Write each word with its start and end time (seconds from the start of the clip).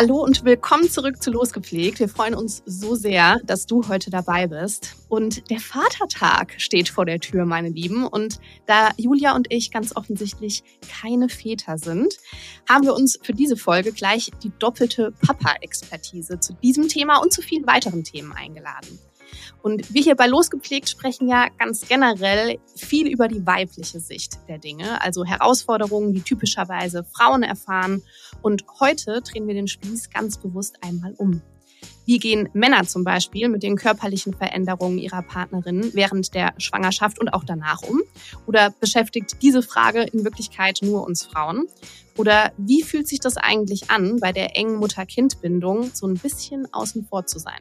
Hallo 0.00 0.22
und 0.22 0.44
willkommen 0.44 0.88
zurück 0.88 1.20
zu 1.20 1.32
Losgepflegt. 1.32 1.98
Wir 1.98 2.08
freuen 2.08 2.36
uns 2.36 2.62
so 2.64 2.94
sehr, 2.94 3.40
dass 3.42 3.66
du 3.66 3.88
heute 3.88 4.10
dabei 4.10 4.46
bist. 4.46 4.94
Und 5.08 5.50
der 5.50 5.58
Vatertag 5.58 6.54
steht 6.58 6.88
vor 6.88 7.04
der 7.04 7.18
Tür, 7.18 7.44
meine 7.46 7.70
Lieben. 7.70 8.06
Und 8.06 8.38
da 8.66 8.90
Julia 8.96 9.34
und 9.34 9.52
ich 9.52 9.72
ganz 9.72 9.96
offensichtlich 9.96 10.62
keine 10.88 11.28
Väter 11.28 11.78
sind, 11.78 12.14
haben 12.68 12.84
wir 12.84 12.94
uns 12.94 13.18
für 13.20 13.32
diese 13.32 13.56
Folge 13.56 13.90
gleich 13.90 14.30
die 14.40 14.52
doppelte 14.60 15.12
Papa-Expertise 15.26 16.38
zu 16.38 16.52
diesem 16.52 16.86
Thema 16.86 17.16
und 17.16 17.32
zu 17.32 17.42
vielen 17.42 17.66
weiteren 17.66 18.04
Themen 18.04 18.32
eingeladen. 18.32 19.00
Und 19.62 19.92
wir 19.92 20.02
hier 20.02 20.16
bei 20.16 20.26
Losgepflegt 20.26 20.88
sprechen 20.88 21.28
ja 21.28 21.48
ganz 21.58 21.86
generell 21.86 22.58
viel 22.76 23.08
über 23.08 23.28
die 23.28 23.44
weibliche 23.46 24.00
Sicht 24.00 24.38
der 24.48 24.58
Dinge, 24.58 25.00
also 25.02 25.24
Herausforderungen, 25.24 26.12
die 26.12 26.22
typischerweise 26.22 27.04
Frauen 27.04 27.42
erfahren. 27.42 28.02
Und 28.42 28.64
heute 28.80 29.20
drehen 29.22 29.46
wir 29.46 29.54
den 29.54 29.68
Spieß 29.68 30.10
ganz 30.10 30.38
bewusst 30.38 30.76
einmal 30.82 31.14
um. 31.16 31.42
Wie 32.06 32.18
gehen 32.18 32.48
Männer 32.54 32.84
zum 32.84 33.04
Beispiel 33.04 33.48
mit 33.48 33.62
den 33.62 33.76
körperlichen 33.76 34.32
Veränderungen 34.32 34.98
ihrer 34.98 35.22
Partnerin 35.22 35.90
während 35.92 36.34
der 36.34 36.54
Schwangerschaft 36.56 37.18
und 37.18 37.28
auch 37.34 37.44
danach 37.44 37.82
um? 37.82 38.00
Oder 38.46 38.70
beschäftigt 38.80 39.42
diese 39.42 39.62
Frage 39.62 40.04
in 40.04 40.24
Wirklichkeit 40.24 40.78
nur 40.82 41.04
uns 41.04 41.24
Frauen? 41.24 41.66
Oder 42.16 42.52
wie 42.56 42.82
fühlt 42.82 43.06
sich 43.06 43.20
das 43.20 43.36
eigentlich 43.36 43.90
an, 43.90 44.20
bei 44.20 44.32
der 44.32 44.56
engen 44.56 44.76
Mutter-Kind-Bindung 44.76 45.90
so 45.92 46.06
ein 46.06 46.14
bisschen 46.14 46.66
außen 46.72 47.04
vor 47.04 47.26
zu 47.26 47.38
sein? 47.38 47.60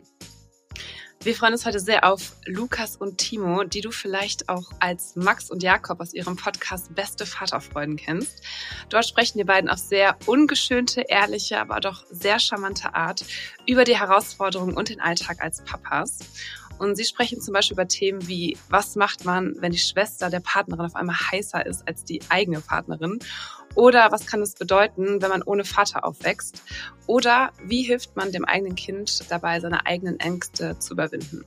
Wir 1.28 1.36
freuen 1.36 1.52
uns 1.52 1.66
heute 1.66 1.82
sehr 1.82 2.10
auf 2.10 2.38
Lukas 2.46 2.96
und 2.96 3.18
Timo, 3.18 3.66
die 3.66 3.82
du 3.82 3.92
vielleicht 3.92 4.48
auch 4.48 4.72
als 4.80 5.18
Max 5.18 5.52
und 5.52 5.62
Jakob 5.62 6.00
aus 6.00 6.14
ihrem 6.14 6.38
Podcast 6.38 6.96
Beste 6.96 7.26
Vaterfreuden 7.26 7.98
kennst. 7.98 8.42
Dort 8.88 9.06
sprechen 9.06 9.38
die 9.38 9.44
beiden 9.44 9.70
auf 9.70 9.78
sehr 9.78 10.16
ungeschönte, 10.26 11.02
ehrliche, 11.02 11.60
aber 11.60 11.82
doch 11.82 12.06
sehr 12.10 12.40
charmante 12.40 12.96
Art 12.96 13.26
über 13.66 13.84
die 13.84 14.00
Herausforderungen 14.00 14.78
und 14.78 14.88
den 14.88 15.02
Alltag 15.02 15.42
als 15.42 15.62
Papas. 15.66 16.20
Und 16.80 16.96
sie 16.96 17.04
sprechen 17.04 17.42
zum 17.42 17.54
Beispiel 17.54 17.76
über 17.76 17.90
Themen 17.90 18.26
wie, 18.30 18.58
was 18.70 18.96
macht 18.96 19.26
man, 19.26 19.54
wenn 19.60 19.74
die 19.74 19.80
Schwester 19.80 20.30
der 20.30 20.40
Partnerin 20.40 20.86
auf 20.86 20.96
einmal 20.96 21.18
heißer 21.18 21.66
ist 21.66 21.86
als 21.86 22.06
die 22.06 22.22
eigene 22.30 22.62
Partnerin? 22.62 23.20
Oder 23.78 24.12
was 24.12 24.26
kann 24.26 24.42
es 24.42 24.56
bedeuten, 24.56 25.22
wenn 25.22 25.30
man 25.30 25.44
ohne 25.44 25.64
Vater 25.64 26.04
aufwächst? 26.04 26.64
Oder 27.06 27.52
wie 27.64 27.84
hilft 27.84 28.16
man 28.16 28.32
dem 28.32 28.44
eigenen 28.44 28.74
Kind 28.74 29.30
dabei, 29.30 29.60
seine 29.60 29.86
eigenen 29.86 30.20
Ängste 30.20 30.80
zu 30.80 30.96
überwinden? 30.96 31.46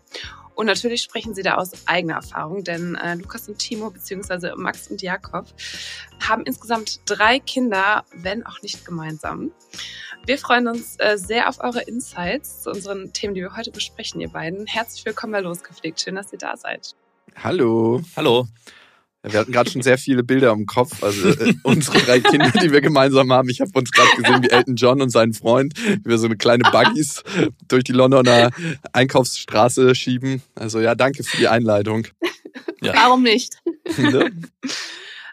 Und 0.54 0.66
natürlich 0.66 1.02
sprechen 1.02 1.34
sie 1.34 1.42
da 1.42 1.56
aus 1.56 1.72
eigener 1.88 2.14
Erfahrung, 2.14 2.62
denn 2.62 2.94
äh, 2.94 3.16
Lukas 3.16 3.48
und 3.48 3.58
Timo 3.58 3.90
beziehungsweise 3.90 4.54
Max 4.56 4.88
und 4.88 5.02
Jakob 5.02 5.46
haben 6.20 6.44
insgesamt 6.44 7.00
drei 7.04 7.40
Kinder, 7.40 8.04
wenn 8.14 8.46
auch 8.46 8.62
nicht 8.62 8.84
gemeinsam. 8.84 9.50
Wir 10.24 10.38
freuen 10.38 10.68
uns 10.68 11.00
äh, 11.00 11.18
sehr 11.18 11.48
auf 11.48 11.58
eure 11.58 11.80
Insights 11.80 12.62
zu 12.62 12.70
unseren 12.70 13.12
Themen, 13.12 13.34
die 13.34 13.40
wir 13.40 13.56
heute 13.56 13.72
besprechen, 13.72 14.20
ihr 14.20 14.30
beiden. 14.30 14.68
Herzlich 14.68 15.04
willkommen 15.04 15.32
bei 15.32 15.40
Losgepflegt. 15.40 16.00
Schön, 16.00 16.14
dass 16.14 16.32
ihr 16.32 16.38
da 16.38 16.56
seid. 16.56 16.94
Hallo. 17.34 18.02
Hallo. 18.14 18.46
Wir 19.22 19.40
hatten 19.40 19.52
gerade 19.52 19.70
schon 19.70 19.82
sehr 19.82 19.98
viele 19.98 20.22
Bilder 20.22 20.50
im 20.52 20.64
Kopf. 20.64 21.02
Also 21.02 21.28
äh, 21.28 21.54
unsere 21.62 21.98
drei 21.98 22.20
Kinder, 22.20 22.50
die 22.62 22.72
wir 22.72 22.80
gemeinsam 22.80 23.32
haben. 23.32 23.50
Ich 23.50 23.60
habe 23.60 23.70
uns 23.74 23.90
gerade 23.90 24.08
gesehen, 24.16 24.42
wie 24.42 24.50
Elton 24.50 24.76
John 24.76 25.02
und 25.02 25.10
sein 25.10 25.34
Freund, 25.34 25.74
wie 25.78 26.10
wir 26.10 26.18
so 26.18 26.26
eine 26.26 26.36
kleine 26.36 26.64
Buggies 26.70 27.22
durch 27.68 27.84
die 27.84 27.92
Londoner 27.92 28.50
Einkaufsstraße 28.92 29.94
schieben. 29.94 30.42
Also 30.54 30.80
ja, 30.80 30.94
danke 30.94 31.22
für 31.22 31.36
die 31.36 31.48
Einleitung. 31.48 32.06
Ja. 32.80 32.94
Warum 32.94 33.22
nicht? 33.22 33.58
Ne? 33.98 34.30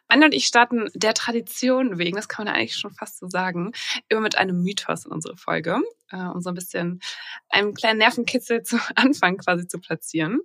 Anne 0.07 0.25
und 0.25 0.33
ich 0.33 0.45
starten 0.45 0.89
der 0.93 1.13
Tradition 1.13 1.97
wegen, 1.97 2.15
das 2.15 2.27
kann 2.27 2.45
man 2.45 2.53
eigentlich 2.53 2.75
schon 2.75 2.93
fast 2.93 3.19
so 3.19 3.27
sagen, 3.27 3.71
immer 4.07 4.21
mit 4.21 4.37
einem 4.37 4.63
Mythos 4.63 5.05
in 5.05 5.11
unsere 5.11 5.35
Folge, 5.35 5.79
äh, 6.11 6.17
um 6.17 6.41
so 6.41 6.49
ein 6.49 6.55
bisschen 6.55 7.01
einen 7.49 7.73
kleinen 7.73 7.99
Nervenkitzel 7.99 8.61
zu 8.63 8.77
Anfang 8.95 9.37
quasi 9.37 9.67
zu 9.67 9.79
platzieren. 9.79 10.39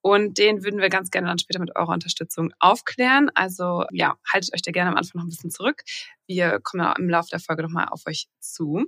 Und 0.00 0.38
den 0.38 0.62
würden 0.62 0.80
wir 0.80 0.88
ganz 0.88 1.10
gerne 1.10 1.28
dann 1.28 1.38
später 1.38 1.60
mit 1.60 1.74
eurer 1.74 1.92
Unterstützung 1.92 2.52
aufklären. 2.60 3.30
Also 3.34 3.84
ja, 3.92 4.16
haltet 4.32 4.54
euch 4.54 4.62
da 4.62 4.70
gerne 4.70 4.90
am 4.90 4.96
Anfang 4.96 5.18
noch 5.20 5.26
ein 5.26 5.30
bisschen 5.30 5.50
zurück. 5.50 5.82
Wir 6.26 6.60
kommen 6.60 6.92
im 6.98 7.08
Laufe 7.08 7.30
der 7.30 7.40
Folge 7.40 7.62
nochmal 7.62 7.88
auf 7.90 8.02
euch 8.06 8.28
zu. 8.40 8.84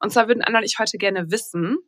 Und 0.00 0.12
zwar 0.12 0.28
würden 0.28 0.42
Anna 0.42 0.58
und 0.58 0.64
ich 0.64 0.78
heute 0.78 0.98
gerne 0.98 1.30
wissen, 1.30 1.78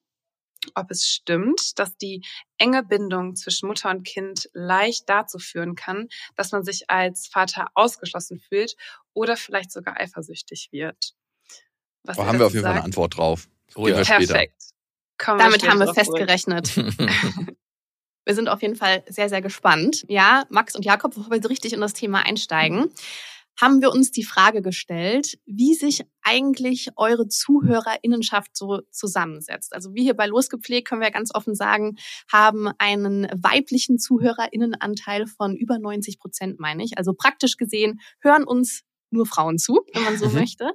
ob 0.74 0.90
es 0.90 1.06
stimmt, 1.06 1.78
dass 1.78 1.96
die 1.96 2.22
enge 2.58 2.82
Bindung 2.82 3.36
zwischen 3.36 3.68
Mutter 3.68 3.90
und 3.90 4.04
Kind 4.04 4.48
leicht 4.52 5.08
dazu 5.08 5.38
führen 5.38 5.74
kann, 5.74 6.08
dass 6.36 6.52
man 6.52 6.64
sich 6.64 6.90
als 6.90 7.26
Vater 7.26 7.68
ausgeschlossen 7.74 8.40
fühlt 8.40 8.76
oder 9.12 9.36
vielleicht 9.36 9.72
sogar 9.72 10.00
eifersüchtig 10.00 10.68
wird. 10.72 11.14
Was 12.04 12.16
Da 12.16 12.26
haben 12.26 12.38
wir 12.38 12.46
auf 12.46 12.52
jeden 12.52 12.64
Fall 12.64 12.74
eine? 12.74 12.84
Antwort 12.84 13.16
drauf. 13.16 13.48
Oh 13.74 13.86
später. 13.86 14.04
Perfekt. 14.04 14.62
Kommen 15.18 15.38
wir 15.38 15.44
Damit 15.44 15.60
später 15.60 15.72
haben 15.72 15.80
wir 15.80 15.94
festgerechnet. 15.94 16.76
Wir 18.26 18.34
sind 18.34 18.48
auf 18.48 18.62
jeden 18.62 18.76
Fall 18.76 19.04
sehr, 19.06 19.28
sehr 19.28 19.42
gespannt. 19.42 20.04
Ja, 20.08 20.44
Max 20.48 20.74
und 20.74 20.84
Jakob, 20.84 21.14
bevor 21.14 21.30
wir 21.30 21.42
so 21.42 21.48
richtig 21.48 21.74
in 21.74 21.80
das 21.82 21.92
Thema 21.92 22.24
einsteigen, 22.24 22.90
haben 23.60 23.80
wir 23.80 23.90
uns 23.92 24.10
die 24.10 24.24
Frage 24.24 24.62
gestellt, 24.62 25.38
wie 25.46 25.74
sich 25.74 26.02
eigentlich 26.22 26.88
eure 26.96 27.28
Zuhörerinnenschaft 27.28 28.56
so 28.56 28.80
zusammensetzt. 28.90 29.74
Also 29.74 29.94
wir 29.94 30.02
hier 30.02 30.14
bei 30.14 30.26
Losgepflegt 30.26 30.88
können 30.88 31.00
wir 31.00 31.10
ganz 31.10 31.34
offen 31.34 31.54
sagen, 31.54 31.96
haben 32.32 32.68
einen 32.78 33.28
weiblichen 33.34 33.98
Zuhörerinnenanteil 33.98 35.26
von 35.26 35.56
über 35.56 35.78
90 35.78 36.18
Prozent, 36.18 36.58
meine 36.58 36.84
ich. 36.84 36.98
Also 36.98 37.12
praktisch 37.14 37.56
gesehen 37.56 38.00
hören 38.20 38.44
uns 38.44 38.82
nur 39.10 39.26
Frauen 39.26 39.58
zu, 39.58 39.80
wenn 39.92 40.04
man 40.04 40.18
so 40.18 40.28
Mhm. 40.28 40.34
möchte. 40.34 40.72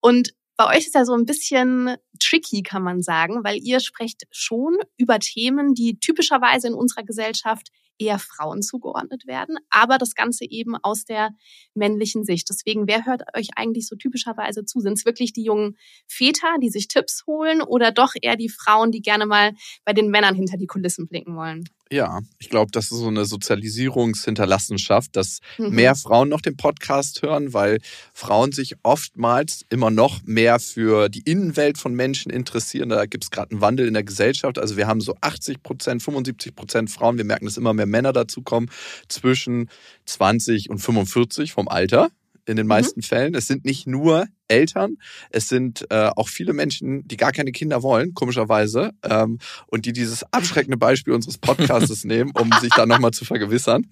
Und 0.00 0.32
bei 0.56 0.74
euch 0.74 0.86
ist 0.86 0.94
ja 0.94 1.04
so 1.04 1.12
ein 1.12 1.26
bisschen 1.26 1.96
tricky, 2.18 2.62
kann 2.62 2.82
man 2.82 3.02
sagen, 3.02 3.44
weil 3.44 3.58
ihr 3.58 3.80
sprecht 3.80 4.22
schon 4.30 4.78
über 4.96 5.18
Themen, 5.18 5.74
die 5.74 5.98
typischerweise 5.98 6.68
in 6.68 6.74
unserer 6.74 7.04
Gesellschaft 7.04 7.68
eher 7.98 8.18
Frauen 8.18 8.62
zugeordnet 8.62 9.26
werden, 9.26 9.56
aber 9.70 9.98
das 9.98 10.14
Ganze 10.14 10.44
eben 10.44 10.76
aus 10.76 11.04
der 11.04 11.30
männlichen 11.74 12.24
Sicht. 12.24 12.48
Deswegen, 12.48 12.86
wer 12.86 13.06
hört 13.06 13.22
euch 13.36 13.48
eigentlich 13.56 13.86
so 13.86 13.96
typischerweise 13.96 14.64
zu? 14.64 14.80
Sind 14.80 14.94
es 14.94 15.04
wirklich 15.04 15.32
die 15.32 15.44
jungen 15.44 15.76
Väter, 16.06 16.56
die 16.62 16.70
sich 16.70 16.88
Tipps 16.88 17.24
holen 17.26 17.62
oder 17.62 17.92
doch 17.92 18.12
eher 18.20 18.36
die 18.36 18.48
Frauen, 18.48 18.92
die 18.92 19.02
gerne 19.02 19.26
mal 19.26 19.52
bei 19.84 19.92
den 19.92 20.10
Männern 20.10 20.34
hinter 20.34 20.56
die 20.56 20.66
Kulissen 20.66 21.08
blicken 21.08 21.36
wollen? 21.36 21.64
Ja, 21.92 22.20
ich 22.40 22.48
glaube, 22.50 22.72
das 22.72 22.86
ist 22.86 22.98
so 22.98 23.06
eine 23.06 23.24
Sozialisierungshinterlassenschaft, 23.26 25.14
dass 25.14 25.38
Mhm. 25.58 25.70
mehr 25.70 25.94
Frauen 25.94 26.28
noch 26.28 26.40
den 26.40 26.56
Podcast 26.56 27.22
hören, 27.22 27.52
weil 27.52 27.78
Frauen 28.12 28.50
sich 28.50 28.74
oftmals 28.82 29.64
immer 29.68 29.90
noch 29.90 30.22
mehr 30.24 30.58
für 30.58 31.08
die 31.08 31.20
Innenwelt 31.20 31.78
von 31.78 31.94
Menschen 31.94 32.30
interessieren. 32.30 32.88
Da 32.88 33.06
gibt 33.06 33.24
es 33.24 33.30
gerade 33.30 33.52
einen 33.52 33.60
Wandel 33.60 33.86
in 33.86 33.94
der 33.94 34.02
Gesellschaft. 34.02 34.58
Also 34.58 34.76
wir 34.76 34.88
haben 34.88 35.00
so 35.00 35.14
80 35.20 35.62
Prozent, 35.62 36.02
75 36.02 36.56
Prozent 36.56 36.90
Frauen. 36.90 37.18
Wir 37.18 37.24
merken, 37.24 37.44
dass 37.44 37.56
immer 37.56 37.72
mehr 37.72 37.86
Männer 37.86 38.12
dazukommen 38.12 38.68
zwischen 39.08 39.70
20 40.06 40.70
und 40.70 40.78
45 40.78 41.52
vom 41.52 41.68
Alter. 41.68 42.10
In 42.48 42.56
den 42.56 42.68
meisten 42.68 43.02
Fällen. 43.02 43.34
Es 43.34 43.48
sind 43.48 43.64
nicht 43.64 43.88
nur 43.88 44.26
Eltern, 44.48 44.96
es 45.30 45.48
sind 45.48 45.86
äh, 45.90 46.10
auch 46.14 46.28
viele 46.28 46.52
Menschen, 46.52 47.06
die 47.06 47.16
gar 47.16 47.32
keine 47.32 47.52
Kinder 47.52 47.82
wollen, 47.82 48.14
komischerweise, 48.14 48.92
ähm, 49.02 49.38
und 49.66 49.86
die 49.86 49.92
dieses 49.92 50.22
abschreckende 50.32 50.76
Beispiel 50.76 51.14
unseres 51.14 51.38
Podcastes 51.38 52.04
nehmen, 52.04 52.32
um 52.38 52.50
sich 52.60 52.70
da 52.74 52.86
nochmal 52.86 53.12
zu 53.12 53.24
vergewissern. 53.24 53.86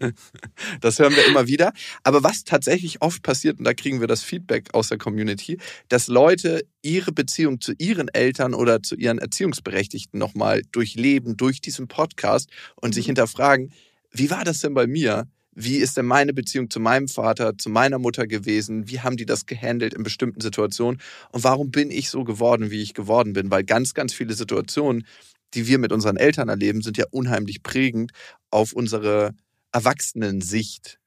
Das 0.81 0.99
hören 0.99 1.15
wir 1.15 1.27
immer 1.27 1.47
wieder. 1.47 1.73
Aber 2.03 2.23
was 2.23 2.45
tatsächlich 2.45 3.03
oft 3.03 3.23
passiert, 3.23 3.59
und 3.59 3.65
da 3.65 3.75
kriegen 3.75 4.01
wir 4.01 4.07
das 4.07 4.23
Feedback 4.23 4.73
aus 4.73 4.89
der 4.89 4.99
Community, 4.99 5.59
dass 5.89 6.09
Leute 6.09 6.63
ihre 6.83 7.13
Beziehung 7.13 7.61
zu 7.61 7.73
ihren 7.79 8.09
Eltern 8.09 8.55
oder 8.55 8.83
zu 8.83 8.97
ihren 8.97 9.19
Erziehungsberechtigten 9.19 10.19
nochmal 10.19 10.63
durchleben 10.73 11.37
durch 11.37 11.61
diesen 11.61 11.89
Podcast 11.89 12.51
und 12.77 12.95
sich 12.95 13.07
hinterfragen, 13.07 13.73
wie 14.11 14.31
war 14.31 14.45
das 14.45 14.61
denn 14.61 14.75
bei 14.75 14.87
mir? 14.87 15.27
Wie 15.55 15.77
ist 15.77 15.97
denn 15.97 16.07
meine 16.07 16.35
Beziehung 16.35 16.69
zu 16.69 16.81
meinem 16.81 17.09
Vater, 17.09 17.57
zu 17.57 17.71
meiner 17.71 17.99
Mutter 17.99 18.27
gewesen? 18.27 18.89
Wie 18.89 19.01
haben 19.01 19.17
die 19.17 19.27
das 19.27 19.47
gehandelt 19.47 19.95
in 19.95 20.03
bestimmten 20.03 20.41
Situationen? 20.41 21.01
Und 21.31 21.45
warum 21.45 21.71
bin 21.71 21.91
ich 21.91 22.11
so 22.11 22.25
geworden, 22.25 22.71
wie 22.71 22.83
ich 22.83 22.95
geworden 22.95 23.33
bin? 23.35 23.51
Weil 23.51 23.65
ganz, 23.65 23.95
ganz 23.95 24.13
viele 24.13 24.35
Situationen, 24.35 25.07
die 25.55 25.69
wir 25.69 25.79
mit 25.79 25.93
unseren 25.93 26.17
Eltern 26.17 26.49
erleben, 26.49 26.83
sind 26.83 26.99
ja 26.99 27.05
unheimlich 27.11 27.63
prägend 27.63 28.11
auf 28.51 28.73
unsere 28.73 29.35
Erwachsenensicht. 29.73 30.99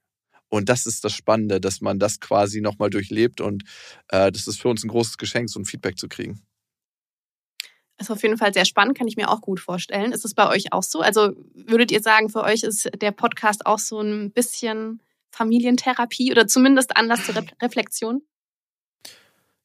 Und 0.50 0.70
das 0.70 0.86
ist 0.86 1.04
das 1.04 1.14
Spannende, 1.14 1.60
dass 1.60 1.82
man 1.82 2.00
das 2.00 2.22
quasi 2.22 2.62
nochmal 2.62 2.90
durchlebt. 2.90 3.42
Und 3.42 3.64
äh, 4.08 4.32
das 4.32 4.48
ist 4.48 4.62
für 4.62 4.70
uns 4.70 4.84
ein 4.84 4.90
großes 4.90 5.18
Geschenk, 5.18 5.50
so 5.50 5.60
ein 5.60 5.66
Feedback 5.66 5.98
zu 5.98 6.08
kriegen. 6.08 6.47
Ist 8.00 8.12
auf 8.12 8.22
jeden 8.22 8.38
Fall 8.38 8.54
sehr 8.54 8.66
spannend, 8.66 8.98
kann 8.98 9.08
ich 9.08 9.18
mir 9.18 9.30
auch 9.30 9.42
gut 9.42 9.60
vorstellen. 9.60 10.12
Ist 10.12 10.24
es 10.24 10.36
bei 10.36 10.48
euch 10.48 10.72
auch 10.72 10.84
so? 10.84 11.02
Also 11.02 11.32
würdet 11.54 11.92
ihr 11.92 12.02
sagen, 12.02 12.30
für 12.30 12.44
euch 12.44 12.64
ist 12.64 12.90
der 13.02 13.12
Podcast 13.12 13.66
auch 13.66 13.80
so 13.80 14.00
ein 14.02 14.32
bisschen 14.32 15.02
Familientherapie 15.32 16.32
oder 16.32 16.48
zumindest 16.48 16.96
Anlass 16.96 17.26
zur 17.26 17.36
Re 17.36 17.46
Reflexion? 17.62 18.22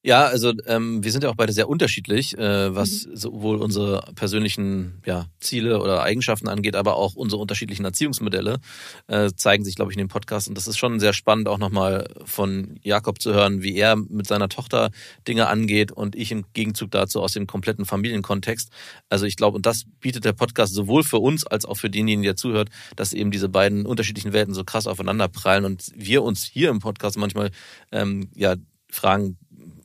Ja, 0.04 0.26
also 0.26 0.52
ähm, 0.66 1.04
wir 1.04 1.12
sind 1.12 1.22
ja 1.22 1.30
auch 1.30 1.36
beide 1.36 1.52
sehr 1.52 1.68
unterschiedlich, 1.68 2.36
äh, 2.36 2.74
was 2.74 3.06
Mhm. 3.06 3.16
sowohl 3.16 3.56
unsere 3.58 4.02
persönlichen 4.16 5.00
ja, 5.06 5.26
Ziele 5.38 5.80
oder 5.80 6.02
Eigenschaften 6.02 6.48
angeht, 6.48 6.74
aber 6.74 6.96
auch 6.96 7.14
unsere 7.14 7.40
unterschiedlichen 7.40 7.84
Erziehungsmodelle 7.84 8.58
äh, 9.06 9.30
zeigen 9.36 9.64
sich, 9.64 9.76
glaube 9.76 9.92
ich, 9.92 9.96
in 9.96 10.04
dem 10.04 10.08
Podcast. 10.08 10.48
Und 10.48 10.56
das 10.58 10.66
ist 10.66 10.76
schon 10.76 10.98
sehr 10.98 11.12
spannend, 11.12 11.46
auch 11.46 11.58
nochmal 11.58 12.08
von 12.24 12.80
Jakob 12.82 13.20
zu 13.22 13.32
hören, 13.32 13.62
wie 13.62 13.76
er 13.76 13.94
mit 13.94 14.26
seiner 14.26 14.48
Tochter 14.48 14.90
Dinge 15.28 15.46
angeht 15.46 15.92
und 15.92 16.16
ich 16.16 16.32
im 16.32 16.46
Gegenzug 16.52 16.90
dazu 16.90 17.22
aus 17.22 17.34
dem 17.34 17.46
kompletten 17.46 17.84
Familienkontext. 17.84 18.70
Also 19.08 19.26
ich 19.26 19.36
glaube, 19.36 19.54
und 19.54 19.66
das 19.66 19.84
bietet 20.00 20.24
der 20.24 20.32
Podcast 20.32 20.74
sowohl 20.74 21.04
für 21.04 21.18
uns 21.18 21.46
als 21.46 21.64
auch 21.64 21.76
für 21.76 21.90
denjenigen, 21.90 22.24
der 22.24 22.34
zuhört, 22.34 22.70
dass 22.96 23.12
eben 23.12 23.30
diese 23.30 23.48
beiden 23.48 23.86
unterschiedlichen 23.86 24.32
Welten 24.32 24.52
so 24.52 24.64
krass 24.64 24.88
aufeinander 24.88 25.28
prallen 25.28 25.64
und 25.64 25.92
wir 25.94 26.24
uns 26.24 26.42
hier 26.42 26.70
im 26.70 26.80
Podcast 26.80 27.16
manchmal 27.16 27.52
ähm, 27.92 28.30
ja 28.34 28.56
fragen, 28.90 29.38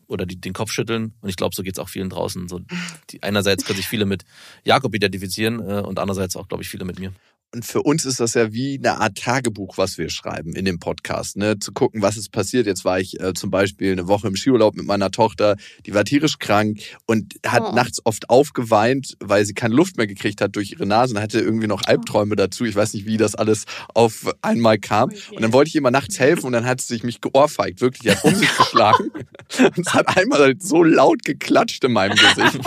oder 0.07 0.25
die, 0.25 0.39
den 0.39 0.54
Kopf 0.54 0.71
schütteln. 0.71 1.13
Und 1.21 1.30
ich 1.30 1.36
glaube, 1.36 1.56
so 1.56 1.63
geht's 1.63 1.80
auch 1.80 1.89
vielen 1.89 2.09
draußen. 2.09 2.48
So, 2.48 2.62
die, 3.09 3.24
einerseits 3.24 3.65
können 3.65 3.77
sich 3.77 3.88
viele 3.88 4.06
mit 4.06 4.24
Jakob 4.63 4.94
identifizieren 4.95 5.59
äh, 5.59 5.81
und 5.81 6.00
andererseits 6.00 6.36
auch, 6.36 6.48
glaube 6.48 6.63
ich, 6.63 6.69
viele 6.69 6.86
mit 6.86 7.00
mir. 7.00 7.13
Und 7.53 7.63
für 7.65 7.81
uns 7.81 8.03
ist 8.05 8.19
das 8.19 8.33
ja 8.33 8.51
wie 8.51 8.77
eine 8.77 8.99
Art 8.99 9.17
Tagebuch, 9.17 9.77
was 9.77 9.97
wir 9.97 10.09
schreiben 10.09 10.53
in 10.53 10.65
dem 10.65 10.79
Podcast. 10.79 11.38
Ne? 11.38 11.57
Zu 11.57 11.71
gucken, 11.71 12.01
was 12.01 12.17
ist 12.17 12.31
passiert. 12.33 12.67
Jetzt 12.67 12.83
war 12.83 12.99
ich 12.99 13.19
äh, 13.21 13.33
zum 13.33 13.51
Beispiel 13.51 13.94
eine 13.94 14.07
Woche 14.07 14.27
im 14.27 14.35
Skiurlaub 14.35 14.75
mit 14.75 14.85
meiner 14.85 15.11
Tochter, 15.11 15.55
die 15.85 15.94
war 15.94 16.03
tierisch 16.03 16.39
krank 16.39 16.79
und 17.05 17.35
hat 17.45 17.63
Oh. 17.67 17.71
nachts 17.73 18.01
oft 18.05 18.29
aufgeweint, 18.29 19.15
weil 19.21 19.45
sie 19.45 19.53
keine 19.53 19.73
Luft 19.73 19.95
mehr 19.97 20.07
gekriegt 20.07 20.41
hat 20.41 20.55
durch 20.57 20.71
ihre 20.71 20.85
Nase 20.85 21.15
und 21.15 21.21
hatte 21.21 21.39
irgendwie 21.39 21.67
noch 21.67 21.83
Albträume 21.85 22.35
dazu. 22.35 22.65
Ich 22.65 22.75
weiß 22.75 22.94
nicht, 22.94 23.05
wie 23.05 23.15
das 23.17 23.33
alles 23.33 23.63
auf 23.93 24.25
einmal 24.41 24.77
kam. 24.77 25.09
Und 25.31 25.41
dann 25.41 25.53
wollte 25.53 25.69
ich 25.69 25.75
ihr 25.75 25.81
mal 25.81 25.89
nachts 25.89 26.19
helfen 26.19 26.47
und 26.47 26.51
dann 26.51 26.65
hat 26.65 26.81
sie 26.81 26.88
sich 26.95 27.03
mich 27.03 27.21
geohrfeigt. 27.21 27.79
Wirklich, 27.79 28.01
die 28.01 28.11
hat 28.11 28.23
um 28.25 28.35
sich 28.35 28.55
geschlagen. 28.57 29.09
Und 29.59 29.88
es 29.88 29.93
hat 29.93 30.17
einmal 30.17 30.39
halt 30.39 30.61
so 30.61 30.83
laut 30.83 31.23
geklatscht 31.23 31.81
in 31.85 31.93
meinem 31.93 32.17
Gesicht. 32.17 32.59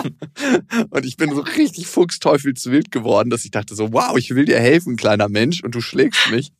Und 0.88 1.04
ich 1.04 1.18
bin 1.18 1.34
so 1.34 1.42
richtig 1.42 1.86
fuchsteufelswild 1.86 2.90
geworden, 2.90 3.28
dass 3.28 3.44
ich 3.44 3.50
dachte 3.50 3.74
so, 3.74 3.92
wow, 3.92 4.16
ich 4.16 4.34
will 4.34 4.46
dir 4.46 4.58
helfen, 4.58 4.69
kleiner 4.96 5.28
Mensch, 5.28 5.62
und 5.62 5.74
du 5.74 5.80
schlägst 5.80 6.30
mich. 6.30 6.52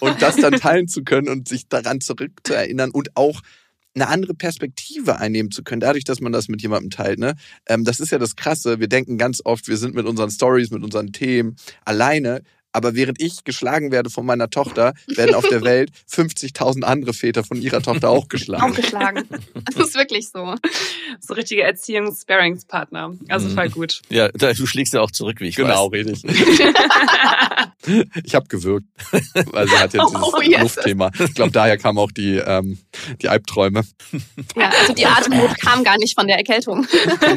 Und 0.00 0.20
das 0.22 0.36
dann 0.36 0.54
teilen 0.54 0.88
zu 0.88 1.02
können 1.04 1.28
und 1.28 1.48
sich 1.48 1.68
daran 1.68 2.00
zurückzuerinnern 2.00 2.90
und 2.90 3.16
auch 3.16 3.40
eine 3.94 4.08
andere 4.08 4.34
Perspektive 4.34 5.18
einnehmen 5.18 5.50
zu 5.50 5.62
können, 5.62 5.80
dadurch, 5.80 6.04
dass 6.04 6.20
man 6.20 6.32
das 6.32 6.48
mit 6.48 6.62
jemandem 6.62 6.90
teilt. 6.90 7.18
Ne? 7.18 7.34
Ähm, 7.66 7.84
das 7.84 8.00
ist 8.00 8.10
ja 8.10 8.18
das 8.18 8.36
Krasse. 8.36 8.80
Wir 8.80 8.88
denken 8.88 9.18
ganz 9.18 9.40
oft, 9.44 9.68
wir 9.68 9.76
sind 9.76 9.94
mit 9.94 10.06
unseren 10.06 10.30
Stories, 10.30 10.70
mit 10.70 10.82
unseren 10.82 11.12
Themen 11.12 11.56
alleine. 11.84 12.42
Aber 12.74 12.94
während 12.96 13.22
ich 13.22 13.44
geschlagen 13.44 13.92
werde 13.92 14.10
von 14.10 14.26
meiner 14.26 14.50
Tochter, 14.50 14.94
werden 15.06 15.34
auf 15.36 15.48
der 15.48 15.62
Welt 15.64 15.90
50.000 16.12 16.82
andere 16.82 17.14
Väter 17.14 17.44
von 17.44 17.62
ihrer 17.62 17.80
Tochter 17.80 18.10
auch 18.10 18.28
geschlagen. 18.28 18.64
Aufgeschlagen. 18.64 19.28
Das 19.76 19.86
ist 19.88 19.94
wirklich 19.94 20.28
so. 20.30 20.56
So 21.20 21.34
richtige 21.34 21.62
Erziehungs-Sparringspartner. 21.62 23.14
Also 23.28 23.48
voll 23.50 23.68
gut. 23.70 24.02
Ja, 24.10 24.28
du 24.28 24.66
schlägst 24.66 24.92
ja 24.92 25.00
auch 25.02 25.12
zurück, 25.12 25.40
wie 25.40 25.48
ich 25.48 25.56
Genau, 25.56 25.90
weiß. 25.90 26.06
richtig. 26.24 26.64
Ich 28.24 28.34
habe 28.34 28.46
gewirkt, 28.48 28.86
weil 29.52 29.68
sie 29.68 29.76
hat 29.78 29.92
jetzt 29.92 30.08
dieses 30.08 30.22
Oh, 30.22 30.40
yes. 30.40 30.62
Luftthema. 30.62 31.10
Ich 31.18 31.34
glaube, 31.34 31.50
daher 31.52 31.76
kamen 31.76 31.98
auch 31.98 32.10
die, 32.10 32.36
ähm, 32.36 32.78
die 33.20 33.28
Albträume. 33.28 33.82
Ja, 34.56 34.70
also 34.80 34.94
die 34.94 35.04
Atemnot 35.04 35.60
kam 35.60 35.84
gar 35.84 35.98
nicht 35.98 36.14
von 36.18 36.26
der 36.26 36.38
Erkältung. 36.38 36.86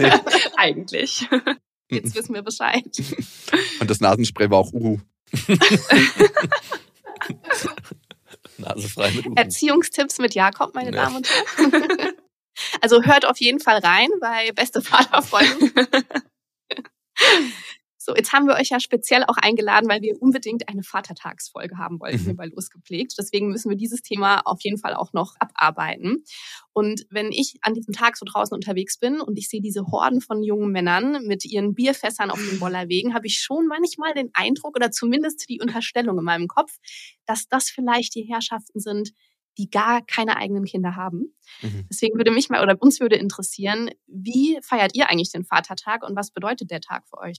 Eigentlich. 0.56 1.28
Jetzt 1.89 2.16
wissen 2.16 2.34
wir 2.34 2.42
Bescheid. 2.42 2.84
Und 3.80 3.89
das 3.89 4.00
Nasenspray 4.01 4.50
war 4.50 4.60
auch 4.60 4.74
Uhu. 4.74 5.00
Nasefrei 8.57 9.12
mit 9.12 9.25
Uhu. 9.28 9.36
Erziehungstipps 9.36 10.18
mit 10.19 10.34
Jakob, 10.36 10.74
meine 10.75 10.95
Ja. 10.95 11.04
Damen 11.04 11.18
und 11.18 11.30
Herren. 11.30 11.72
Also 12.81 13.04
hört 13.04 13.24
auf 13.28 13.39
jeden 13.39 13.60
Fall 13.60 13.78
rein 13.78 14.10
bei 14.19 14.51
Beste 14.51 14.81
Vaterfreunde. 14.81 15.72
So, 18.07 18.15
jetzt 18.15 18.31
haben 18.31 18.48
wir 18.48 18.56
euch 18.56 18.69
ja 18.69 18.80
speziell 18.80 19.25
auch 19.25 19.36
eingeladen, 19.36 19.89
weil 19.89 20.01
wir 20.01 20.15
unbedingt 20.21 20.69
eine 20.69 20.81
Vatertagsfolge 20.81 21.77
haben 21.77 22.00
wollten 22.00 22.19
hier 22.19 22.38
bei 22.38 22.45
Losgepflegt. 22.45 23.15
Deswegen 23.18 23.50
müssen 23.50 23.69
wir 23.69 23.75
dieses 23.75 24.01
Thema 24.01 24.39
auf 24.45 24.62
jeden 24.62 24.77
Fall 24.77 24.94
auch 24.94 25.12
noch 25.12 25.33
abarbeiten. 25.39 26.24
Und 26.71 27.06
wenn 27.09 27.33
ich 27.33 27.56
an 27.63 27.74
diesem 27.74 27.94
Tag 27.94 28.15
so 28.15 28.25
draußen 28.25 28.56
unterwegs 28.56 28.98
bin 28.98 29.19
und 29.19 29.38
ich 29.38 29.50
sehe 29.50 29.59
diese 29.59 29.88
Horden 29.88 30.21
von 30.21 30.42
jungen 30.42 30.71
Männern 30.71 31.25
mit 31.25 31.44
ihren 31.44 31.75
Bierfässern 31.75 32.31
auf 32.31 32.39
den 32.39 32.59
Bollerwegen, 32.59 33.13
habe 33.13 33.27
ich 33.27 33.42
schon 33.42 33.68
manchmal 33.68 34.13
den 34.13 34.30
Eindruck 34.31 34.77
oder 34.77 34.89
zumindest 34.89 35.50
die 35.50 35.59
Unterstellung 35.59 36.18
in 36.18 36.24
meinem 36.24 36.48
Kopf, 36.48 36.77
dass 37.25 37.50
das 37.50 37.69
vielleicht 37.69 38.15
die 38.15 38.24
Herrschaften 38.24 38.80
sind, 38.80 39.12
die 39.57 39.69
gar 39.69 40.06
keine 40.06 40.38
eigenen 40.38 40.65
Kinder 40.65 40.95
haben. 40.95 41.36
Mhm. 41.62 41.88
Deswegen 41.89 42.18
würde 42.18 42.31
mich 42.31 42.50
mal 42.50 42.62
oder 42.62 42.77
uns 42.80 43.00
würde 43.00 43.15
interessieren, 43.15 43.89
wie 44.06 44.59
feiert 44.62 44.95
ihr 44.95 45.09
eigentlich 45.09 45.31
den 45.31 45.45
Vatertag 45.45 46.04
und 46.07 46.15
was 46.15 46.31
bedeutet 46.31 46.71
der 46.71 46.81
Tag 46.81 47.07
für 47.09 47.18
euch? 47.18 47.38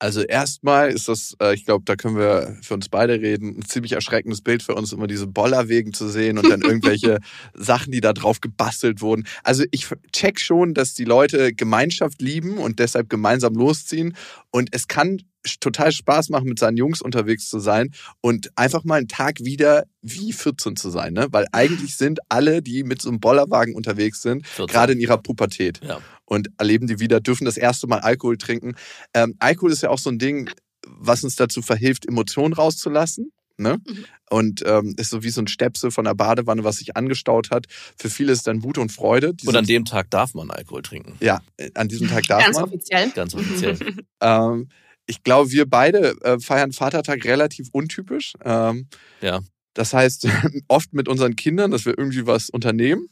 Also 0.00 0.22
erstmal 0.22 0.90
ist 0.90 1.08
das, 1.08 1.34
äh, 1.42 1.54
ich 1.54 1.64
glaube, 1.64 1.84
da 1.84 1.96
können 1.96 2.16
wir 2.16 2.56
für 2.62 2.74
uns 2.74 2.88
beide 2.88 3.20
reden, 3.20 3.58
ein 3.58 3.64
ziemlich 3.64 3.92
erschreckendes 3.92 4.42
Bild 4.42 4.62
für 4.62 4.74
uns, 4.74 4.92
immer 4.92 5.08
diese 5.08 5.26
Bollerwegen 5.26 5.92
zu 5.92 6.08
sehen 6.08 6.38
und 6.38 6.48
dann 6.48 6.62
irgendwelche 6.62 7.18
Sachen, 7.54 7.90
die 7.90 8.00
da 8.00 8.12
drauf 8.12 8.40
gebastelt 8.40 9.00
wurden. 9.00 9.26
Also 9.42 9.64
ich 9.72 9.88
check 10.12 10.38
schon, 10.40 10.74
dass 10.74 10.94
die 10.94 11.04
Leute 11.04 11.52
Gemeinschaft 11.52 12.22
lieben 12.22 12.58
und 12.58 12.78
deshalb 12.78 13.10
gemeinsam 13.10 13.54
losziehen. 13.54 14.14
Und 14.50 14.68
es 14.72 14.86
kann 14.86 15.22
total 15.60 15.92
Spaß 15.92 16.28
machen, 16.28 16.48
mit 16.48 16.58
seinen 16.58 16.76
Jungs 16.76 17.00
unterwegs 17.00 17.48
zu 17.48 17.58
sein 17.58 17.90
und 18.20 18.50
einfach 18.56 18.84
mal 18.84 18.96
einen 18.96 19.08
Tag 19.08 19.40
wieder 19.40 19.84
wie 20.02 20.32
14 20.32 20.76
zu 20.76 20.90
sein. 20.90 21.14
Ne? 21.14 21.28
Weil 21.30 21.46
eigentlich 21.52 21.96
sind 21.96 22.20
alle, 22.28 22.62
die 22.62 22.84
mit 22.84 23.02
so 23.02 23.08
einem 23.08 23.20
Bollerwagen 23.20 23.74
unterwegs 23.74 24.22
sind, 24.22 24.46
14. 24.46 24.66
gerade 24.66 24.92
in 24.92 25.00
ihrer 25.00 25.18
Pubertät 25.18 25.80
Ja. 25.82 26.00
Und 26.28 26.50
erleben 26.58 26.86
die 26.86 27.00
wieder, 27.00 27.20
dürfen 27.20 27.44
das 27.44 27.56
erste 27.56 27.86
Mal 27.86 28.00
Alkohol 28.00 28.36
trinken. 28.36 28.74
Ähm, 29.14 29.34
Alkohol 29.38 29.72
ist 29.72 29.82
ja 29.82 29.90
auch 29.90 29.98
so 29.98 30.10
ein 30.10 30.18
Ding, 30.18 30.50
was 30.86 31.24
uns 31.24 31.36
dazu 31.36 31.62
verhilft, 31.62 32.06
Emotionen 32.06 32.52
rauszulassen. 32.54 33.32
Ne? 33.60 33.78
Mhm. 33.84 34.04
Und 34.30 34.62
ähm, 34.66 34.94
ist 34.98 35.10
so 35.10 35.24
wie 35.24 35.30
so 35.30 35.40
ein 35.40 35.48
Stepsel 35.48 35.90
von 35.90 36.04
der 36.04 36.14
Badewanne, 36.14 36.62
was 36.62 36.76
sich 36.76 36.96
angestaut 36.96 37.50
hat. 37.50 37.66
Für 37.98 38.08
viele 38.08 38.30
ist 38.30 38.46
dann 38.46 38.62
Wut 38.62 38.78
und 38.78 38.92
Freude. 38.92 39.34
Die 39.34 39.48
Und 39.48 39.56
an 39.56 39.64
dem 39.64 39.84
Tag 39.84 40.10
darf 40.10 40.32
man 40.34 40.50
Alkohol 40.52 40.82
trinken. 40.82 41.16
ja, 41.20 41.40
an 41.74 41.88
diesem 41.88 42.08
Tag 42.08 42.24
darf 42.28 42.44
Ganz 42.44 42.54
man. 42.56 42.64
offiziell. 42.66 43.10
Ganz 43.10 43.34
offiziell. 43.34 43.78
Ähm, 44.20 44.68
ich 45.06 45.22
glaube, 45.24 45.50
wir 45.50 45.64
beide 45.68 46.14
äh, 46.22 46.38
feiern 46.38 46.72
Vatertag 46.72 47.24
relativ 47.24 47.68
untypisch. 47.72 48.34
Ähm, 48.44 48.88
Ja. 49.20 49.40
Das 49.74 49.92
heißt, 49.94 50.26
oft 50.68 50.92
mit 50.92 51.08
unseren 51.08 51.34
Kindern, 51.34 51.70
dass 51.70 51.84
wir 51.86 51.96
irgendwie 51.96 52.26
was 52.26 52.50
unternehmen. 52.50 53.08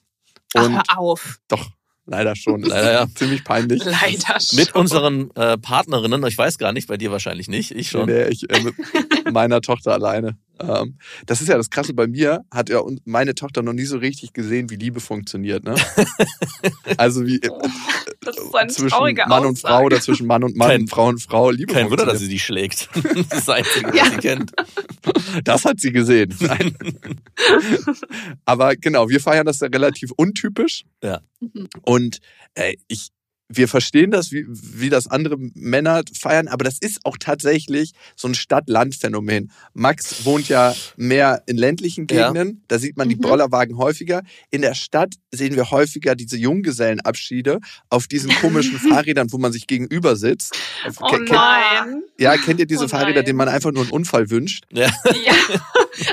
Und 0.54 0.74
Ach, 0.76 0.82
hör 0.90 0.98
auf. 0.98 1.38
doch, 1.48 1.70
leider 2.06 2.37
schon. 2.37 2.62
Leider, 2.62 2.93
ja. 2.93 3.06
Ziemlich 3.14 3.44
peinlich. 3.44 3.84
Leider 3.84 4.41
schon. 4.41 4.58
Mit 4.58 4.75
unseren 4.75 5.31
äh, 5.34 5.58
Partnerinnen, 5.58 6.25
ich 6.27 6.39
weiß 6.39 6.58
gar 6.58 6.72
nicht, 6.72 6.89
bei 6.89 6.96
dir 6.96 7.10
wahrscheinlich 7.10 7.48
nicht, 7.48 7.72
ich 7.72 7.91
schon. 7.91 8.06
Nee, 8.06 8.25
nee, 8.25 8.29
ich 8.31 8.51
äh, 8.51 8.60
mit 8.63 8.75
meiner 9.32 9.60
Tochter 9.60 9.93
alleine. 9.93 10.36
Ähm, 10.60 10.98
das 11.27 11.41
ist 11.43 11.48
ja 11.48 11.56
das 11.56 11.70
Krasse 11.70 11.93
bei 11.94 12.06
mir, 12.06 12.43
hat 12.53 12.69
ja 12.70 12.81
meine 13.05 13.34
Tochter 13.34 13.63
noch 13.63 13.72
nie 13.75 13.84
so 13.84 13.98
richtig 13.98 14.32
gesehen, 14.32 14.70
wie 14.70 14.77
Liebe 14.77 15.01
funktioniert. 15.01 15.65
Ne? 15.65 15.75
Also 16.98 17.27
wie 17.27 17.36
äh, 17.43 17.51
zwischen 18.69 19.17
Mann 19.29 19.44
und. 19.46 19.58
Frau 19.58 19.82
oder 19.84 20.01
zwischen 20.01 20.27
Mann 20.27 20.43
und 20.44 20.56
Mann, 20.56 20.69
Kein- 20.69 20.89
Frau 20.89 21.08
und 21.08 21.20
Frau 21.20 21.51
Liebe 21.51 21.72
Kein 21.72 21.91
Wunder, 21.91 22.06
dass 22.06 22.20
sie 22.20 22.29
die 22.29 22.39
schlägt. 22.39 22.89
Das 22.94 23.05
ist 23.15 23.32
das 23.32 23.48
Einzige, 23.48 23.89
was 23.89 23.96
Ja. 23.96 24.05
sie 24.10 24.17
kennt. 24.17 24.53
Das 25.44 25.65
hat 25.65 25.81
sie 25.81 25.93
gesehen. 25.93 26.34
Nein. 26.41 26.77
Aber 28.44 28.77
genau, 28.77 29.08
wir 29.08 29.20
feiern 29.20 29.46
das 29.46 29.60
ja 29.60 29.69
relativ 29.69 30.10
untypisch. 30.17 30.84
Mhm. 31.41 31.69
Und 31.82 32.19
äh, 32.55 32.75
ich, 32.89 33.08
wir 33.48 33.69
verstehen 33.69 34.10
das, 34.10 34.32
wie, 34.32 34.44
wie 34.48 34.91
das 34.91 35.06
andere 35.06 35.36
Männer 35.38 36.03
feiern, 36.19 36.48
aber 36.48 36.65
das 36.65 36.79
ist 36.81 37.00
auch 37.05 37.17
tatsächlich 37.17 37.93
so 38.17 38.26
ein 38.26 38.34
Stadt-Land-Phänomen. 38.34 39.53
Max 39.72 40.24
wohnt 40.24 40.48
ja 40.48 40.74
mehr 40.96 41.43
in 41.46 41.56
ländlichen 41.56 42.06
Ja. 42.10 42.29
Gegenden, 42.32 42.65
da 42.69 42.79
sieht 42.79 42.96
man 42.96 43.08
die 43.08 43.15
Mhm. 43.17 43.20
Bollerwagen 43.20 43.76
häufiger. 43.79 44.22
In 44.50 44.62
der 44.62 44.74
Stadt 44.74 45.15
sehen 45.32 45.55
wir 45.55 45.70
häufiger 45.70 46.15
diese 46.17 46.36
Junggesellenabschiede 46.36 47.60
auf 47.88 48.06
diesen 48.08 48.31
komischen 48.36 48.79
Fahrrädern, 48.81 49.32
wo 49.32 49.38
man 49.38 49.53
sich 49.53 49.67
gegenüber 49.67 50.17
sitzt. 50.17 50.58
Oh 51.00 51.17
nein. 51.17 52.03
Ja, 52.19 52.36
kennt 52.36 52.60
ihr 52.60 52.67
diese 52.67 52.86
Oh 52.86 52.88
Fahrräder, 52.88 53.22
denen 53.22 53.36
man 53.38 53.48
einfach 53.48 53.72
nur 53.72 53.82
einen 53.82 53.93
Unfall 53.93 54.31
wünscht? 54.31 54.65
Ja. 54.72 54.91
Ja. 55.24 55.34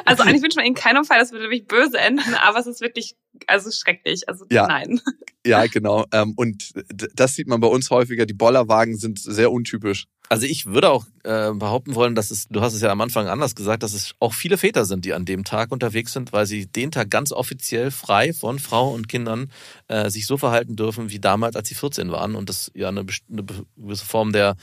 Also 0.05 0.23
eigentlich 0.23 0.41
wünscht 0.41 0.55
man 0.57 0.65
ihnen 0.65 0.75
keinen 0.75 1.03
Fall, 1.03 1.19
das 1.19 1.31
würde 1.31 1.43
nämlich 1.43 1.65
böse 1.67 1.97
enden, 1.97 2.35
aber 2.35 2.59
es 2.59 2.67
ist 2.67 2.79
wirklich, 2.81 3.15
also 3.47 3.69
schrecklich. 3.71 4.29
Also 4.29 4.45
Ja. 4.51 4.67
nein. 4.67 5.01
Ja, 5.45 5.65
genau. 5.65 6.05
Ähm, 6.13 6.33
und 6.37 6.73
d- 6.89 7.07
das 7.23 7.35
sieht 7.35 7.47
man 7.47 7.61
bei 7.61 7.67
uns 7.67 7.89
häufiger. 7.89 8.25
Die 8.25 8.33
Bollerwagen 8.33 8.97
sind 8.97 9.17
sehr 9.17 9.51
untypisch. 9.51 10.05
Also 10.29 10.45
ich 10.45 10.65
würde 10.65 10.89
auch 10.89 11.05
äh, 11.23 11.51
behaupten 11.53 11.95
wollen, 11.95 12.15
dass 12.15 12.31
es, 12.31 12.47
du 12.47 12.61
hast 12.61 12.73
es 12.73 12.81
ja 12.81 12.89
am 12.91 13.01
Anfang 13.01 13.27
anders 13.27 13.55
gesagt, 13.55 13.83
dass 13.83 13.93
es 13.93 14.13
auch 14.19 14.33
viele 14.33 14.57
Väter 14.57 14.85
sind, 14.85 15.05
die 15.05 15.13
an 15.13 15.25
dem 15.25 15.43
Tag 15.43 15.71
unterwegs 15.71 16.13
sind, 16.13 16.33
weil 16.33 16.45
sie 16.45 16.65
den 16.65 16.91
Tag 16.91 17.09
ganz 17.09 17.31
offiziell 17.31 17.91
frei 17.91 18.33
von 18.33 18.57
Frau 18.57 18.91
und 18.93 19.07
Kindern 19.09 19.51
äh, 19.89 20.09
sich 20.09 20.25
so 20.25 20.37
verhalten 20.37 20.75
dürfen 20.75 21.11
wie 21.11 21.19
damals, 21.19 21.55
als 21.55 21.69
sie 21.69 21.75
14 21.75 22.11
waren 22.11 22.35
und 22.35 22.49
das 22.49 22.71
ja 22.73 22.87
eine, 22.87 23.05
eine 23.31 23.43
gewisse 23.77 24.05
Form 24.05 24.31
der 24.31 24.55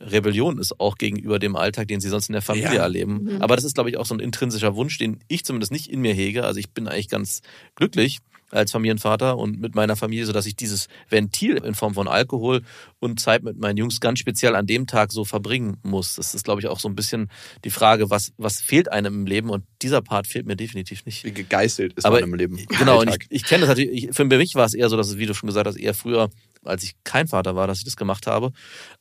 Rebellion 0.00 0.58
ist, 0.58 0.78
auch 0.80 0.98
gegenüber 0.98 1.38
dem 1.38 1.56
Alltag, 1.56 1.88
den 1.88 2.00
sie 2.00 2.08
sonst 2.08 2.28
in 2.28 2.34
der 2.34 2.42
Familie 2.42 2.74
Ja. 2.76 2.82
erleben. 2.82 3.24
Mhm. 3.24 3.42
Aber 3.42 3.56
das 3.56 3.64
ist, 3.64 3.74
glaube 3.74 3.90
ich, 3.90 3.96
auch 3.96 4.06
so 4.06 4.14
ein 4.14 4.20
intrinsischer 4.20 4.74
Wunsch, 4.76 4.98
den 4.98 5.20
ich 5.28 5.44
zumindest 5.44 5.72
nicht 5.72 5.90
in 5.90 6.00
mir 6.00 6.12
hege. 6.14 6.44
Also 6.44 6.60
ich 6.60 6.70
bin 6.70 6.86
eigentlich 6.88 7.08
ganz 7.08 7.40
glücklich, 7.76 8.18
als 8.50 8.72
Familienvater 8.72 9.36
und 9.36 9.60
mit 9.60 9.74
meiner 9.74 9.96
Familie, 9.96 10.26
sodass 10.26 10.46
ich 10.46 10.56
dieses 10.56 10.88
Ventil 11.08 11.56
in 11.56 11.74
Form 11.74 11.94
von 11.94 12.08
Alkohol 12.08 12.62
und 13.00 13.20
Zeit 13.20 13.42
mit 13.42 13.58
meinen 13.58 13.76
Jungs 13.76 14.00
ganz 14.00 14.18
speziell 14.18 14.54
an 14.54 14.66
dem 14.66 14.86
Tag 14.86 15.12
so 15.12 15.24
verbringen 15.24 15.76
muss. 15.82 16.16
Das 16.16 16.34
ist, 16.34 16.44
glaube 16.44 16.60
ich, 16.60 16.68
auch 16.68 16.80
so 16.80 16.88
ein 16.88 16.94
bisschen 16.94 17.30
die 17.64 17.70
Frage, 17.70 18.10
was, 18.10 18.32
was 18.36 18.60
fehlt 18.60 18.90
einem 18.90 19.14
im 19.14 19.26
Leben 19.26 19.50
und 19.50 19.64
dieser 19.82 20.02
Part 20.02 20.26
fehlt 20.26 20.46
mir 20.46 20.56
definitiv 20.56 21.04
nicht. 21.04 21.24
Wie 21.24 21.32
gegeißelt 21.32 21.94
ist 21.94 22.04
Aber 22.04 22.20
man 22.20 22.30
im 22.30 22.34
Leben. 22.34 22.58
Genau, 22.78 23.00
und 23.00 23.08
ich, 23.08 23.26
ich 23.30 23.44
kenne 23.44 23.60
das 23.60 23.70
natürlich, 23.70 24.04
ich, 24.04 24.14
für 24.14 24.24
mich 24.24 24.54
war 24.54 24.66
es 24.66 24.74
eher 24.74 24.88
so, 24.88 24.96
dass 24.96 25.08
es, 25.08 25.18
wie 25.18 25.26
du 25.26 25.34
schon 25.34 25.46
gesagt 25.46 25.66
hast, 25.66 25.76
eher 25.76 25.94
früher, 25.94 26.28
als 26.64 26.82
ich 26.82 26.94
kein 27.04 27.28
Vater 27.28 27.56
war, 27.56 27.66
dass 27.66 27.78
ich 27.78 27.84
das 27.84 27.96
gemacht 27.96 28.26
habe. 28.26 28.52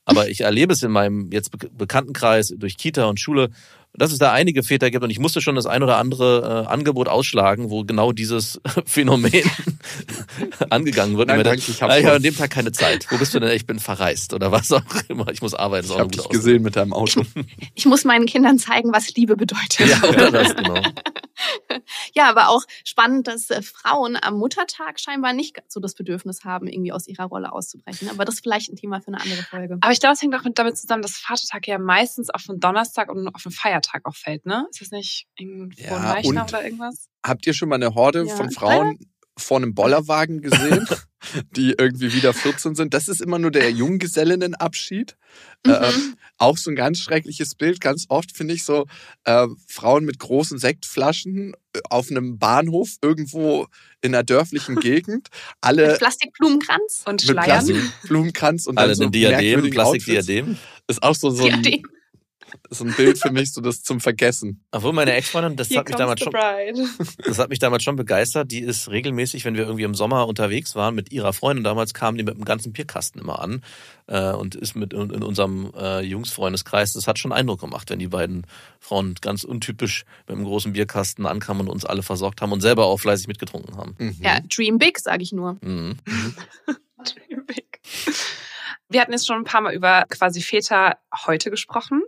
Aber 0.05 0.29
ich 0.29 0.41
erlebe 0.41 0.73
es 0.73 0.83
in 0.83 0.91
meinem 0.91 1.31
jetzt 1.31 1.51
Be 1.51 1.69
Bekanntenkreis 1.69 2.53
durch 2.57 2.77
Kita 2.77 3.05
und 3.05 3.19
Schule, 3.19 3.49
dass 3.95 4.11
es 4.11 4.17
da 4.17 4.31
einige 4.31 4.63
Väter 4.63 4.89
gibt 4.89 5.03
und 5.03 5.09
ich 5.09 5.19
musste 5.19 5.41
schon 5.41 5.55
das 5.55 5.65
ein 5.65 5.83
oder 5.83 5.97
andere 5.97 6.65
äh, 6.65 6.71
Angebot 6.71 7.07
ausschlagen, 7.07 7.69
wo 7.69 7.83
genau 7.83 8.11
dieses 8.11 8.59
Phänomen 8.85 9.31
angegangen 10.69 11.17
wird. 11.17 11.27
Nein, 11.27 11.37
Und 11.37 11.43
mir 11.45 11.49
danke, 11.49 11.63
ich 11.71 11.77
dann, 11.77 11.91
ah, 11.91 11.97
ich 11.97 12.05
habe 12.05 12.15
an 12.15 12.23
dem 12.23 12.35
Tag 12.35 12.49
keine 12.49 12.71
Zeit. 12.71 13.05
Wo 13.09 13.17
bist 13.17 13.33
du 13.33 13.39
denn? 13.39 13.51
Ich 13.51 13.67
bin 13.67 13.79
verreist 13.79 14.33
oder 14.33 14.51
was 14.51 14.71
auch 14.71 14.81
immer. 15.07 15.29
Ich 15.31 15.41
muss 15.41 15.53
arbeiten. 15.53 15.87
Ich 15.89 15.97
habe 15.97 16.09
dich 16.09 16.27
gesehen 16.29 16.63
mit 16.63 16.75
deinem 16.75 16.93
Auto. 16.93 17.23
Ich 17.75 17.85
muss 17.85 18.03
meinen 18.03 18.25
Kindern 18.25 18.57
zeigen, 18.57 18.91
was 18.93 19.13
Liebe 19.15 19.35
bedeutet. 19.35 19.87
Ja, 19.87 20.03
oder 20.09 20.31
das, 20.31 20.55
genau. 20.55 20.81
Ja, 22.15 22.29
aber 22.29 22.49
auch 22.49 22.63
spannend, 22.85 23.27
dass 23.27 23.49
äh, 23.49 23.61
Frauen 23.61 24.17
am 24.21 24.37
Muttertag 24.37 24.99
scheinbar 24.99 25.33
nicht 25.33 25.61
so 25.67 25.79
das 25.79 25.95
Bedürfnis 25.95 26.43
haben, 26.45 26.67
irgendwie 26.67 26.91
aus 26.91 27.07
ihrer 27.07 27.25
Rolle 27.25 27.51
auszubrechen. 27.51 28.09
Aber 28.09 28.23
das 28.25 28.35
ist 28.35 28.41
vielleicht 28.43 28.71
ein 28.71 28.75
Thema 28.75 29.01
für 29.01 29.07
eine 29.07 29.19
andere 29.21 29.43
Folge. 29.43 29.77
Aber 29.81 29.91
ich 29.91 29.99
glaube, 29.99 30.13
es 30.13 30.21
hängt 30.21 30.35
auch 30.35 30.43
mit 30.43 30.57
damit 30.59 30.77
zusammen, 30.77 31.01
dass 31.01 31.17
Vatertag 31.17 31.67
ja 31.67 31.77
meistens 31.79 32.29
auf 32.29 32.43
einen 32.49 32.59
Donnerstag 32.59 33.11
und 33.11 33.27
auf 33.29 33.45
einen 33.45 33.53
Feiertag 33.53 34.05
auch 34.05 34.15
fällt, 34.15 34.45
ne? 34.45 34.67
Ist 34.71 34.81
das 34.81 34.91
nicht 34.91 35.27
irgendein 35.37 35.71
Ja, 35.83 35.87
Frohnleichnam 35.89 36.43
und- 36.43 36.53
oder 36.53 36.63
irgendwas? 36.63 37.09
Habt 37.25 37.47
ihr 37.47 37.53
schon 37.53 37.69
mal 37.69 37.75
eine 37.75 37.95
Horde 37.95 38.25
Ja. 38.25 38.35
von 38.35 38.51
Frauen 38.51 38.99
vor 39.37 39.57
einem 39.57 39.73
Bollerwagen 39.73 40.41
gesehen, 40.41 40.87
die 41.55 41.75
irgendwie 41.77 42.13
wieder 42.13 42.33
14 42.33 42.75
sind? 42.75 42.93
Das 42.93 43.07
ist 43.07 43.21
immer 43.21 43.39
nur 43.39 43.51
der 43.51 43.71
Junggesellinnenabschied. 43.71 45.15
Mhm. 45.65 45.73
Ähm, 45.73 46.15
auch 46.37 46.57
so 46.57 46.69
ein 46.69 46.75
ganz 46.75 46.99
schreckliches 46.99 47.55
Bild. 47.55 47.79
Ganz 47.81 48.05
oft 48.09 48.35
finde 48.35 48.53
ich 48.53 48.63
so 48.63 48.85
äh, 49.23 49.47
Frauen 49.67 50.05
mit 50.05 50.19
großen 50.19 50.57
Sektflaschen 50.57 51.53
äh, 51.73 51.79
auf 51.89 52.11
einem 52.11 52.37
Bahnhof 52.37 52.97
irgendwo 53.01 53.67
in 54.01 54.13
einer 54.13 54.23
dörflichen 54.23 54.75
Gegend. 54.79 55.29
Alle 55.61 55.87
Mit 55.87 55.99
Plastikblumenkranz. 55.99 57.03
Und 57.05 57.13
mit 57.13 57.23
Schleiern? 57.23 57.45
Plastikblumenkranz 57.45 58.67
und 58.67 58.77
Alle 58.77 58.89
dann 58.89 58.97
so 58.97 59.09
Diadem. 59.09 59.69
Plastikdiadem. 59.69 60.57
Ist 60.87 61.01
auch 61.01 61.15
so, 61.15 61.29
so, 61.29 61.45
ein, 61.45 61.63
Diadem. 61.63 61.83
So 62.69 62.85
ein 62.85 62.93
Bild 62.93 63.17
für 63.17 63.31
mich, 63.31 63.53
so 63.53 63.61
das 63.61 63.83
zum 63.83 63.99
Vergessen. 63.99 64.63
Obwohl 64.71 64.93
meine 64.93 65.13
Ex-Freundin, 65.13 65.55
das 65.55 65.69
Here 65.69 65.79
hat 65.79 65.87
mich 65.87 65.97
damals 65.97 66.21
schon. 66.21 66.33
Das 67.25 67.39
hat 67.39 67.49
mich 67.49 67.59
damals 67.59 67.83
schon 67.83 67.95
begeistert. 67.95 68.51
Die 68.51 68.59
ist 68.59 68.89
regelmäßig, 68.89 69.45
wenn 69.45 69.55
wir 69.55 69.63
irgendwie 69.63 69.83
im 69.83 69.95
Sommer 69.95 70.27
unterwegs 70.27 70.75
waren 70.75 70.95
mit 70.95 71.11
ihrer 71.11 71.33
Freundin, 71.33 71.63
damals 71.63 71.93
kam 71.93 72.17
die 72.17 72.23
mit 72.23 72.35
einem 72.35 72.45
ganzen 72.45 72.73
Bierkasten 72.73 73.21
immer 73.21 73.39
an 73.41 73.63
äh, 74.07 74.31
und 74.31 74.55
ist 74.55 74.75
mit 74.75 74.93
in, 74.93 75.09
in 75.09 75.23
unserem 75.23 75.71
äh, 75.75 76.01
Jungsfreundeskreis. 76.01 76.93
Das 76.93 77.07
hat 77.07 77.19
schon 77.19 77.31
Eindruck 77.31 77.61
gemacht, 77.61 77.89
wenn 77.89 77.99
die 77.99 78.07
beiden 78.07 78.45
Frauen 78.79 79.15
ganz 79.21 79.43
untypisch 79.43 80.05
mit 80.27 80.35
einem 80.35 80.45
großen 80.45 80.73
Bierkasten 80.73 81.25
ankamen 81.25 81.67
und 81.67 81.73
uns 81.73 81.85
alle 81.85 82.03
versorgt 82.03 82.41
haben 82.41 82.51
und 82.51 82.61
selber 82.61 82.85
auch 82.85 82.99
fleißig 82.99 83.27
mitgetrunken 83.27 83.77
haben. 83.77 83.95
Mhm. 83.97 84.17
Ja, 84.21 84.39
dream 84.41 84.77
big, 84.77 84.99
sage 84.99 85.23
ich 85.23 85.31
nur. 85.31 85.57
Mhm. 85.61 85.97
Dream 87.03 87.45
big. 87.45 87.81
Wir 88.89 89.01
hatten 89.01 89.11
jetzt 89.11 89.25
schon 89.25 89.37
ein 89.37 89.43
paar 89.43 89.61
Mal 89.61 89.73
über 89.73 90.05
quasi 90.09 90.41
Väter 90.41 90.97
heute 91.25 91.49
gesprochen. 91.49 92.03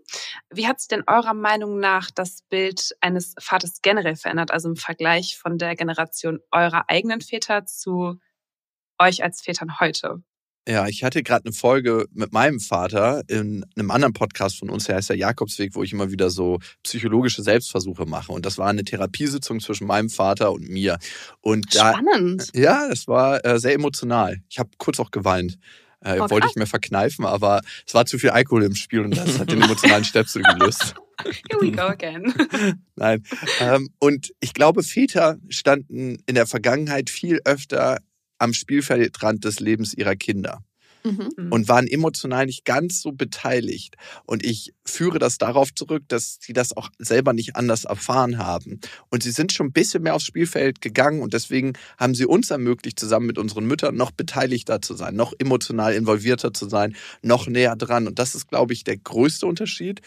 Wie 0.52 0.68
hat 0.68 0.80
sich 0.80 0.88
denn 0.88 1.04
eurer 1.08 1.34
Meinung 1.34 1.80
nach 1.80 2.12
das 2.12 2.42
Bild 2.50 2.96
eines 3.02 3.34
Vaters 3.40 3.82
generell 3.82 4.16
verändert, 4.16 4.52
also 4.52 4.70
im 4.70 4.76
Vergleich 4.76 5.38
von 5.38 5.58
der 5.58 5.76
Generation 5.76 6.40
eurer 6.52 6.86
eigenen 6.88 7.22
Väter 7.22 7.66
zu 7.66 8.20
euch 9.00 9.24
als 9.24 9.42
Vätern 9.42 9.80
heute? 9.80 10.22
Ja, 10.68 10.88
ich 10.88 11.04
hatte 11.04 11.22
gerade 11.22 11.46
eine 11.46 11.54
Folge 11.54 12.08
mit 12.12 12.34
meinem 12.34 12.60
Vater 12.60 13.22
in 13.28 13.64
einem 13.76 13.92
anderen 13.92 14.14
Podcast 14.14 14.58
von 14.58 14.72
uns, 14.72 14.86
der 14.86 14.96
heißt 14.96 15.12
der 15.12 15.18
Jakobsweg, 15.18 15.76
wo 15.76 15.84
ich 15.84 15.94
immer 15.94 16.10
wieder 16.10 16.32
so 16.32 16.58
psychologische 16.82 17.44
Selbstversuche 17.44 18.08
mache. 18.08 18.32
Und 18.32 18.48
das 18.48 18.58
war 18.58 18.68
eine 18.68 18.84
Therapiesitzung 18.84 19.60
zwischen 19.60 19.86
meinem 19.86 20.10
Vater 20.10 20.52
und 20.52 20.68
mir. 20.68 20.98
Und 21.42 21.76
da, 21.76 21.94
Spannend. 21.94 22.50
ja, 22.56 22.90
das 22.90 23.08
war 23.08 23.46
äh, 23.46 23.60
sehr 23.60 23.74
emotional. 23.74 24.42
Ich 24.50 24.58
habe 24.58 24.72
kurz 24.80 25.00
auch 25.00 25.12
geweint. 25.12 25.60
Äh, 26.06 26.20
Oh, 26.20 26.30
wollte 26.30 26.48
ich 26.50 26.56
mir 26.56 26.68
verkneifen, 26.68 27.26
aber 27.26 27.62
es 27.86 27.94
war 27.94 28.06
zu 28.06 28.18
viel 28.20 28.30
Alkohol 28.30 28.64
im 28.64 28.76
Spiel 28.76 29.02
und 29.02 29.18
das 29.18 29.40
hat 29.40 29.52
den 29.52 29.62
emotionalen 29.62 30.04
Stöpsel 30.06 30.44
gelöst. 30.44 30.96
Here 31.50 31.62
we 31.62 31.72
go 31.72 31.84
again. 31.84 32.34
Nein. 32.96 33.24
Ähm, 33.60 33.90
und 34.00 34.32
ich 34.40 34.54
glaube, 34.54 34.84
Väter 34.84 35.38
standen 35.50 36.18
in 36.26 36.36
der 36.36 36.46
Vergangenheit 36.46 37.10
viel 37.10 37.40
öfter 37.46 38.00
am 38.38 38.54
Spielfeldrand 38.54 39.46
des 39.46 39.60
Lebens 39.60 39.94
ihrer 39.94 40.16
Kinder. 40.16 40.62
Mhm. 41.06 41.52
und 41.52 41.70
waren 41.70 41.88
emotional 41.88 42.48
nicht 42.48 42.66
ganz 42.66 43.02
so 43.02 43.12
beteiligt. 43.12 43.96
Und 44.26 44.44
ich 44.44 44.74
führe 44.84 45.20
das 45.20 45.38
darauf 45.38 45.74
zurück, 45.74 46.04
dass 46.08 46.40
sie 46.42 46.54
das 46.54 46.76
auch 46.76 46.90
selber 46.98 47.34
nicht 47.34 47.56
anders 47.56 47.84
erfahren 47.84 48.40
haben. 48.40 48.80
Und 49.10 49.24
sie 49.24 49.32
sind 49.32 49.54
schon 49.54 49.68
ein 49.68 49.72
bisschen 49.72 50.04
mehr 50.04 50.16
aufs 50.16 50.26
Spielfeld 50.26 50.82
gegangen 50.82 51.22
und 51.22 51.34
deswegen 51.34 51.74
haben 51.98 52.16
sie 52.16 52.26
uns 52.26 52.50
ermöglicht, 52.50 53.00
zusammen 53.00 53.28
mit 53.28 53.38
unseren 53.38 53.66
Müttern 53.66 53.96
noch 53.96 54.12
beteiligter 54.12 54.82
zu 54.82 54.96
sein, 54.96 55.16
noch 55.16 55.34
emotional 55.38 55.94
involvierter 55.94 56.54
zu 56.54 56.68
sein, 56.68 56.96
noch 57.22 57.48
näher 57.48 57.76
dran. 57.76 58.08
Und 58.08 58.18
das 58.18 58.34
ist, 58.34 58.48
glaube 58.48 58.74
ich, 58.74 58.84
der 58.84 58.98
größte 58.98 59.46
Unterschied, 59.46 60.02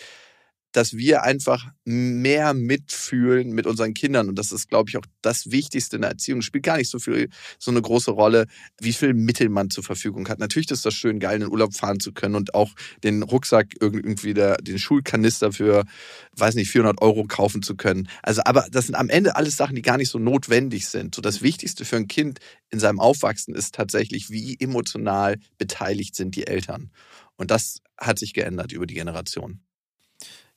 dass 0.72 0.94
wir 0.96 1.22
einfach 1.22 1.66
mehr 1.84 2.52
mitfühlen 2.54 3.50
mit 3.52 3.66
unseren 3.66 3.94
Kindern. 3.94 4.28
Und 4.28 4.38
das 4.38 4.52
ist, 4.52 4.68
glaube 4.68 4.90
ich, 4.90 4.96
auch 4.96 5.04
das 5.22 5.50
Wichtigste 5.50 5.96
in 5.96 6.02
der 6.02 6.10
Erziehung. 6.10 6.42
Spielt 6.42 6.64
gar 6.64 6.76
nicht 6.76 6.90
so 6.90 6.98
viel, 6.98 7.30
so 7.58 7.70
eine 7.70 7.80
große 7.80 8.10
Rolle, 8.10 8.46
wie 8.80 8.92
viel 8.92 9.14
Mittel 9.14 9.48
man 9.48 9.70
zur 9.70 9.82
Verfügung 9.82 10.28
hat. 10.28 10.38
Natürlich 10.38 10.70
ist 10.70 10.84
das 10.84 10.94
schön, 10.94 11.20
geil 11.20 11.36
in 11.36 11.40
den 11.42 11.50
Urlaub 11.50 11.74
fahren 11.74 12.00
zu 12.00 12.12
können 12.12 12.34
und 12.34 12.54
auch 12.54 12.70
den 13.02 13.22
Rucksack 13.22 13.74
irgendwie, 13.80 14.34
der, 14.34 14.58
den 14.58 14.78
Schulkanister 14.78 15.52
für, 15.52 15.84
weiß 16.36 16.54
nicht, 16.54 16.70
400 16.70 17.00
Euro 17.00 17.24
kaufen 17.24 17.62
zu 17.62 17.74
können. 17.74 18.08
Also, 18.22 18.42
aber 18.44 18.66
das 18.70 18.86
sind 18.86 18.94
am 18.94 19.08
Ende 19.08 19.36
alles 19.36 19.56
Sachen, 19.56 19.76
die 19.76 19.82
gar 19.82 19.96
nicht 19.96 20.10
so 20.10 20.18
notwendig 20.18 20.88
sind. 20.88 21.14
So 21.14 21.22
das 21.22 21.42
Wichtigste 21.42 21.84
für 21.84 21.96
ein 21.96 22.08
Kind 22.08 22.40
in 22.70 22.78
seinem 22.78 23.00
Aufwachsen 23.00 23.54
ist 23.54 23.74
tatsächlich, 23.74 24.30
wie 24.30 24.56
emotional 24.60 25.36
beteiligt 25.56 26.14
sind 26.14 26.36
die 26.36 26.46
Eltern. 26.46 26.90
Und 27.36 27.50
das 27.50 27.80
hat 27.96 28.18
sich 28.18 28.34
geändert 28.34 28.72
über 28.72 28.86
die 28.86 28.94
Generation. 28.94 29.60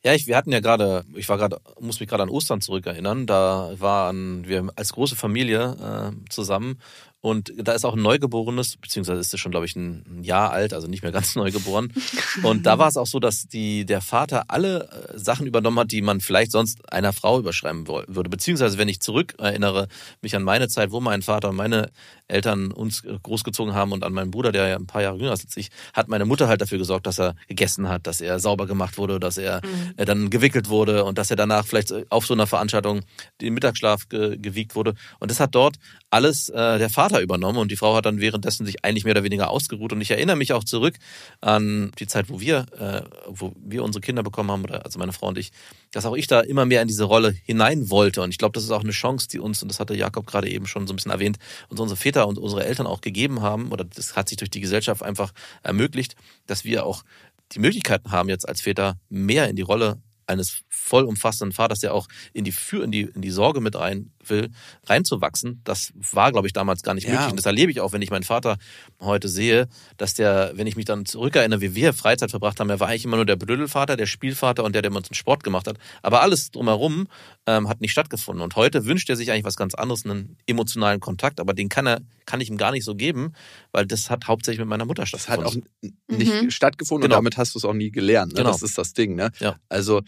Ja, 0.04 0.14
ich, 0.16 0.26
wir 0.26 0.36
hatten 0.36 0.52
ja 0.52 0.62
gerade, 0.62 1.06
ich 1.16 1.30
war 1.30 1.38
gerade, 1.38 1.60
muss 1.80 2.00
mich 2.00 2.10
gerade 2.10 2.24
an 2.24 2.30
Ostern 2.30 2.60
zurückerinnern. 2.60 3.28
Da 3.28 3.72
waren 3.78 4.48
wir 4.48 4.68
als 4.76 4.94
große 4.94 5.16
Familie 5.16 6.14
äh, 6.14 6.30
zusammen 6.30 6.80
und 7.22 7.54
da 7.56 7.74
ist 7.74 7.86
auch 7.86 7.94
ein 7.94 8.02
Neugeborenes, 8.02 8.78
beziehungsweise 8.78 9.22
ist 9.22 9.32
es 9.32 9.40
schon, 9.40 9.52
glaube 9.52 9.68
ich, 9.68 9.76
ein 9.76 10.24
Jahr 10.24 10.52
alt, 10.52 10.74
also 10.74 10.88
nicht 10.88 11.04
mehr 11.04 11.12
ganz 11.12 11.36
neugeboren. 11.36 11.94
Und 12.42 12.66
da 12.66 12.80
war 12.80 12.88
es 12.88 12.98
auch 12.98 13.06
so, 13.06 13.20
dass 13.20 13.48
die, 13.48 13.86
der 13.86 14.02
Vater 14.02 14.46
alle 14.48 14.90
äh, 14.90 15.20
Sachen 15.20 15.46
übernommen 15.46 15.78
hat, 15.78 15.92
die 15.92 16.02
man 16.02 16.20
vielleicht 16.20 16.52
sonst 16.52 16.92
einer 16.92 17.14
Frau 17.14 17.38
überschreiben 17.38 17.88
würde. 17.88 18.30
Beziehungsweise, 18.30 18.80
wenn 18.80 18.90
ich 18.90 19.02
zurück 19.02 19.36
erinnere, 19.38 19.88
mich 20.22 20.36
an 20.36 20.42
meine 20.42 20.68
Zeit, 20.68 20.92
wo 20.92 21.00
mein 21.00 21.22
Vater 21.22 21.50
und 21.50 21.58
meine 21.58 21.92
Eltern 22.32 22.72
uns 22.72 23.04
äh, 23.04 23.18
großgezogen 23.22 23.74
haben 23.74 23.92
und 23.92 24.04
an 24.04 24.14
meinen 24.14 24.32
Bruder, 24.32 24.52
der 24.52 24.68
ja 24.68 24.76
ein 24.76 24.88
paar 24.88 25.02
Jahre 25.02 25.18
jünger 25.18 25.34
ist 25.34 25.46
als 25.46 25.58
ich, 25.58 25.70
hat 25.94 26.08
meine 26.08 26.26
Mutter 26.26 26.48
halt 26.48 26.62
dafür 26.62 26.78
gesorgt, 26.78 27.06
dass 27.06 27.20
er 27.20 27.36
gegessen 27.48 27.88
hat, 27.90 28.08
dass 28.08 28.22
er 28.22 28.40
sauber 28.40 28.66
gemacht 28.68 28.98
wurde, 28.98 29.20
dass 29.20 29.38
er 29.38 29.62
Mhm. 29.64 29.94
äh, 29.98 30.06
dann 30.06 30.30
gewickelt 30.30 30.70
wurde 30.70 31.04
und 31.04 31.18
dass 31.18 31.30
er 31.30 31.36
danach 31.36 31.66
vielleicht 31.66 31.92
äh, 31.92 32.06
auf 32.10 32.26
so 32.26 32.34
einer 32.34 32.48
Veranstaltung 32.48 33.02
den 33.42 33.54
Mittagsschlaf 33.54 34.10
ge 34.10 34.38
gewiegt 34.38 34.76
wurde. 34.76 34.96
Und 35.20 35.30
das 35.30 35.40
hat 35.40 35.54
dort 35.56 35.76
alles 36.10 36.50
äh, 36.50 36.78
der 36.80 36.90
Vater 36.90 37.22
übernommen 37.22 37.58
und 37.60 37.72
die 37.72 37.76
Frau 37.78 37.96
hat 37.96 38.06
dann 38.06 38.20
währenddessen 38.20 38.66
sich 38.66 38.84
eigentlich 38.84 39.04
mehr 39.04 39.14
oder 39.14 39.24
weniger 39.24 39.50
ausgeruht. 39.50 39.94
Und 39.94 40.02
ich 40.02 40.12
erinnere 40.12 40.36
mich 40.36 40.54
auch 40.54 40.64
zurück 40.64 40.96
an 41.42 41.92
die 42.00 42.08
Zeit, 42.08 42.30
wo 42.30 42.40
wir, 42.40 42.66
äh, 42.78 43.02
wo 43.28 43.54
wir 43.64 43.84
unsere 43.84 44.02
Kinder 44.02 44.24
bekommen 44.24 44.52
haben, 44.52 44.64
oder 44.64 44.86
also 44.86 45.00
meine 45.00 45.14
Frau 45.14 45.28
und 45.28 45.38
ich, 45.38 45.52
dass 45.92 46.06
auch 46.06 46.16
ich 46.16 46.28
da 46.28 46.42
immer 46.42 46.66
mehr 46.66 46.82
in 46.82 46.88
diese 46.88 47.04
Rolle 47.04 47.36
hinein 47.44 47.90
wollte. 47.90 48.22
Und 48.22 48.30
ich 48.30 48.38
glaube, 48.38 48.54
das 48.54 48.64
ist 48.64 48.72
auch 48.72 48.84
eine 48.84 48.92
Chance, 48.92 49.28
die 49.30 49.40
uns, 49.40 49.62
und 49.62 49.70
das 49.70 49.80
hatte 49.80 49.96
Jakob 49.96 50.26
gerade 50.28 50.50
eben 50.50 50.66
schon 50.68 50.88
so 50.88 50.94
ein 50.94 50.96
bisschen 50.96 51.12
erwähnt, 51.12 51.38
uns 51.70 51.80
unsere 51.80 51.98
Väter 51.98 52.21
und 52.28 52.38
unsere 52.38 52.66
Eltern 52.66 52.88
auch 52.88 53.02
gegeben 53.02 53.42
haben, 53.42 53.72
oder 53.72 53.84
das 53.84 54.16
hat 54.16 54.30
sich 54.30 54.38
durch 54.38 54.52
die 54.52 54.62
Gesellschaft 54.62 55.04
einfach 55.04 55.34
ermöglicht, 55.64 56.16
dass 56.48 56.64
wir 56.64 56.86
auch 56.86 57.04
die 57.52 57.60
Möglichkeiten 57.60 58.12
haben, 58.12 58.30
jetzt 58.30 58.48
als 58.48 58.62
Väter 58.62 59.00
mehr 59.10 59.50
in 59.50 59.56
die 59.56 59.62
Rolle 59.62 60.02
eines 60.28 60.64
vollumfassenden 60.70 61.52
Vaters, 61.52 61.80
der 61.80 61.94
auch 61.94 62.08
in 62.34 62.44
die 62.44 62.52
für 62.52 62.84
in 62.84 62.92
die 62.92 63.02
in 63.02 63.22
die 63.22 63.32
Sorge 63.32 63.62
mit 63.62 63.76
rein 63.76 64.12
will, 64.30 64.50
reinzuwachsen. 64.86 65.62
Das 65.64 65.92
war, 65.96 66.32
glaube 66.32 66.48
ich, 66.48 66.54
damals 66.54 66.84
gar 66.84 66.94
nicht 66.94 67.06
Ja. 67.08 67.12
möglich. 67.14 67.30
Und 67.32 67.38
das 67.38 67.46
erlebe 67.46 67.72
ich 67.72 67.80
auch, 67.82 67.92
wenn 67.94 68.02
ich 68.02 68.10
meinen 68.12 68.24
Vater 68.24 68.58
heute 69.00 69.28
sehe, 69.28 69.68
dass 69.98 70.14
der, 70.14 70.52
wenn 70.56 70.68
ich 70.68 70.76
mich 70.76 70.86
dann 70.86 71.06
zurückerinnere, 71.06 71.62
wie 71.62 71.76
wir 71.76 71.94
Freizeit 71.94 72.32
verbracht 72.32 72.60
haben, 72.60 72.70
er 72.70 72.80
war 72.80 72.88
eigentlich 72.90 73.06
immer 73.06 73.16
nur 73.18 73.26
der 73.26 73.36
Blödelvater, 73.36 73.98
der 73.98 74.06
Spielvater 74.06 74.64
und 74.64 74.74
der, 74.74 74.82
der 74.82 74.92
mit 74.92 74.98
uns 75.00 75.10
einen 75.10 75.16
Sport 75.16 75.44
gemacht 75.44 75.68
hat. 75.68 75.78
Aber 76.02 76.22
alles 76.22 76.52
drumherum 76.52 77.08
ähm, 77.48 77.68
hat 77.70 77.82
nicht 77.82 77.92
stattgefunden. 77.92 78.44
Und 78.44 78.56
heute 78.56 78.86
wünscht 78.86 79.10
er 79.10 79.16
sich 79.16 79.32
eigentlich 79.32 79.44
was 79.46 79.56
ganz 79.56 79.74
anderes, 79.76 80.06
einen 80.06 80.38
emotionalen 80.46 81.00
Kontakt, 81.00 81.40
aber 81.40 81.54
den 81.54 81.70
kann 81.70 81.88
er, 81.88 82.02
kann 82.26 82.42
ich 82.42 82.50
ihm 82.50 82.58
gar 82.58 82.72
nicht 82.72 82.84
so 82.86 82.96
geben, 82.96 83.34
weil 83.72 83.86
das 83.86 84.10
hat 84.10 84.28
hauptsächlich 84.28 84.60
mit 84.60 84.68
meiner 84.70 84.86
Mutter 84.86 85.04
Das 85.10 85.28
hat 85.30 85.40
auch 85.40 85.52
stattgefunden. 85.52 85.98
nicht 86.10 86.44
Mhm. 86.44 86.52
stattgefunden 86.52 87.04
Genau. 87.04 87.16
und 87.18 87.24
damit 87.26 87.38
hast 87.38 87.56
du 87.56 87.60
es 87.60 87.66
auch 87.66 87.74
nie 87.74 87.92
gelernt. 87.92 88.34
Ne? 88.34 88.38
Genau. 88.40 88.52
Das 88.52 88.62
ist 88.62 88.78
das 88.78 88.94
Ding. 88.94 89.16
Ne? 89.16 89.32
Ja. 89.40 89.56
Also 89.70 90.02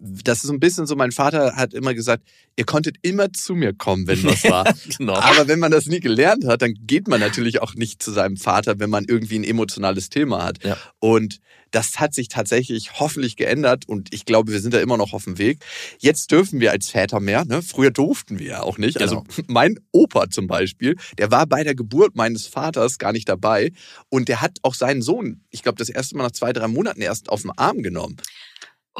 das 0.00 0.38
ist 0.38 0.44
so 0.44 0.52
ein 0.52 0.60
bisschen 0.60 0.86
so, 0.86 0.96
mein 0.96 1.12
Vater 1.12 1.56
hat 1.56 1.72
immer 1.72 1.94
gesagt, 1.94 2.22
ihr 2.56 2.64
konntet 2.64 2.96
immer 3.02 3.32
zu 3.32 3.54
mir 3.54 3.72
kommen, 3.72 4.06
wenn 4.06 4.22
was 4.24 4.44
war. 4.44 4.72
genau. 4.98 5.14
Aber 5.14 5.48
wenn 5.48 5.58
man 5.58 5.70
das 5.70 5.86
nie 5.86 6.00
gelernt 6.00 6.44
hat, 6.46 6.62
dann 6.62 6.74
geht 6.74 7.08
man 7.08 7.20
natürlich 7.20 7.62
auch 7.62 7.74
nicht 7.74 8.02
zu 8.02 8.10
seinem 8.10 8.36
Vater, 8.36 8.78
wenn 8.78 8.90
man 8.90 9.04
irgendwie 9.04 9.38
ein 9.38 9.44
emotionales 9.44 10.10
Thema 10.10 10.44
hat. 10.44 10.62
Ja. 10.64 10.76
Und 10.98 11.40
das 11.70 12.00
hat 12.00 12.14
sich 12.14 12.28
tatsächlich 12.28 12.98
hoffentlich 12.98 13.36
geändert 13.36 13.86
und 13.86 14.12
ich 14.14 14.24
glaube, 14.24 14.52
wir 14.52 14.60
sind 14.60 14.74
da 14.74 14.80
immer 14.80 14.96
noch 14.96 15.12
auf 15.12 15.24
dem 15.24 15.38
Weg. 15.38 15.64
Jetzt 15.98 16.30
dürfen 16.30 16.60
wir 16.60 16.70
als 16.70 16.88
Väter 16.88 17.20
mehr. 17.20 17.44
Ne? 17.44 17.62
Früher 17.62 17.90
durften 17.90 18.38
wir 18.38 18.46
ja 18.46 18.62
auch 18.62 18.78
nicht. 18.78 19.00
Also 19.00 19.24
mein 19.46 19.78
Opa 19.92 20.30
zum 20.30 20.46
Beispiel, 20.46 20.96
der 21.18 21.30
war 21.30 21.46
bei 21.46 21.64
der 21.64 21.74
Geburt 21.74 22.16
meines 22.16 22.46
Vaters 22.46 22.98
gar 22.98 23.12
nicht 23.12 23.28
dabei 23.28 23.72
und 24.08 24.28
der 24.28 24.40
hat 24.40 24.58
auch 24.62 24.74
seinen 24.74 25.02
Sohn, 25.02 25.44
ich 25.50 25.62
glaube, 25.62 25.76
das 25.76 25.88
erste 25.88 26.16
Mal 26.16 26.24
nach 26.24 26.32
zwei, 26.32 26.52
drei 26.52 26.68
Monaten 26.68 27.02
erst 27.02 27.28
auf 27.28 27.42
den 27.42 27.52
Arm 27.56 27.82
genommen. 27.82 28.16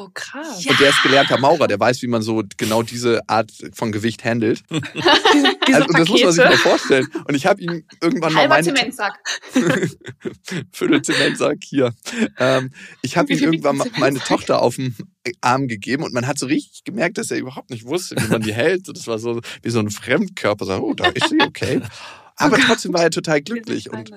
Oh, 0.00 0.08
krass. 0.14 0.62
Ja. 0.62 0.70
Und 0.70 0.80
der 0.80 0.90
ist 0.90 1.02
gelernter 1.02 1.38
Maurer, 1.38 1.66
der 1.66 1.80
weiß, 1.80 2.02
wie 2.02 2.06
man 2.06 2.22
so 2.22 2.44
genau 2.56 2.84
diese 2.84 3.28
Art 3.28 3.50
von 3.74 3.90
Gewicht 3.90 4.24
handelt. 4.24 4.62
Diese 4.70 5.74
Also, 5.74 5.88
und 5.88 5.98
das 5.98 6.08
muss 6.08 6.22
man 6.22 6.32
sich 6.32 6.44
mal 6.44 6.56
vorstellen. 6.56 7.06
Und 7.26 7.34
ich 7.34 7.46
habe 7.46 7.60
ihm 7.60 7.84
irgendwann 8.00 8.32
mal 8.32 8.42
Halber 8.42 8.54
meine 8.54 8.74
Zementsack. 8.74 9.18
Viertel 10.72 11.02
Zementsack 11.02 11.58
hier. 11.64 11.92
Ähm, 12.38 12.70
ich 13.02 13.16
habe 13.16 13.32
ihm 13.32 13.40
irgendwann 13.40 13.76
mal 13.76 13.90
meine? 13.98 14.20
Tochter 14.20 14.62
auf 14.62 14.76
den 14.76 14.94
Arm 15.40 15.66
gegeben 15.66 16.04
und 16.04 16.14
man 16.14 16.28
hat 16.28 16.38
so 16.38 16.46
richtig 16.46 16.84
gemerkt, 16.84 17.18
dass 17.18 17.32
er 17.32 17.38
überhaupt 17.38 17.70
nicht 17.70 17.84
wusste, 17.84 18.14
wie 18.16 18.28
man 18.28 18.42
die 18.42 18.54
hält. 18.54 18.86
So, 18.86 18.92
Das 18.92 19.08
war 19.08 19.18
so 19.18 19.40
wie 19.62 19.70
so 19.70 19.80
ein 19.80 19.90
Fremdkörper. 19.90 20.64
So, 20.64 20.74
oh, 20.74 20.94
da 20.94 21.08
ist 21.08 21.28
sie, 21.28 21.40
okay. 21.40 21.80
Aber 22.36 22.56
trotzdem 22.58 22.92
war 22.92 23.02
er 23.02 23.10
total 23.10 23.42
glücklich. 23.42 23.90
Und 23.90 24.12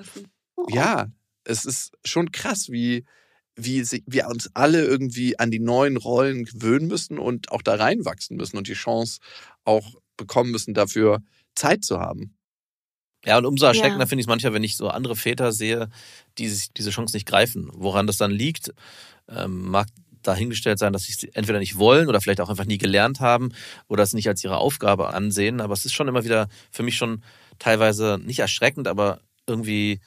ja, 0.68 1.08
es 1.44 1.64
ist 1.64 1.92
schon 2.04 2.30
krass, 2.30 2.68
wie, 2.70 3.04
wie 3.56 3.82
wir 4.06 4.28
uns 4.28 4.50
alle 4.54 4.84
irgendwie 4.84 5.38
an 5.38 5.50
die 5.50 5.60
neuen 5.60 5.96
Rollen 5.96 6.44
gewöhnen 6.44 6.88
müssen 6.88 7.18
und 7.18 7.52
auch 7.52 7.62
da 7.62 7.74
reinwachsen 7.74 8.36
müssen 8.36 8.56
und 8.56 8.68
die 8.68 8.74
Chance 8.74 9.20
auch 9.64 9.94
bekommen 10.16 10.50
müssen, 10.50 10.74
dafür 10.74 11.22
Zeit 11.54 11.84
zu 11.84 12.00
haben. 12.00 12.34
Ja, 13.24 13.38
und 13.38 13.46
umso 13.46 13.66
erschreckender 13.66 14.04
Ja. 14.04 14.08
finde 14.08 14.20
ich 14.20 14.24
es 14.24 14.28
manchmal, 14.28 14.52
wenn 14.52 14.64
ich 14.64 14.76
so 14.76 14.88
andere 14.88 15.14
Väter 15.14 15.52
sehe, 15.52 15.88
die 16.38 16.48
sich 16.48 16.72
diese 16.72 16.90
Chance 16.90 17.16
nicht 17.16 17.26
greifen. 17.26 17.70
Woran 17.74 18.06
das 18.06 18.16
dann 18.16 18.32
liegt, 18.32 18.72
ähm, 19.28 19.68
mag 19.70 19.88
dahingestellt 20.22 20.78
sein, 20.78 20.92
dass 20.92 21.04
sie 21.04 21.12
es 21.12 21.24
entweder 21.34 21.58
nicht 21.58 21.78
wollen 21.78 22.08
oder 22.08 22.20
vielleicht 22.20 22.40
auch 22.40 22.48
einfach 22.50 22.64
nie 22.64 22.78
gelernt 22.78 23.20
haben 23.20 23.52
oder 23.88 24.02
es 24.04 24.12
nicht 24.14 24.28
als 24.28 24.42
ihre 24.44 24.58
Aufgabe 24.58 25.14
ansehen. 25.14 25.60
Aber 25.60 25.74
es 25.74 25.84
ist 25.84 25.94
schon 25.94 26.08
immer 26.08 26.24
wieder 26.24 26.48
für 26.70 26.82
mich 26.82 26.96
schon 26.96 27.22
teilweise 27.58 28.18
nicht 28.24 28.40
erschreckend, 28.40 28.88
aber 28.88 29.20
irgendwie 29.46 30.00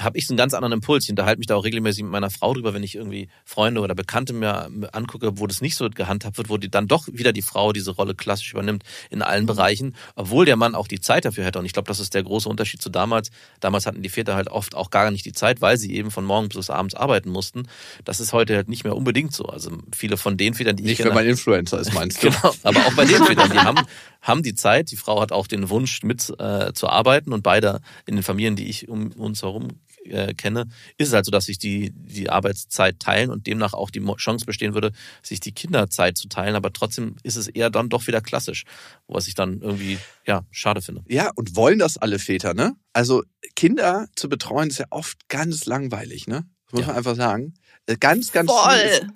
habe 0.00 0.18
ich 0.18 0.26
so 0.26 0.32
einen 0.32 0.38
ganz 0.38 0.54
anderen 0.54 0.72
Impuls. 0.72 1.04
Ich 1.04 1.10
unterhalte 1.10 1.38
mich 1.38 1.46
da 1.46 1.56
auch 1.56 1.64
regelmäßig 1.64 2.02
mit 2.02 2.12
meiner 2.12 2.30
Frau 2.30 2.52
drüber, 2.52 2.74
wenn 2.74 2.82
ich 2.82 2.96
irgendwie 2.96 3.28
Freunde 3.44 3.80
oder 3.80 3.94
Bekannte 3.94 4.32
mir 4.32 4.70
angucke, 4.92 5.38
wo 5.38 5.46
das 5.46 5.60
nicht 5.60 5.76
so 5.76 5.88
gehandhabt 5.88 6.36
wird, 6.36 6.48
wo 6.48 6.56
die 6.56 6.70
dann 6.70 6.88
doch 6.88 7.06
wieder 7.08 7.32
die 7.32 7.42
Frau 7.42 7.72
diese 7.72 7.92
Rolle 7.92 8.14
klassisch 8.14 8.52
übernimmt 8.52 8.82
in 9.10 9.22
allen 9.22 9.46
Bereichen, 9.46 9.94
obwohl 10.16 10.44
der 10.44 10.56
Mann 10.56 10.74
auch 10.74 10.88
die 10.88 11.00
Zeit 11.00 11.24
dafür 11.24 11.44
hätte. 11.44 11.58
Und 11.58 11.64
ich 11.64 11.72
glaube, 11.72 11.86
das 11.86 12.00
ist 12.00 12.14
der 12.14 12.22
große 12.22 12.48
Unterschied 12.48 12.82
zu 12.82 12.90
damals. 12.90 13.30
Damals 13.60 13.86
hatten 13.86 14.02
die 14.02 14.08
Väter 14.08 14.34
halt 14.34 14.48
oft 14.48 14.74
auch 14.74 14.90
gar 14.90 15.10
nicht 15.10 15.24
die 15.24 15.32
Zeit, 15.32 15.60
weil 15.60 15.76
sie 15.76 15.94
eben 15.94 16.10
von 16.10 16.24
morgens 16.24 16.56
bis 16.56 16.70
abends 16.70 16.94
arbeiten 16.94 17.30
mussten. 17.30 17.68
Das 18.04 18.20
ist 18.20 18.32
heute 18.32 18.56
halt 18.56 18.68
nicht 18.68 18.84
mehr 18.84 18.96
unbedingt 18.96 19.32
so. 19.32 19.44
Also 19.44 19.70
viele 19.94 20.16
von 20.16 20.36
den 20.36 20.54
Vätern, 20.54 20.76
die 20.76 20.82
ich 20.84 20.88
Nicht, 20.90 21.04
wenn 21.04 21.14
man 21.14 21.26
Influencer 21.26 21.78
ist, 21.78 21.94
meinst 21.94 22.22
du? 22.22 22.30
Genau, 22.30 22.54
aber 22.64 22.80
auch 22.80 22.94
bei 22.94 23.04
den 23.04 23.24
Vätern, 23.24 23.50
die 23.52 23.58
haben, 23.58 23.80
haben 24.22 24.42
die 24.42 24.54
Zeit. 24.54 24.90
Die 24.90 24.96
Frau 24.96 25.20
hat 25.20 25.32
auch 25.32 25.46
den 25.46 25.70
Wunsch, 25.70 26.02
mit 26.02 26.34
äh, 26.38 26.72
zu 26.72 26.88
arbeiten 26.88 27.32
und 27.32 27.42
beide 27.42 27.80
in 28.06 28.16
den 28.16 28.22
Familien, 28.22 28.56
die 28.56 28.68
ich 28.68 28.88
um 28.88 29.12
uns 29.12 29.42
herum 29.42 29.68
äh, 30.04 30.34
kenne, 30.34 30.66
ist 30.96 31.08
es 31.08 31.14
halt 31.14 31.24
so, 31.24 31.30
dass 31.30 31.46
sich 31.46 31.58
die, 31.58 31.92
die 31.94 32.30
Arbeitszeit 32.30 32.98
teilen 33.00 33.30
und 33.30 33.46
demnach 33.46 33.72
auch 33.74 33.90
die 33.90 34.04
Chance 34.16 34.44
bestehen 34.46 34.74
würde, 34.74 34.92
sich 35.22 35.40
die 35.40 35.52
Kinderzeit 35.52 36.16
zu 36.18 36.28
teilen. 36.28 36.54
Aber 36.54 36.72
trotzdem 36.72 37.16
ist 37.22 37.36
es 37.36 37.48
eher 37.48 37.70
dann 37.70 37.88
doch 37.88 38.06
wieder 38.06 38.20
klassisch, 38.20 38.64
was 39.06 39.28
ich 39.28 39.34
dann 39.34 39.60
irgendwie 39.60 39.98
ja 40.26 40.42
schade 40.50 40.80
finde. 40.82 41.02
Ja, 41.08 41.30
und 41.34 41.56
wollen 41.56 41.78
das 41.78 41.96
alle 41.98 42.18
Väter, 42.18 42.54
ne? 42.54 42.74
Also 42.92 43.22
Kinder 43.56 44.06
zu 44.16 44.28
betreuen 44.28 44.68
ist 44.70 44.78
ja 44.78 44.86
oft 44.90 45.28
ganz 45.28 45.66
langweilig, 45.66 46.26
ne? 46.26 46.44
Das 46.66 46.72
muss 46.72 46.80
Ja. 46.82 46.86
man 46.88 46.96
einfach 46.96 47.16
sagen. 47.16 47.54
Äh, 47.86 47.96
Ganz, 47.96 48.32
ganz 48.32 48.50
Voll. 48.50 49.08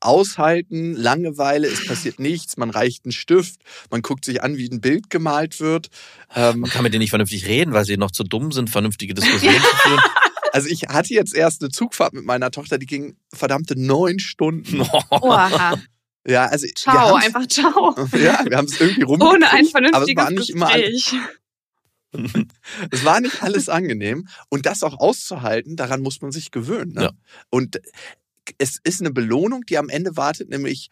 Aushalten, 0.00 0.94
Langeweile, 0.94 1.66
es 1.66 1.84
passiert 1.86 2.20
nichts, 2.20 2.56
man 2.56 2.70
reicht 2.70 3.04
einen 3.04 3.10
Stift, 3.12 3.60
man 3.90 4.00
guckt 4.00 4.24
sich 4.24 4.42
an, 4.44 4.56
wie 4.56 4.68
ein 4.70 4.80
Bild 4.80 5.10
gemalt 5.10 5.58
wird. 5.58 5.88
Ähm, 6.36 6.60
Man 6.60 6.70
kann 6.70 6.84
mit 6.84 6.92
denen 6.92 7.00
nicht 7.00 7.10
vernünftig 7.10 7.46
reden, 7.46 7.72
weil 7.72 7.84
sie 7.84 7.96
noch 7.96 8.12
zu 8.12 8.22
dumm 8.22 8.52
sind, 8.52 8.70
vernünftige 8.70 9.12
Diskussionen 9.14 9.56
zu 9.70 9.76
führen. 9.76 10.00
Also 10.52 10.68
ich 10.68 10.82
hatte 10.88 11.14
jetzt 11.14 11.34
erst 11.34 11.62
eine 11.62 11.70
Zugfahrt 11.70 12.12
mit 12.12 12.24
meiner 12.24 12.50
Tochter, 12.50 12.78
die 12.78 12.86
ging 12.86 13.16
verdammte 13.32 13.78
neun 13.78 14.18
Stunden. 14.18 14.80
Oha. 15.10 15.78
Ja, 16.26 16.46
also 16.46 16.66
wir 16.66 16.74
Ciao, 16.74 17.14
einfach 17.14 17.46
ciao. 17.46 17.94
Ja, 18.18 18.44
wir 18.44 18.56
haben 18.56 18.66
es 18.66 18.78
irgendwie 18.80 19.02
rum. 19.02 19.20
Ohne 19.22 19.50
ein 19.50 19.52
aber 19.52 19.60
es 19.60 19.70
vernünftiges 19.70 20.24
war 20.24 20.30
nicht 20.30 20.50
immer 20.50 20.68
alles- 20.68 21.04
Gespräch. 21.10 21.20
Es 22.90 23.04
war 23.04 23.20
nicht 23.20 23.42
alles 23.42 23.68
angenehm. 23.68 24.26
Und 24.48 24.64
das 24.66 24.82
auch 24.82 24.98
auszuhalten, 24.98 25.76
daran 25.76 26.00
muss 26.00 26.22
man 26.22 26.32
sich 26.32 26.50
gewöhnen. 26.50 26.92
Ne? 26.92 27.02
Ja. 27.02 27.10
Und 27.50 27.80
es 28.56 28.78
ist 28.82 29.00
eine 29.00 29.10
Belohnung, 29.10 29.62
die 29.68 29.76
am 29.76 29.90
Ende 29.90 30.16
wartet, 30.16 30.48
nämlich 30.48 30.88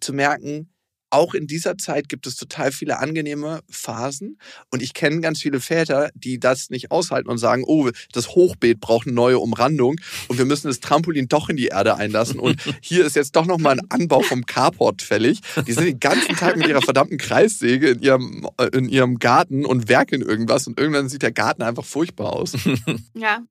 zu 0.00 0.14
merken, 0.14 0.70
auch 1.10 1.34
in 1.34 1.46
dieser 1.46 1.78
Zeit 1.78 2.08
gibt 2.08 2.26
es 2.26 2.36
total 2.36 2.72
viele 2.72 2.98
angenehme 2.98 3.60
Phasen. 3.68 4.38
Und 4.70 4.82
ich 4.82 4.94
kenne 4.94 5.20
ganz 5.20 5.40
viele 5.40 5.60
Väter, 5.60 6.10
die 6.14 6.38
das 6.38 6.70
nicht 6.70 6.90
aushalten 6.90 7.28
und 7.28 7.38
sagen, 7.38 7.64
oh, 7.66 7.90
das 8.12 8.30
Hochbeet 8.30 8.80
braucht 8.80 9.06
eine 9.06 9.14
neue 9.14 9.38
Umrandung 9.38 9.96
und 10.28 10.38
wir 10.38 10.44
müssen 10.44 10.68
das 10.68 10.80
Trampolin 10.80 11.28
doch 11.28 11.48
in 11.48 11.56
die 11.56 11.66
Erde 11.66 11.96
einlassen. 11.96 12.40
Und 12.40 12.60
hier 12.80 13.04
ist 13.04 13.16
jetzt 13.16 13.36
doch 13.36 13.46
nochmal 13.46 13.78
ein 13.78 13.90
Anbau 13.90 14.20
vom 14.20 14.46
Carport 14.46 15.02
fällig. 15.02 15.40
Die 15.66 15.72
sind 15.72 15.84
den 15.84 16.00
ganzen 16.00 16.36
Tag 16.36 16.56
mit 16.56 16.66
ihrer 16.66 16.82
verdammten 16.82 17.18
Kreissäge 17.18 17.90
in 17.90 18.02
ihrem, 18.02 18.48
äh, 18.58 18.66
in 18.76 18.88
ihrem 18.88 19.18
Garten 19.18 19.64
und 19.64 19.88
werkeln 19.88 20.22
irgendwas. 20.22 20.66
Und 20.66 20.78
irgendwann 20.78 21.08
sieht 21.08 21.22
der 21.22 21.32
Garten 21.32 21.62
einfach 21.62 21.84
furchtbar 21.84 22.32
aus. 22.32 22.52
Ja. 23.14 23.42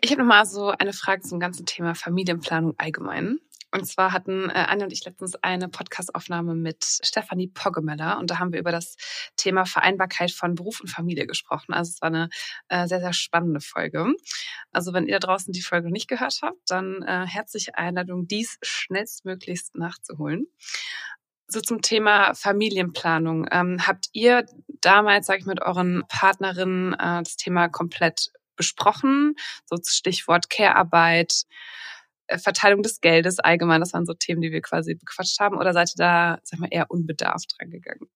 Ich 0.00 0.10
habe 0.10 0.22
nochmal 0.22 0.46
so 0.46 0.68
eine 0.68 0.92
Frage 0.92 1.22
zum 1.22 1.40
ganzen 1.40 1.66
Thema 1.66 1.94
Familienplanung 1.94 2.74
allgemein. 2.78 3.38
Und 3.72 3.86
zwar 3.86 4.12
hatten 4.12 4.50
äh, 4.50 4.64
Anja 4.68 4.86
und 4.86 4.92
ich 4.92 5.04
letztens 5.04 5.36
eine 5.36 5.68
Podcastaufnahme 5.68 6.54
mit 6.54 6.84
Stefanie 6.84 7.48
Poggemeller 7.48 8.18
und 8.18 8.30
da 8.30 8.38
haben 8.38 8.52
wir 8.52 8.58
über 8.58 8.72
das 8.72 8.96
Thema 9.36 9.64
Vereinbarkeit 9.64 10.32
von 10.32 10.56
Beruf 10.56 10.80
und 10.80 10.88
Familie 10.88 11.26
gesprochen. 11.26 11.72
Also 11.72 11.90
es 11.90 12.02
war 12.02 12.08
eine 12.08 12.28
äh, 12.68 12.88
sehr, 12.88 13.00
sehr 13.00 13.12
spannende 13.12 13.60
Folge. 13.60 14.12
Also 14.72 14.92
wenn 14.92 15.06
ihr 15.06 15.20
da 15.20 15.26
draußen 15.26 15.52
die 15.52 15.62
Folge 15.62 15.86
noch 15.86 15.92
nicht 15.92 16.08
gehört 16.08 16.40
habt, 16.42 16.58
dann 16.66 17.02
äh, 17.02 17.26
herzliche 17.26 17.76
Einladung, 17.76 18.26
dies 18.26 18.58
schnellstmöglichst 18.62 19.76
nachzuholen. 19.76 20.46
So 21.46 21.60
zum 21.60 21.82
Thema 21.82 22.34
Familienplanung. 22.34 23.46
Ähm, 23.50 23.84
habt 23.86 24.06
ihr 24.12 24.46
damals, 24.80 25.26
sag 25.26 25.40
ich 25.40 25.46
mit 25.46 25.60
euren 25.62 26.04
Partnerinnen, 26.08 26.94
äh, 26.94 27.22
das 27.22 27.36
Thema 27.36 27.68
komplett 27.68 28.30
besprochen? 28.54 29.34
So 29.66 29.76
Stichwort 29.84 30.48
Care-Arbeit, 30.48 31.44
Verteilung 32.38 32.82
des 32.82 33.00
Geldes 33.00 33.38
allgemein, 33.38 33.80
das 33.80 33.92
waren 33.92 34.06
so 34.06 34.14
Themen, 34.14 34.40
die 34.40 34.52
wir 34.52 34.62
quasi 34.62 34.94
bequatscht 34.94 35.40
haben. 35.40 35.58
Oder 35.58 35.72
seid 35.72 35.90
ihr 35.90 35.98
da, 35.98 36.38
sag 36.44 36.60
mal, 36.60 36.68
eher 36.70 36.90
unbedarft 36.90 37.56
dran 37.58 37.70
gegangen? 37.70 38.08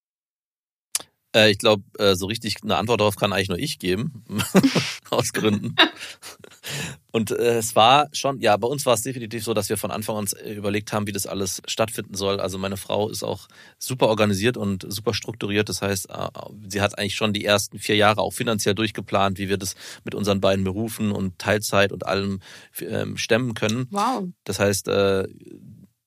Äh, 1.34 1.50
ich 1.50 1.58
glaube, 1.58 1.82
äh, 1.98 2.14
so 2.14 2.26
richtig 2.26 2.56
eine 2.62 2.76
Antwort 2.76 3.00
darauf 3.00 3.16
kann 3.16 3.32
eigentlich 3.32 3.48
nur 3.48 3.58
ich 3.58 3.78
geben. 3.78 4.24
Aus 5.10 5.32
Gründen. 5.32 5.74
Und 7.12 7.30
äh, 7.30 7.58
es 7.58 7.76
war 7.76 8.08
schon, 8.12 8.40
ja, 8.40 8.56
bei 8.56 8.66
uns 8.66 8.86
war 8.86 8.94
es 8.94 9.02
definitiv 9.02 9.44
so, 9.44 9.54
dass 9.54 9.68
wir 9.68 9.76
von 9.76 9.90
Anfang 9.90 10.16
an 10.16 10.26
äh, 10.42 10.54
überlegt 10.54 10.92
haben, 10.92 11.06
wie 11.06 11.12
das 11.12 11.26
alles 11.26 11.62
stattfinden 11.66 12.14
soll. 12.14 12.40
Also 12.40 12.58
meine 12.58 12.76
Frau 12.76 13.08
ist 13.08 13.22
auch 13.22 13.48
super 13.78 14.08
organisiert 14.08 14.56
und 14.56 14.84
super 14.88 15.14
strukturiert. 15.14 15.68
Das 15.68 15.82
heißt, 15.82 16.10
äh, 16.10 16.28
sie 16.68 16.80
hat 16.80 16.98
eigentlich 16.98 17.14
schon 17.14 17.32
die 17.32 17.44
ersten 17.44 17.78
vier 17.78 17.96
Jahre 17.96 18.20
auch 18.20 18.32
finanziell 18.32 18.74
durchgeplant, 18.74 19.38
wie 19.38 19.48
wir 19.48 19.58
das 19.58 19.74
mit 20.04 20.14
unseren 20.14 20.40
beiden 20.40 20.64
Berufen 20.64 21.12
und 21.12 21.38
Teilzeit 21.38 21.92
und 21.92 22.06
allem 22.06 22.40
ähm, 22.80 23.16
stemmen 23.16 23.54
können. 23.54 23.86
Wow. 23.90 24.28
Das 24.44 24.58
heißt, 24.58 24.88
äh, 24.88 25.28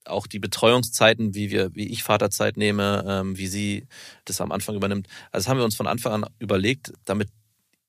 auch 0.09 0.27
die 0.27 0.39
Betreuungszeiten, 0.39 1.33
wie 1.35 1.51
wir, 1.51 1.73
wie 1.75 1.87
ich 1.87 2.03
Vaterzeit 2.03 2.57
nehme, 2.57 3.03
ähm, 3.07 3.37
wie 3.37 3.47
sie 3.47 3.87
das 4.25 4.41
am 4.41 4.51
Anfang 4.51 4.75
übernimmt. 4.75 5.07
Also 5.31 5.45
das 5.45 5.47
haben 5.49 5.57
wir 5.57 5.65
uns 5.65 5.75
von 5.75 5.87
Anfang 5.87 6.23
an 6.23 6.29
überlegt, 6.39 6.93
damit 7.05 7.29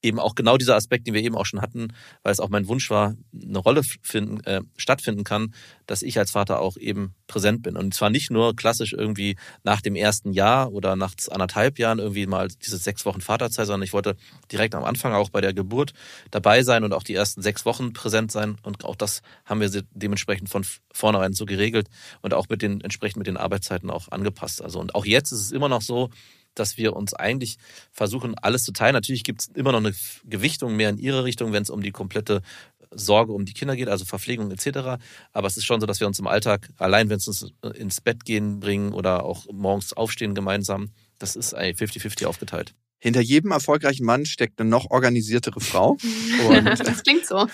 eben 0.03 0.19
auch 0.19 0.35
genau 0.35 0.57
dieser 0.57 0.77
Aspekt, 0.77 1.07
den 1.07 1.15
wir 1.15 1.23
eben 1.23 1.35
auch 1.35 1.47
schon 1.47 1.61
hatten, 1.61 1.89
weil 2.23 2.33
es 2.33 2.41
auch 2.41 2.49
mein 2.49 2.69
Wunsch 2.69 2.89
war, 2.91 3.17
eine 3.33 3.59
Rolle 3.59 3.83
finden, 4.03 4.41
äh, 4.45 4.61
stattfinden 4.77 5.25
kann, 5.25 5.55
dass 5.87 6.03
ich 6.03 6.19
als 6.19 6.31
Vater 6.31 6.61
auch 6.61 6.77
eben 6.77 7.15
präsent 7.27 7.63
bin. 7.63 7.77
Und 7.77 7.95
zwar 7.95 8.11
nicht 8.11 8.31
nur 8.31 8.55
klassisch 8.55 8.93
irgendwie 8.93 9.37
nach 9.65 9.81
dem 9.81 9.97
ersten 9.97 10.33
Jahr 10.33 10.73
oder 10.73 10.95
nach 10.95 11.15
anderthalb 11.31 11.79
Jahren 11.79 11.99
irgendwie 11.99 12.27
mal 12.27 12.49
diese 12.49 12.79
sechs 12.79 13.05
Wochen 13.07 13.21
Vaterzeit, 13.21 13.67
sondern 13.67 13.83
ich 13.83 13.93
wollte 13.93 14.17
direkt 14.53 14.75
am 14.75 14.85
Anfang 14.85 15.13
auch 15.13 15.31
bei 15.31 15.41
der 15.41 15.53
Geburt 15.53 15.95
dabei 16.31 16.63
sein 16.63 16.85
und 16.85 16.93
auch 16.93 17.03
die 17.03 17.15
ersten 17.15 17.43
sechs 17.43 17.65
Wochen 17.65 17.93
präsent 17.93 18.31
sein. 18.31 18.57
Und 18.63 18.85
auch 18.85 18.97
das 18.97 19.23
haben 19.45 19.61
wir 19.61 19.69
dementsprechend 19.93 20.49
von 20.49 20.65
vornherein 20.93 21.33
so 21.33 21.45
geregelt 21.45 21.89
und 22.23 22.35
auch 22.35 22.49
mit 22.49 22.63
den 22.63 22.81
entsprechend 22.81 23.19
mit 23.19 23.27
den 23.27 23.37
Arbeitszeiten 23.37 23.91
auch 23.91 24.09
angepasst. 24.11 24.63
Also 24.63 24.81
und 24.81 24.95
auch 24.95 25.05
jetzt 25.05 25.33
ist 25.33 25.41
es 25.41 25.53
immer 25.53 25.69
noch 25.69 25.83
so, 25.83 26.11
dass 26.59 26.77
wir 26.77 26.95
uns 26.95 27.15
eigentlich 27.15 27.57
versuchen, 27.93 28.35
alles 28.37 28.65
zu 28.65 28.73
teilen. 28.73 28.95
Natürlich 28.95 29.25
gibt 29.25 29.43
es 29.43 29.49
immer 29.49 29.73
noch 29.73 29.79
eine 29.79 29.95
Gewichtung 30.25 30.77
mehr 30.77 30.91
in 30.91 30.99
ihre 30.99 31.25
Richtung, 31.25 31.53
wenn 31.53 31.63
es 31.63 31.71
um 31.71 31.83
die 31.83 31.93
komplette 31.93 32.43
Sorge 32.91 33.33
um 33.33 33.45
die 33.45 33.53
Kinder 33.53 33.77
geht, 33.77 33.89
also 33.89 34.05
Verpflegung 34.05 34.51
etc. 34.51 35.01
Aber 35.33 35.47
es 35.47 35.57
ist 35.57 35.65
schon 35.65 35.81
so, 35.81 35.87
dass 35.87 36.01
wir 36.01 36.07
uns 36.07 36.19
im 36.19 36.27
Alltag, 36.27 36.71
allein 36.79 37.11
wenn 37.11 37.19
es 37.19 37.29
uns 37.29 37.53
ins 37.75 38.01
Bett 38.01 38.25
gehen 38.25 38.61
bringen 38.61 38.93
oder 38.93 39.25
auch 39.25 39.47
morgens 39.53 39.93
aufstehen 39.93 40.35
gemeinsam, 40.35 40.91
das 41.19 41.37
ist 41.37 41.57
50-50 41.57 42.27
aufgeteilt. 42.27 42.75
Hinter 43.01 43.21
jedem 43.21 43.53
erfolgreichen 43.53 44.05
Mann 44.05 44.27
steckt 44.27 44.61
eine 44.61 44.69
noch 44.69 44.91
organisiertere 44.91 45.61
Frau. 45.61 45.97
Und 46.49 46.67
das 46.67 47.03
klingt 47.05 47.27
so. 47.27 47.47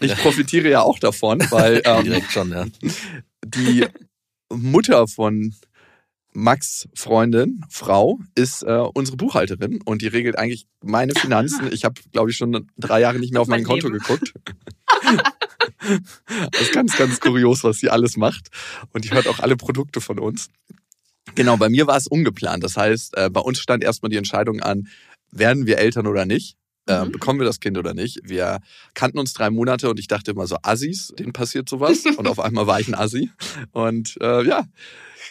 ich 0.00 0.14
profitiere 0.16 0.70
ja 0.70 0.82
auch 0.82 0.98
davon, 0.98 1.40
weil 1.50 1.82
ähm, 1.84 2.04
Direkt 2.04 2.32
schon, 2.32 2.50
ja. 2.50 2.66
die 3.44 3.86
Mutter 4.50 5.06
von 5.06 5.54
Max 6.36 6.86
Freundin, 6.94 7.62
Frau, 7.70 8.18
ist 8.34 8.62
äh, 8.62 8.84
unsere 8.92 9.16
Buchhalterin 9.16 9.80
und 9.82 10.02
die 10.02 10.06
regelt 10.06 10.36
eigentlich 10.36 10.66
meine 10.82 11.14
Finanzen. 11.14 11.72
Ich 11.72 11.86
habe, 11.86 11.98
glaube 12.12 12.30
ich, 12.30 12.36
schon 12.36 12.68
drei 12.76 13.00
Jahre 13.00 13.18
nicht 13.18 13.32
mehr 13.32 13.40
auf 13.40 13.48
Mein 13.48 13.62
mein 13.62 13.66
Konto 13.66 13.88
Leben. 13.88 14.00
geguckt. 14.00 14.34
das 16.52 16.60
ist 16.60 16.72
ganz, 16.74 16.94
ganz 16.98 17.20
kurios, 17.20 17.64
was 17.64 17.78
sie 17.78 17.88
alles 17.88 18.18
macht. 18.18 18.48
Und 18.92 19.06
die 19.06 19.12
hört 19.12 19.28
auch 19.28 19.38
alle 19.38 19.56
Produkte 19.56 20.02
von 20.02 20.18
uns. 20.18 20.50
Genau, 21.34 21.56
bei 21.56 21.70
mir 21.70 21.86
war 21.86 21.96
es 21.96 22.06
ungeplant. 22.06 22.62
Das 22.62 22.76
heißt, 22.76 23.16
äh, 23.16 23.30
bei 23.30 23.40
uns 23.40 23.58
stand 23.58 23.82
erstmal 23.82 24.10
die 24.10 24.18
Entscheidung 24.18 24.60
an, 24.60 24.88
werden 25.30 25.64
wir 25.64 25.78
Eltern 25.78 26.06
oder 26.06 26.26
nicht? 26.26 26.58
Äh, 26.88 27.04
Mhm. 27.04 27.12
bekommen 27.12 27.40
wir 27.40 27.46
das 27.46 27.58
Kind 27.60 27.76
oder 27.78 27.94
nicht? 27.94 28.20
Wir 28.22 28.60
kannten 28.94 29.18
uns 29.18 29.32
drei 29.32 29.50
Monate 29.50 29.90
und 29.90 29.98
ich 29.98 30.06
dachte 30.08 30.30
immer 30.30 30.46
so, 30.46 30.56
Assis, 30.62 31.08
denen 31.18 31.32
passiert 31.32 31.68
sowas. 31.68 32.04
Und 32.18 32.28
auf 32.28 32.38
einmal 32.38 32.66
war 32.66 32.78
ich 32.80 32.86
ein 32.88 32.94
Assi. 32.94 33.30
Und 33.72 34.16
äh, 34.20 34.44
ja, 34.44 34.64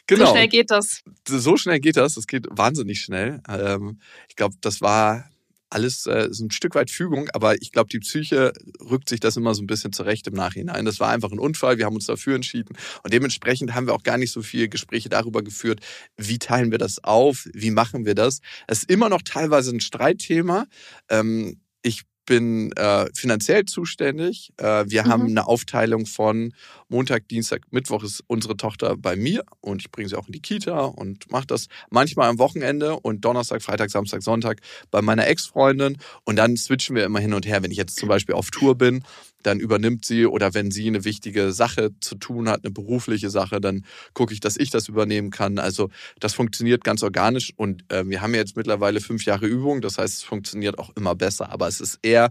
genau. 0.08 0.26
So 0.26 0.32
schnell 0.34 0.48
geht 0.50 0.70
das. 0.72 1.02
so 1.28 1.56
schnell 1.58 1.80
geht 1.80 1.96
das. 1.98 2.16
Das 2.16 2.28
geht 2.28 2.48
wahnsinnig 2.50 3.00
schnell. 3.02 3.42
Ähm, 3.48 4.00
ich 4.30 4.36
glaube, 4.36 4.56
das 4.62 4.82
war 4.82 5.30
alles 5.70 6.06
äh, 6.06 6.28
so 6.32 6.46
ein 6.46 6.52
Stück 6.52 6.76
weit 6.76 6.92
Fügung, 6.92 7.30
aber 7.34 7.62
ich 7.62 7.72
glaube, 7.72 7.90
die 7.90 8.00
Psyche 8.00 8.54
rückt 8.80 9.10
sich 9.10 9.20
das 9.20 9.38
immer 9.38 9.54
so 9.54 9.64
ein 9.64 9.68
bisschen 9.68 9.94
zurecht 9.94 10.28
im 10.28 10.34
Nachhinein. 10.34 10.86
Das 10.86 11.00
war 11.00 11.10
einfach 11.10 11.32
ein 11.32 11.40
Unfall, 11.40 11.78
wir 11.78 11.86
haben 11.86 11.96
uns 11.96 12.06
dafür 12.06 12.36
entschieden 12.36 12.76
und 13.04 13.14
dementsprechend 13.14 13.74
haben 13.74 13.88
wir 13.88 13.94
auch 13.94 14.04
gar 14.04 14.18
nicht 14.18 14.32
so 14.32 14.42
viele 14.42 14.70
Gespräche 14.70 15.10
darüber 15.10 15.44
geführt, 15.44 15.80
wie 16.18 16.40
teilen 16.40 16.72
wir 16.72 16.78
das 16.78 17.04
auf, 17.04 17.48
wie 17.54 17.72
machen 17.72 18.06
wir 18.06 18.16
das. 18.16 18.40
Es 18.68 18.80
ist 18.80 18.90
immer 18.90 19.10
noch 19.10 19.22
teilweise 19.22 19.72
ein 19.72 19.80
Streitthema. 19.80 20.66
Ähm, 21.10 21.60
ich 21.82 22.04
bin 22.26 22.72
äh, 22.74 23.08
finanziell 23.14 23.66
zuständig. 23.66 24.52
Äh, 24.58 24.86
wir 24.88 25.04
Mhm. 25.04 25.08
haben 25.10 25.26
eine 25.28 25.48
Aufteilung 25.48 26.06
von 26.06 26.54
Montag, 26.90 27.28
Dienstag, 27.28 27.62
Mittwoch 27.72 28.04
ist 28.04 28.24
unsere 28.28 28.58
Tochter 28.58 28.96
bei 28.98 29.16
mir 29.16 29.44
und 29.62 29.82
ich 29.82 29.92
bringe 29.92 30.10
sie 30.10 30.18
auch 30.18 30.28
in 30.28 30.34
die 30.34 30.42
Kita 30.42 30.86
und 30.86 31.32
mache 31.32 31.48
das 31.48 31.68
manchmal 31.90 32.30
am 32.30 32.40
Wochenende 32.40 33.00
und 33.00 33.26
Donnerstag, 33.26 33.62
Freitag, 33.62 33.92
Samstag, 33.92 34.22
Sonntag 34.24 34.62
bei 34.92 35.02
meiner 35.02 35.28
Ex-Freundin 35.28 35.98
und 36.24 36.36
dann 36.36 36.58
switchen 36.58 36.96
wir 36.96 37.06
immer 37.06 37.20
hin 37.20 37.34
und 37.34 37.46
her. 37.46 37.64
Wenn 37.64 37.72
ich 37.72 37.78
jetzt 37.78 37.98
zum 37.98 38.10
Beispiel 38.10 38.36
auf 38.36 38.52
Tour 38.52 38.76
bin, 38.78 39.04
dann 39.46 39.60
übernimmt 39.60 40.06
sie 40.06 40.26
oder 40.26 40.54
wenn 40.54 40.72
sie 40.72 40.88
eine 40.88 41.06
wichtige 41.06 41.52
Sache 41.52 41.92
zu 42.00 42.16
tun 42.16 42.50
hat, 42.50 42.64
eine 42.64 42.72
berufliche 42.72 43.30
Sache, 43.30 43.62
dann 43.62 43.86
gucke 44.14 44.34
ich, 44.34 44.40
dass 44.40 44.58
ich 44.58 44.70
das 44.70 44.88
übernehmen 44.88 45.30
kann. 45.30 45.60
Also 45.60 45.90
das 46.20 46.34
funktioniert 46.34 46.84
ganz 46.84 47.04
organisch 47.04 47.54
und 47.56 47.84
äh, 47.92 48.04
wir 48.08 48.22
haben 48.22 48.34
ja 48.34 48.40
jetzt 48.40 48.58
mittlerweile 48.58 49.02
fünf 49.02 49.26
Jahre 49.26 49.46
Übung, 49.46 49.82
das 49.82 49.98
heißt, 49.98 50.16
es 50.16 50.24
funktioniert 50.24 50.80
auch 50.80 50.90
immer 50.96 51.16
besser. 51.16 51.52
Aber 51.52 51.68
es 51.68 51.80
ist 51.80 52.00
eher 52.02 52.30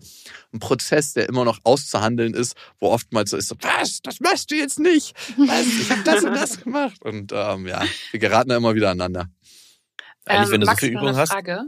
ein 0.53 0.59
Prozess, 0.59 1.13
der 1.15 1.29
immer 1.29 1.45
noch 1.45 1.61
auszuhandeln 1.65 2.35
ist, 2.35 2.57
wo 2.81 2.89
oftmals 2.89 3.31
so 3.31 3.37
ist, 3.37 3.49
so, 3.49 3.57
was, 3.61 4.01
das 4.03 4.21
machst 4.21 4.51
du 4.51 4.57
jetzt 4.57 4.79
nicht, 4.79 5.15
was, 5.37 5.67
ich 5.67 5.91
habe 5.91 6.03
das 6.05 6.25
und 6.25 6.35
das 6.35 6.61
gemacht. 6.65 7.01
Und 7.03 7.33
ähm, 7.33 7.67
ja, 7.67 7.85
wir 8.11 8.21
geraten 8.21 8.49
da 8.51 8.57
immer 8.57 8.75
wieder 8.75 8.91
aneinander. 8.91 9.29
Eigentlich, 10.27 10.51
wenn 10.51 10.61
du 10.61 10.67
so 10.67 10.73
Ähm, 10.73 10.79
viel 10.79 10.91
Übung 10.91 11.09
eine 11.09 11.17
hast, 11.17 11.31
Frage. 11.33 11.65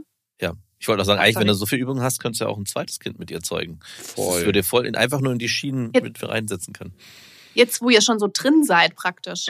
Ja. 0.77 0.79
Ich 0.79 0.87
wollte 0.87 1.01
auch 1.01 1.05
sagen, 1.05 1.19
Ach, 1.19 1.25
eigentlich, 1.25 1.39
wenn 1.39 1.47
du 1.47 1.53
so 1.53 1.65
viel 1.65 1.79
Übung 1.79 2.01
hast, 2.01 2.19
könntest 2.19 2.41
du 2.41 2.45
ja 2.45 2.51
auch 2.51 2.57
ein 2.57 2.65
zweites 2.65 2.99
Kind 2.99 3.19
mit 3.19 3.31
ihr 3.31 3.41
zeugen. 3.41 3.79
Voll. 3.97 4.35
Das 4.37 4.45
würde 4.45 4.59
dir 4.59 4.63
voll 4.63 4.85
in, 4.85 4.95
einfach 4.95 5.21
nur 5.21 5.31
in 5.33 5.39
die 5.39 5.49
Schienen 5.49 5.91
Ja. 5.95 6.01
mit 6.01 6.21
reinsetzen 6.21 6.73
können. 6.73 6.93
Jetzt, 7.53 7.81
wo 7.81 7.89
ihr 7.89 8.01
schon 8.01 8.19
so 8.19 8.29
drin 8.31 8.63
seid, 8.63 8.95
praktisch. 8.95 9.47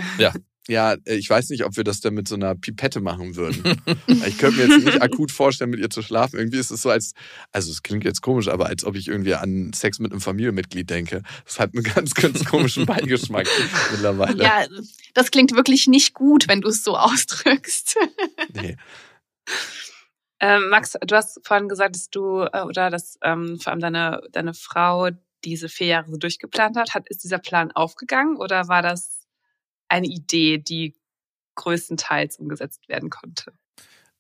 Ja, 0.68 0.94
äh, 1.06 1.16
ich 1.16 1.30
weiß 1.30 1.50
nicht, 1.50 1.64
ob 1.64 1.78
wir 1.78 1.84
das 1.84 2.02
dann 2.02 2.14
mit 2.14 2.28
so 2.28 2.36
einer 2.36 2.56
Pipette 2.56 3.00
machen 3.00 3.36
würden. 3.36 3.82
ich 4.08 4.38
könnte 4.38 4.58
mir 4.58 4.74
jetzt 4.74 4.86
nicht 4.86 5.02
akut 5.02 5.32
vorstellen, 5.32 5.70
mit 5.70 5.80
ihr 5.80 5.90
zu 5.90 6.02
schlafen. 6.02 6.38
Irgendwie 6.38 6.58
ist 6.58 6.72
es 6.72 6.82
so, 6.82 6.90
als, 6.90 7.14
also 7.52 7.72
es 7.72 7.84
klingt 7.84 8.04
jetzt 8.04 8.22
komisch, 8.22 8.48
aber 8.48 8.68
als 8.68 8.84
ob 8.84 8.96
ich 8.96 9.08
irgendwie 9.08 9.34
an 9.36 9.72
Sex 9.74 10.00
mit 10.00 10.12
einem 10.12 10.22
Familienmitglied 10.22 10.90
denke. 10.90 11.24
Das 11.46 11.60
hat 11.60 11.74
einen 11.74 11.84
ganz, 11.84 12.14
ganz 12.14 12.44
komischen 12.46 12.86
Beigeschmack 12.86 13.48
mittlerweile. 13.92 14.44
Ja, 14.44 14.66
das 15.14 15.32
klingt 15.32 15.56
wirklich 15.56 15.88
nicht 15.88 16.14
gut, 16.14 16.48
wenn 16.48 16.62
du 16.62 16.70
es 16.70 16.84
so 16.84 16.98
ausdrückst. 16.98 17.96
Nee. 18.54 18.76
Ähm, 20.40 20.70
Max, 20.70 20.94
du 21.06 21.16
hast 21.16 21.40
vorhin 21.46 21.68
gesagt, 21.68 21.96
dass 21.96 22.10
du 22.10 22.42
äh, 22.42 22.62
oder 22.62 22.90
dass 22.90 23.18
ähm, 23.24 23.60
vor 23.60 23.72
allem 23.72 23.82
deine, 23.82 24.22
deine 24.32 24.54
Frau 24.54 25.10
diese 25.44 25.70
vier 25.70 25.88
Jahre 25.88 26.12
so 26.12 26.18
durchgeplant 26.18 26.78
hat. 26.78 26.94
hat. 26.94 27.08
Ist 27.10 27.24
dieser 27.24 27.40
Plan 27.40 27.72
aufgegangen 27.72 28.38
oder 28.38 28.68
war 28.68 28.82
das 28.82 29.28
eine 29.88 30.08
Idee, 30.08 30.58
die 30.58 30.96
größtenteils 31.56 32.38
umgesetzt 32.38 32.88
werden 32.88 33.10
konnte? 33.10 33.54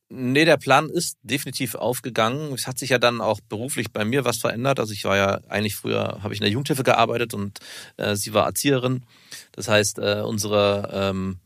Nee, 0.09 0.45
der 0.45 0.55
Plan 0.55 0.89
ist 0.89 1.17
definitiv 1.21 1.75
aufgegangen. 1.75 2.53
Es 2.53 2.65
hat 2.65 2.79
sich 2.79 2.91
ja 2.91 2.97
dann 2.97 3.19
auch 3.19 3.41
beruflich 3.41 3.91
bei 3.91 4.05
mir 4.05 4.23
was 4.23 4.37
verändert. 4.37 4.79
Also 4.79 4.93
ich 4.93 5.03
war 5.03 5.17
ja 5.17 5.41
eigentlich 5.49 5.75
früher, 5.75 6.19
habe 6.23 6.33
ich 6.33 6.39
in 6.39 6.45
der 6.45 6.51
Jugendhilfe 6.51 6.83
gearbeitet 6.83 7.33
und 7.33 7.59
äh, 7.97 8.15
sie 8.15 8.33
war 8.33 8.45
Erzieherin. 8.45 9.05
Das 9.51 9.67
heißt, 9.67 9.99
äh, 9.99 10.21
unsere, 10.25 10.89
ähm, 10.93 11.39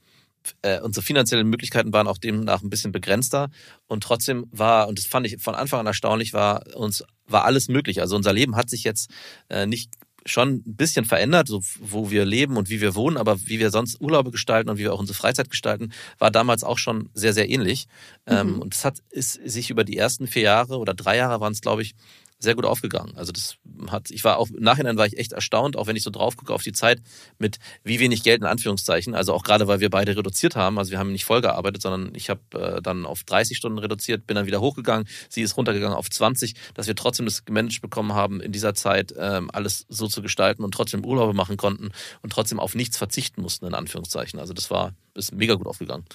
äh, 0.62 0.80
unsere 0.80 1.06
finanziellen 1.06 1.48
Möglichkeiten 1.50 1.94
waren 1.94 2.08
auch 2.08 2.18
demnach 2.18 2.62
ein 2.62 2.70
bisschen 2.70 2.92
begrenzter. 2.92 3.50
Und 3.88 4.04
trotzdem 4.04 4.48
war, 4.52 4.88
und 4.88 4.98
das 5.00 5.06
fand 5.06 5.26
ich 5.28 5.42
von 5.42 5.56
Anfang 5.56 5.80
an 5.82 5.88
erstaunlich, 5.88 6.34
war 6.34 6.76
uns 6.76 7.04
war 7.28 7.46
alles 7.46 7.70
möglich. 7.70 8.02
Also 8.02 8.16
unser 8.16 8.34
Leben 8.34 8.56
hat 8.56 8.70
sich 8.70 8.84
jetzt 8.84 9.10
äh, 9.50 9.66
nicht 9.66 9.92
schon 10.26 10.62
ein 10.66 10.76
bisschen 10.76 11.06
verändert, 11.06 11.48
so 11.48 11.62
wo 11.80 12.12
wir 12.12 12.26
leben 12.26 12.56
und 12.58 12.70
wie 12.70 12.80
wir 12.80 12.94
wohnen, 12.94 13.18
aber 13.18 13.40
wie 13.48 13.60
wir 13.60 13.72
sonst 13.72 14.00
Urlaube 14.00 14.30
gestalten 14.30 14.70
und 14.70 14.78
wie 14.78 14.84
wir 14.84 14.94
auch 14.94 15.00
unsere 15.00 15.18
Freizeit 15.18 15.50
gestalten, 15.50 15.92
war 16.20 16.30
damals 16.30 16.64
auch 16.64 16.78
schon 16.78 17.10
sehr, 17.16 17.34
sehr 17.34 17.50
ähnlich. 17.50 17.88
Ähm, 18.28 18.54
Mhm. 18.56 18.60
und 18.62 18.76
es 18.76 18.86
hat 18.86 19.00
ist 19.10 19.40
sich 19.46 19.72
über 19.72 19.84
die 19.84 19.98
ersten 19.98 20.28
vier 20.28 20.44
Jahre 20.44 20.78
oder 20.78 20.94
drei 20.94 21.18
Jahre 21.18 21.40
waren 21.40 21.54
es, 21.54 21.62
glaube 21.62 21.82
ich, 21.82 21.96
sehr 22.42 22.56
gut 22.56 22.66
aufgegangen. 22.66 23.14
Also 23.16 23.32
das 23.32 23.58
hat, 23.90 24.10
ich 24.12 24.24
war 24.24 24.38
auch 24.38 24.50
im 24.50 24.64
Nachhinein 24.64 24.98
war 24.98 25.06
ich 25.06 25.18
echt 25.18 25.32
erstaunt, 25.32 25.78
auch 25.78 25.88
wenn 25.88 25.96
ich 25.96 26.04
so 26.04 26.10
drauf 26.10 26.38
gucke 26.38 26.54
auf 26.54 26.64
die 26.64 26.72
Zeit 26.72 27.02
mit 27.38 27.60
wie 27.84 28.00
wenig 28.00 28.24
Geld 28.24 28.42
in 28.42 28.48
Anführungszeichen. 28.48 29.16
Also 29.16 29.34
auch 29.34 29.44
gerade 29.44 29.68
weil 29.68 29.80
wir 29.80 29.90
beide 29.90 30.16
reduziert 30.16 30.56
haben. 30.56 30.78
Also 30.78 30.92
wir 30.92 31.00
haben 31.00 31.12
nicht 31.12 31.26
voll 31.26 31.42
gearbeitet, 31.42 31.82
sondern 31.82 32.14
ich 32.16 32.30
habe 32.30 32.42
äh, 32.54 32.82
dann 32.82 33.06
auf 33.06 33.24
30 33.24 33.58
Stunden 33.58 33.78
reduziert, 33.78 34.26
bin 34.28 34.36
dann 34.36 34.48
wieder 34.48 34.62
hochgegangen. 34.62 35.08
Sie 35.30 35.42
ist 35.42 35.56
runtergegangen 35.56 35.96
auf 35.96 36.10
20, 36.10 36.56
dass 36.74 36.88
wir 36.88 36.96
trotzdem 36.96 37.26
das 37.26 37.46
gemanagt 37.46 37.82
bekommen 37.82 38.14
haben, 38.14 38.42
in 38.42 38.52
dieser 38.52 38.74
Zeit 38.74 39.14
ähm, 39.18 39.50
alles 39.54 39.86
so 39.88 40.08
zu 40.08 40.22
gestalten 40.22 40.64
und 40.64 40.74
trotzdem 40.74 41.06
Urlaube 41.06 41.34
machen 41.34 41.58
konnten 41.58 41.92
und 42.22 42.32
trotzdem 42.32 42.60
auf 42.60 42.76
nichts 42.76 42.98
verzichten 42.98 43.42
mussten 43.42 43.66
in 43.66 43.74
Anführungszeichen. 43.74 44.40
Also 44.40 44.54
das 44.54 44.72
war 44.72 44.94
ist 45.14 45.34
mega 45.34 45.56
gut 45.56 45.68
aufgegangen. 45.68 46.06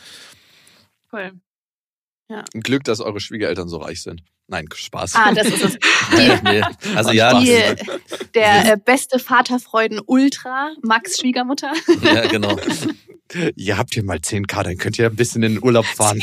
Cool. 1.13 1.33
Ein 2.55 2.61
Glück, 2.61 2.85
dass 2.85 3.01
eure 3.01 3.21
Schwiegereltern 3.21 3.69
so 3.69 3.79
reich 3.79 4.03
sind. 4.03 4.23
Nein, 4.49 4.67
Spaß. 4.73 5.15
Ah, 5.17 5.33
das 5.33 5.49
ist 5.49 5.65
es. 5.65 5.79
Nee, 6.17 6.39
nee. 6.45 6.63
Also 6.95 7.11
ja, 7.11 7.41
Die, 7.41 7.51
ist, 7.51 7.85
der 8.37 8.75
äh, 8.75 8.77
beste 8.77 9.19
Vaterfreuden 9.19 10.01
Ultra, 10.07 10.71
Max 10.83 11.19
Schwiegermutter. 11.19 11.73
ja 12.03 12.27
genau. 12.29 12.57
ihr 13.57 13.77
habt 13.77 13.93
hier 13.95 14.05
mal 14.05 14.19
10k, 14.19 14.63
dann 14.63 14.77
könnt 14.79 15.01
ihr 15.01 15.07
ein 15.07 15.17
bisschen 15.17 15.43
in 15.43 15.55
den 15.55 15.63
Urlaub 15.65 15.85
fahren. 15.97 16.23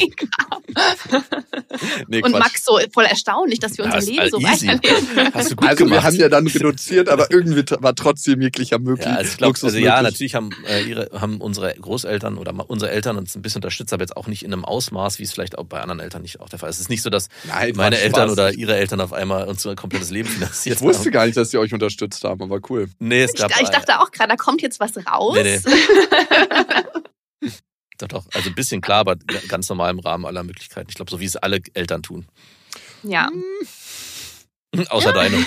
Nee, 2.08 2.22
Und 2.22 2.32
Quatsch. 2.32 2.40
Max 2.40 2.64
so 2.66 2.80
voll 2.94 3.04
erstaunlich, 3.06 3.60
dass 3.60 3.78
wir 3.78 3.84
unser 3.86 3.98
Ja, 4.00 4.04
ist 4.04 4.10
Leben 4.10 4.30
so 4.30 4.40
easy. 4.40 4.68
weiterleben. 4.68 5.34
Hast 5.34 5.52
du 5.52 5.56
gut 5.58 5.68
Also 5.68 5.80
wir 5.84 5.90
gemacht. 5.90 6.04
haben 6.06 6.16
ja 6.16 6.30
dann 6.30 6.48
reduziert, 6.48 7.10
aber 7.10 7.30
irgendwie 7.30 7.64
war 7.82 7.94
trotzdem 7.96 8.42
jeglicher 8.42 8.80
möglich. 8.80 9.06
Ja, 9.06 9.16
also 9.16 9.32
ich 9.34 9.40
Luxus 9.42 9.66
also 9.74 9.80
ja, 9.80 10.02
natürlich 10.02 10.36
haben 10.36 10.52
äh, 10.68 10.84
ihre 10.84 11.10
haben 11.20 11.42
unsere 11.42 11.74
Großeltern 11.74 12.38
oder 12.38 12.54
unsere 12.70 12.92
Eltern 12.92 13.18
uns 13.18 13.36
ein 13.36 13.42
bisschen 13.42 13.60
unterstützt, 13.60 13.92
aber 13.94 14.04
jetzt 14.04 14.16
auch 14.16 14.28
nicht 14.28 14.44
in 14.44 14.54
einem 14.54 14.64
Ausmaß, 14.64 15.20
wie 15.20 15.24
es 15.24 15.34
vielleicht 15.34 15.58
auch 15.58 15.66
bei 15.66 15.82
anderen 15.82 16.00
Eltern 16.00 16.22
nicht 16.22 16.40
auch 16.40 16.48
der 16.50 16.60
Fall 16.60 16.70
ist. 16.70 16.78
Es 16.78 16.82
ist 16.84 16.90
nicht 16.90 17.02
so, 17.02 17.10
dass 17.10 17.28
Nein, 17.46 17.74
meine 17.76 17.98
Spaß. 17.98 18.04
Eltern 18.22 18.30
oder 18.30 18.54
ihre 18.54 18.76
Eltern 18.76 19.02
auf 19.02 19.14
einmal 19.14 19.48
unser 19.48 19.76
komplettes 19.76 20.10
Leben 20.10 20.30
finanziert 20.30 20.78
Ich 20.78 20.82
wusste 20.82 21.06
haben. 21.06 21.12
gar 21.12 21.26
nicht, 21.26 21.38
dass 21.38 21.52
sie 21.52 21.58
euch 21.58 21.74
unterstützt 21.74 22.24
haben, 22.24 22.42
aber 22.42 22.60
cool. 22.70 22.90
Nee, 23.00 23.24
es 23.24 23.34
Ich, 23.34 23.40
gab 23.40 23.52
ich 23.62 23.70
dachte 23.70 24.00
auch 24.00 24.12
gerade, 24.12 24.30
da 24.30 24.36
kommt 24.36 24.62
jetzt 24.62 24.80
was 24.80 24.96
raus. 25.06 25.38
Nee, 25.42 25.60
doch, 27.98 28.08
doch, 28.08 28.26
also 28.34 28.50
ein 28.50 28.56
bisschen 28.56 28.82
klar, 28.82 29.00
aber 29.00 29.16
ganz 29.48 29.70
normal 29.70 29.92
im 29.92 30.00
Rahmen 30.00 30.26
aller 30.26 30.44
Möglichkeiten. 30.44 30.90
Ich 30.90 30.96
glaube, 30.96 31.12
so 31.12 31.20
wie 31.20 31.26
es 31.26 31.36
alle 31.36 31.60
Eltern 31.74 32.04
tun. 32.04 32.26
Ja, 33.04 33.30
Außer 34.90 35.14
deine. 35.14 35.38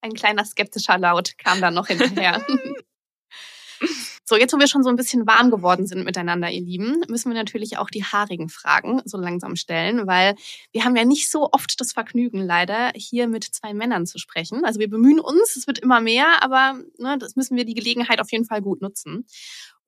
ein 0.00 0.14
kleiner 0.14 0.44
skeptischer 0.44 0.98
Laut 0.98 1.38
kam 1.38 1.60
dann 1.60 1.74
noch 1.74 1.86
hinterher. 1.86 2.44
So, 4.32 4.38
jetzt 4.38 4.54
wo 4.54 4.58
wir 4.58 4.66
schon 4.66 4.82
so 4.82 4.88
ein 4.88 4.96
bisschen 4.96 5.26
warm 5.26 5.50
geworden 5.50 5.86
sind 5.86 6.06
miteinander, 6.06 6.50
ihr 6.50 6.62
Lieben, 6.62 7.02
müssen 7.06 7.30
wir 7.30 7.36
natürlich 7.36 7.76
auch 7.76 7.90
die 7.90 8.02
haarigen 8.02 8.48
Fragen 8.48 9.02
so 9.04 9.18
langsam 9.18 9.56
stellen, 9.56 10.06
weil 10.06 10.36
wir 10.72 10.86
haben 10.86 10.96
ja 10.96 11.04
nicht 11.04 11.30
so 11.30 11.50
oft 11.52 11.78
das 11.78 11.92
Vergnügen, 11.92 12.40
leider, 12.40 12.92
hier 12.94 13.28
mit 13.28 13.44
zwei 13.44 13.74
Männern 13.74 14.06
zu 14.06 14.16
sprechen. 14.16 14.64
Also 14.64 14.80
wir 14.80 14.88
bemühen 14.88 15.20
uns, 15.20 15.54
es 15.56 15.66
wird 15.66 15.80
immer 15.80 16.00
mehr, 16.00 16.42
aber 16.42 16.80
ne, 16.96 17.18
das 17.18 17.36
müssen 17.36 17.58
wir 17.58 17.66
die 17.66 17.74
Gelegenheit 17.74 18.22
auf 18.22 18.32
jeden 18.32 18.46
Fall 18.46 18.62
gut 18.62 18.80
nutzen. 18.80 19.26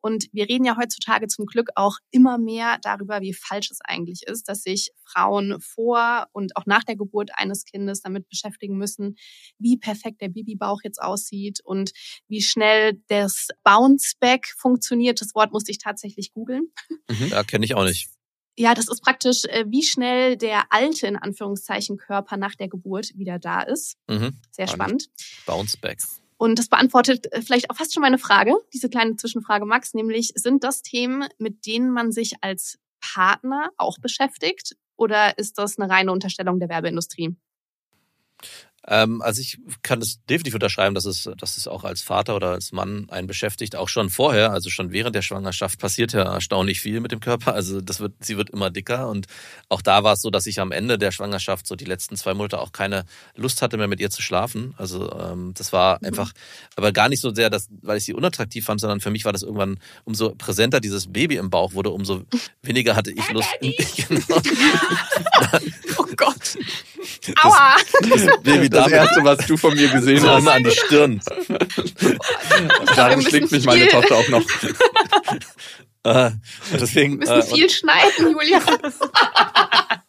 Und 0.04 0.26
wir 0.32 0.50
reden 0.50 0.66
ja 0.66 0.76
heutzutage 0.76 1.28
zum 1.28 1.46
Glück 1.46 1.70
auch 1.76 1.96
immer 2.10 2.36
mehr 2.36 2.76
darüber, 2.82 3.22
wie 3.22 3.32
falsch 3.32 3.70
es 3.70 3.78
eigentlich 3.82 4.24
ist, 4.26 4.50
dass 4.50 4.62
sich 4.62 4.90
Frauen 5.02 5.58
vor 5.62 6.26
und 6.32 6.58
auch 6.58 6.66
nach 6.66 6.84
der 6.84 6.94
Geburt 6.94 7.30
eines 7.32 7.64
Kindes 7.64 8.02
damit 8.02 8.28
beschäftigen 8.28 8.76
müssen, 8.76 9.16
wie 9.58 9.78
perfekt 9.78 10.20
der 10.20 10.28
Babybauch 10.28 10.82
jetzt 10.84 11.00
aussieht 11.00 11.60
und 11.64 11.92
wie 12.28 12.42
schnell 12.42 13.00
das 13.08 13.48
Bounceback 13.62 14.52
funktioniert. 14.58 15.22
Das 15.22 15.34
Wort 15.34 15.52
musste 15.52 15.70
ich 15.70 15.78
tatsächlich 15.78 16.34
googeln. 16.34 16.70
Mhm. 17.08 17.28
Ja, 17.28 17.42
kenne 17.42 17.64
ich 17.64 17.74
auch 17.74 17.84
nicht. 17.84 18.10
Ja, 18.58 18.74
das 18.74 18.88
ist 18.88 19.00
praktisch, 19.00 19.46
äh, 19.46 19.64
wie 19.68 19.82
schnell 19.82 20.36
der 20.36 20.64
alte, 20.68 21.06
in 21.06 21.16
Anführungszeichen, 21.16 21.96
Körper 21.96 22.36
nach 22.36 22.54
der 22.54 22.68
Geburt 22.68 23.16
wieder 23.16 23.38
da 23.38 23.62
ist. 23.62 23.96
Mhm. 24.08 24.38
Sehr 24.50 24.68
spannend. 24.68 25.08
Bounce 25.46 25.78
back. 25.78 25.98
Und 26.36 26.58
das 26.58 26.68
beantwortet 26.68 27.32
äh, 27.32 27.42
vielleicht 27.42 27.70
auch 27.70 27.76
fast 27.76 27.94
schon 27.94 28.02
meine 28.02 28.18
Frage, 28.18 28.54
diese 28.72 28.88
kleine 28.88 29.16
Zwischenfrage, 29.16 29.66
Max, 29.66 29.94
nämlich 29.94 30.32
sind 30.34 30.64
das 30.64 30.82
Themen, 30.82 31.26
mit 31.38 31.66
denen 31.66 31.90
man 31.90 32.12
sich 32.12 32.34
als 32.40 32.78
Partner 33.00 33.70
auch 33.76 33.98
beschäftigt 33.98 34.76
oder 34.96 35.38
ist 35.38 35.58
das 35.58 35.78
eine 35.78 35.90
reine 35.92 36.12
Unterstellung 36.12 36.58
der 36.58 36.68
Werbeindustrie? 36.68 37.36
Ähm, 38.86 39.22
also 39.22 39.40
ich 39.40 39.58
kann 39.82 40.00
es 40.02 40.18
definitiv 40.28 40.54
unterschreiben, 40.54 40.94
dass 40.94 41.06
es, 41.06 41.28
dass 41.38 41.56
es 41.56 41.66
auch 41.66 41.84
als 41.84 42.02
Vater 42.02 42.36
oder 42.36 42.50
als 42.50 42.72
Mann 42.72 43.08
einen 43.08 43.26
beschäftigt, 43.26 43.76
auch 43.76 43.88
schon 43.88 44.10
vorher, 44.10 44.52
also 44.52 44.68
schon 44.68 44.92
während 44.92 45.16
der 45.16 45.22
Schwangerschaft 45.22 45.78
passiert 45.78 46.12
ja 46.12 46.22
erstaunlich 46.22 46.80
viel 46.80 47.00
mit 47.00 47.10
dem 47.10 47.20
Körper. 47.20 47.54
Also 47.54 47.80
das 47.80 48.00
wird, 48.00 48.12
sie 48.20 48.36
wird 48.36 48.50
immer 48.50 48.70
dicker 48.70 49.08
und 49.08 49.26
auch 49.68 49.80
da 49.80 50.04
war 50.04 50.14
es 50.14 50.20
so, 50.20 50.30
dass 50.30 50.46
ich 50.46 50.60
am 50.60 50.70
Ende 50.70 50.98
der 50.98 51.12
Schwangerschaft 51.12 51.66
so 51.66 51.76
die 51.76 51.86
letzten 51.86 52.16
zwei 52.16 52.34
Monate 52.34 52.60
auch 52.60 52.72
keine 52.72 53.04
Lust 53.36 53.62
hatte 53.62 53.78
mehr 53.78 53.88
mit 53.88 54.00
ihr 54.00 54.10
zu 54.10 54.20
schlafen. 54.20 54.74
Also 54.76 55.10
ähm, 55.18 55.54
das 55.56 55.72
war 55.72 55.98
mhm. 56.00 56.08
einfach, 56.08 56.32
aber 56.76 56.92
gar 56.92 57.08
nicht 57.08 57.20
so 57.20 57.34
sehr, 57.34 57.48
dass, 57.48 57.68
weil 57.80 57.96
ich 57.96 58.04
sie 58.04 58.12
unattraktiv 58.12 58.66
fand, 58.66 58.80
sondern 58.80 59.00
für 59.00 59.10
mich 59.10 59.24
war 59.24 59.32
das 59.32 59.42
irgendwann, 59.42 59.78
umso 60.04 60.34
präsenter 60.34 60.80
dieses 60.80 61.10
Baby 61.10 61.36
im 61.36 61.48
Bauch 61.48 61.72
wurde, 61.72 61.90
umso 61.90 62.24
weniger 62.62 62.96
hatte 62.96 63.12
ich 63.12 63.30
Lust. 63.30 63.48
genau. 63.60 64.36
oh 65.98 66.06
Gott. 66.16 66.58
Aua! 67.42 67.76
Das, 68.02 68.26
Baby 68.42 68.68
das 68.68 68.90
erste, 68.90 69.24
was 69.24 69.46
du 69.46 69.56
von 69.56 69.74
mir 69.74 69.88
gesehen 69.88 70.22
hast. 70.28 70.46
an 70.46 70.64
die 70.64 70.70
Stirn. 70.70 71.20
Darum 72.96 73.22
schlägt 73.22 73.50
mich 73.50 73.64
meine 73.64 73.88
Tochter 73.88 74.16
auch 74.16 74.28
noch. 74.28 74.42
Äh, 76.04 76.30
deswegen, 76.72 77.12
Wir 77.12 77.18
müssen 77.18 77.40
äh, 77.40 77.54
viel 77.54 77.70
schneiden, 77.70 78.32
Julia. 78.32 78.60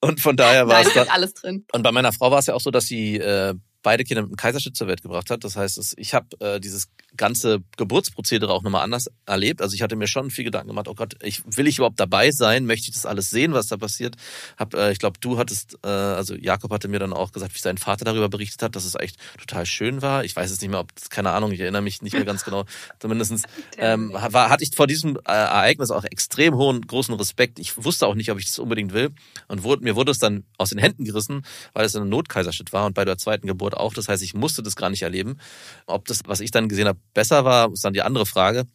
und 0.00 0.20
von 0.20 0.36
daher 0.36 0.68
war 0.68 0.78
Nein, 0.78 0.86
es 0.86 0.94
dann, 0.94 1.08
alles 1.08 1.34
drin. 1.34 1.64
Und 1.72 1.82
bei 1.82 1.92
meiner 1.92 2.12
Frau 2.12 2.30
war 2.30 2.38
es 2.38 2.46
ja 2.46 2.54
auch 2.54 2.60
so, 2.60 2.70
dass 2.70 2.84
sie 2.86 3.16
äh, 3.16 3.54
beide 3.82 4.04
Kinder 4.04 4.22
mit 4.22 4.28
einem 4.28 4.36
Kaiserschnitt 4.36 4.76
zur 4.76 4.86
Welt 4.86 5.02
gebracht 5.02 5.30
hat. 5.30 5.42
Das 5.44 5.56
heißt, 5.56 5.94
ich 5.96 6.14
habe 6.14 6.26
äh, 6.40 6.60
dieses 6.60 6.88
ganze 7.16 7.62
Geburtsprozedere 7.76 8.52
auch 8.52 8.62
nochmal 8.62 8.82
anders 8.82 9.10
erlebt. 9.26 9.62
Also 9.62 9.74
ich 9.74 9.82
hatte 9.82 9.96
mir 9.96 10.06
schon 10.06 10.30
viel 10.30 10.44
Gedanken 10.44 10.68
gemacht, 10.68 10.88
oh 10.88 10.94
Gott, 10.94 11.16
ich, 11.22 11.42
will 11.44 11.66
ich 11.66 11.78
überhaupt 11.78 12.00
dabei 12.00 12.30
sein? 12.30 12.66
Möchte 12.66 12.88
ich 12.88 12.94
das 12.94 13.06
alles 13.06 13.30
sehen, 13.30 13.52
was 13.52 13.66
da 13.66 13.76
passiert? 13.76 14.16
Hab, 14.56 14.74
äh, 14.74 14.92
ich 14.92 14.98
glaube, 14.98 15.18
du 15.20 15.38
hattest, 15.38 15.78
äh, 15.84 15.88
also 15.88 16.34
Jakob 16.34 16.72
hatte 16.72 16.88
mir 16.88 16.98
dann 16.98 17.12
auch 17.12 17.32
gesagt, 17.32 17.54
wie 17.54 17.58
sein 17.58 17.78
Vater 17.78 18.04
darüber 18.04 18.28
berichtet 18.28 18.62
hat, 18.62 18.76
dass 18.76 18.84
es 18.84 18.94
echt 18.94 19.18
total 19.38 19.66
schön 19.66 20.02
war. 20.02 20.24
Ich 20.24 20.36
weiß 20.36 20.50
es 20.50 20.60
nicht 20.60 20.70
mehr, 20.70 20.80
ob, 20.80 20.88
keine 21.10 21.30
Ahnung, 21.30 21.52
ich 21.52 21.60
erinnere 21.60 21.82
mich 21.82 22.02
nicht 22.02 22.12
mehr 22.12 22.24
ganz 22.24 22.44
genau. 22.44 22.64
Zumindestens 23.00 23.42
ähm, 23.76 24.12
war, 24.12 24.50
hatte 24.50 24.64
ich 24.64 24.74
vor 24.74 24.86
diesem 24.86 25.16
äh, 25.16 25.32
Ereignis 25.32 25.90
auch 25.90 26.04
extrem 26.04 26.54
hohen, 26.54 26.86
großen 26.86 27.14
Respekt. 27.14 27.58
Ich 27.58 27.82
wusste 27.82 28.06
auch 28.06 28.14
nicht, 28.14 28.30
ob 28.30 28.38
ich 28.38 28.46
das 28.46 28.58
unbedingt 28.58 28.92
will. 28.92 29.10
Und 29.48 29.62
wurde, 29.62 29.82
mir 29.82 29.96
wurde 29.96 30.12
es 30.12 30.18
dann 30.18 30.44
aus 30.58 30.70
den 30.70 30.78
Händen 30.78 31.04
gerissen, 31.04 31.44
weil 31.72 31.84
es 31.84 31.96
ein 31.96 32.08
Notkaiserschnitt 32.08 32.72
war 32.72 32.86
und 32.86 32.94
bei 32.94 33.04
der 33.04 33.18
zweiten 33.18 33.46
Geburt 33.46 33.76
auch. 33.76 33.94
Das 33.94 34.08
heißt, 34.08 34.22
ich 34.22 34.34
musste 34.34 34.62
das 34.62 34.76
gar 34.76 34.90
nicht 34.90 35.02
erleben. 35.02 35.38
Ob 35.86 36.06
das, 36.06 36.20
was 36.26 36.40
ich 36.40 36.50
dann 36.50 36.68
gesehen 36.68 36.86
habe, 36.86 36.99
besser 37.14 37.44
war, 37.44 37.72
ist 37.72 37.84
dann 37.84 37.92
die 37.92 38.02
andere 38.02 38.26
Frage, 38.26 38.66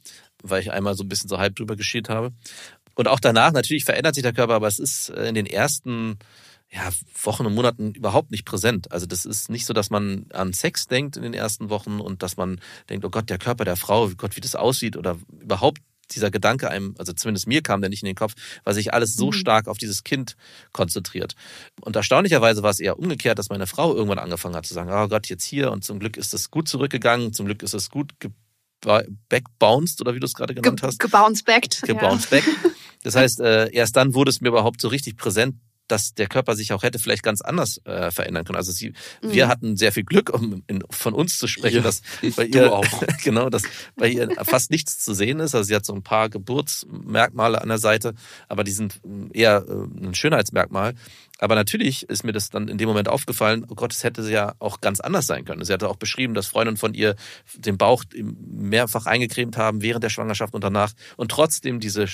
weil 0.43 0.61
ich 0.61 0.71
einmal 0.71 0.95
so 0.95 1.03
ein 1.03 1.09
bisschen 1.09 1.29
so 1.29 1.37
halb 1.37 1.55
drüber 1.55 1.75
geschielt 1.75 2.09
habe. 2.09 2.31
Und 2.95 3.07
auch 3.07 3.19
danach, 3.19 3.51
natürlich 3.51 3.85
verändert 3.85 4.15
sich 4.15 4.23
der 4.23 4.33
Körper, 4.33 4.53
aber 4.55 4.67
es 4.67 4.79
ist 4.79 5.09
äh, 5.09 5.27
in 5.27 5.35
den 5.35 5.45
ersten 5.45 6.17
ja, 6.71 6.89
Wochen 7.23 7.45
und 7.45 7.53
Monaten 7.53 7.93
überhaupt 7.93 8.31
nicht 8.31 8.45
präsent. 8.45 8.91
Also 8.91 9.05
das 9.05 9.25
ist 9.25 9.49
nicht 9.49 9.65
so, 9.65 9.73
dass 9.73 9.89
man 9.89 10.25
an 10.33 10.53
Sex 10.53 10.87
denkt 10.87 11.15
in 11.15 11.23
den 11.23 11.33
ersten 11.33 11.69
Wochen 11.69 11.99
und 11.99 12.23
dass 12.23 12.37
man 12.37 12.59
denkt, 12.89 13.05
oh 13.05 13.09
Gott, 13.09 13.29
der 13.29 13.37
Körper 13.37 13.65
der 13.65 13.75
Frau, 13.75 14.09
Gott, 14.17 14.35
wie 14.35 14.41
das 14.41 14.55
aussieht 14.55 14.97
oder 14.97 15.17
überhaupt 15.41 15.79
dieser 16.11 16.31
Gedanke 16.31 16.69
einem, 16.69 16.95
also 16.97 17.13
zumindest 17.13 17.47
mir 17.47 17.61
kam 17.61 17.81
der 17.81 17.89
nicht 17.89 18.03
in 18.03 18.07
den 18.07 18.15
Kopf, 18.15 18.33
weil 18.63 18.73
sich 18.73 18.93
alles 18.93 19.15
so 19.15 19.27
mhm. 19.27 19.33
stark 19.33 19.67
auf 19.67 19.77
dieses 19.77 20.03
Kind 20.03 20.35
konzentriert. 20.71 21.35
Und 21.81 21.95
erstaunlicherweise 21.95 22.63
war 22.63 22.69
es 22.69 22.79
eher 22.79 22.99
umgekehrt, 22.99 23.39
dass 23.39 23.49
meine 23.49 23.67
Frau 23.67 23.95
irgendwann 23.95 24.19
angefangen 24.19 24.55
hat 24.55 24.65
zu 24.65 24.73
sagen, 24.73 24.91
oh 24.91 25.07
Gott, 25.07 25.27
jetzt 25.27 25.43
hier 25.43 25.71
und 25.71 25.83
zum 25.83 25.99
Glück 25.99 26.17
ist 26.17 26.33
es 26.33 26.51
gut 26.51 26.67
zurückgegangen, 26.67 27.33
zum 27.33 27.45
Glück 27.45 27.63
ist 27.63 27.73
es 27.73 27.89
gut 27.89 28.13
backbounced 29.29 30.01
oder 30.01 30.13
wie 30.13 30.19
du 30.19 30.25
es 30.25 30.33
gerade 30.33 30.53
genannt 30.53 30.83
hast. 30.83 30.99
Gebounced 30.99 31.45
Gebounced 31.81 32.31
ja. 32.31 32.39
Das 33.03 33.15
heißt, 33.15 33.39
äh, 33.39 33.71
erst 33.71 33.95
dann 33.95 34.15
wurde 34.15 34.31
es 34.31 34.41
mir 34.41 34.49
überhaupt 34.49 34.81
so 34.81 34.87
richtig 34.87 35.15
präsent, 35.15 35.55
dass 35.87 36.13
der 36.13 36.27
Körper 36.27 36.55
sich 36.55 36.73
auch 36.73 36.83
hätte 36.83 36.99
vielleicht 36.99 37.23
ganz 37.23 37.41
anders 37.41 37.79
äh, 37.85 38.11
verändern 38.11 38.45
können. 38.45 38.57
Also 38.57 38.71
sie, 38.71 38.89
mhm. 39.21 39.33
wir 39.33 39.47
hatten 39.47 39.77
sehr 39.77 39.91
viel 39.91 40.03
Glück, 40.03 40.33
um 40.33 40.63
in, 40.67 40.83
von 40.89 41.13
uns 41.13 41.37
zu 41.37 41.47
sprechen, 41.47 41.77
ja, 41.77 41.81
dass 41.83 42.01
bei 42.35 42.45
ihr 42.45 42.73
auch. 42.73 43.03
genau, 43.23 43.49
dass 43.49 43.63
bei 43.95 44.09
ihr 44.09 44.29
fast 44.43 44.71
nichts 44.71 44.99
zu 44.99 45.13
sehen 45.13 45.39
ist. 45.39 45.55
Also 45.55 45.67
sie 45.67 45.75
hat 45.75 45.85
so 45.85 45.93
ein 45.93 46.03
paar 46.03 46.29
Geburtsmerkmale 46.29 47.61
an 47.61 47.69
der 47.69 47.77
Seite, 47.77 48.13
aber 48.47 48.63
die 48.63 48.71
sind 48.71 49.01
eher 49.33 49.65
äh, 49.67 50.05
ein 50.05 50.15
Schönheitsmerkmal. 50.15 50.95
Aber 51.39 51.55
natürlich 51.55 52.07
ist 52.09 52.23
mir 52.23 52.31
das 52.31 52.49
dann 52.49 52.67
in 52.67 52.77
dem 52.77 52.87
Moment 52.87 53.09
aufgefallen, 53.09 53.65
oh 53.67 53.75
Gott, 53.75 53.93
es 53.93 54.03
hätte 54.03 54.29
ja 54.29 54.55
auch 54.59 54.79
ganz 54.79 54.99
anders 55.01 55.27
sein 55.27 55.43
können. 55.43 55.63
Sie 55.65 55.73
hatte 55.73 55.89
auch 55.89 55.97
beschrieben, 55.97 56.33
dass 56.33 56.47
Freundinnen 56.47 56.77
von 56.77 56.93
ihr 56.93 57.15
den 57.55 57.77
Bauch 57.77 58.03
mehrfach 58.15 59.05
eingecremt 59.05 59.57
haben 59.57 59.81
während 59.81 60.03
der 60.03 60.09
Schwangerschaft 60.09 60.53
und 60.53 60.63
danach 60.63 60.93
und 61.17 61.29
trotzdem 61.29 61.79
diese 61.79 62.07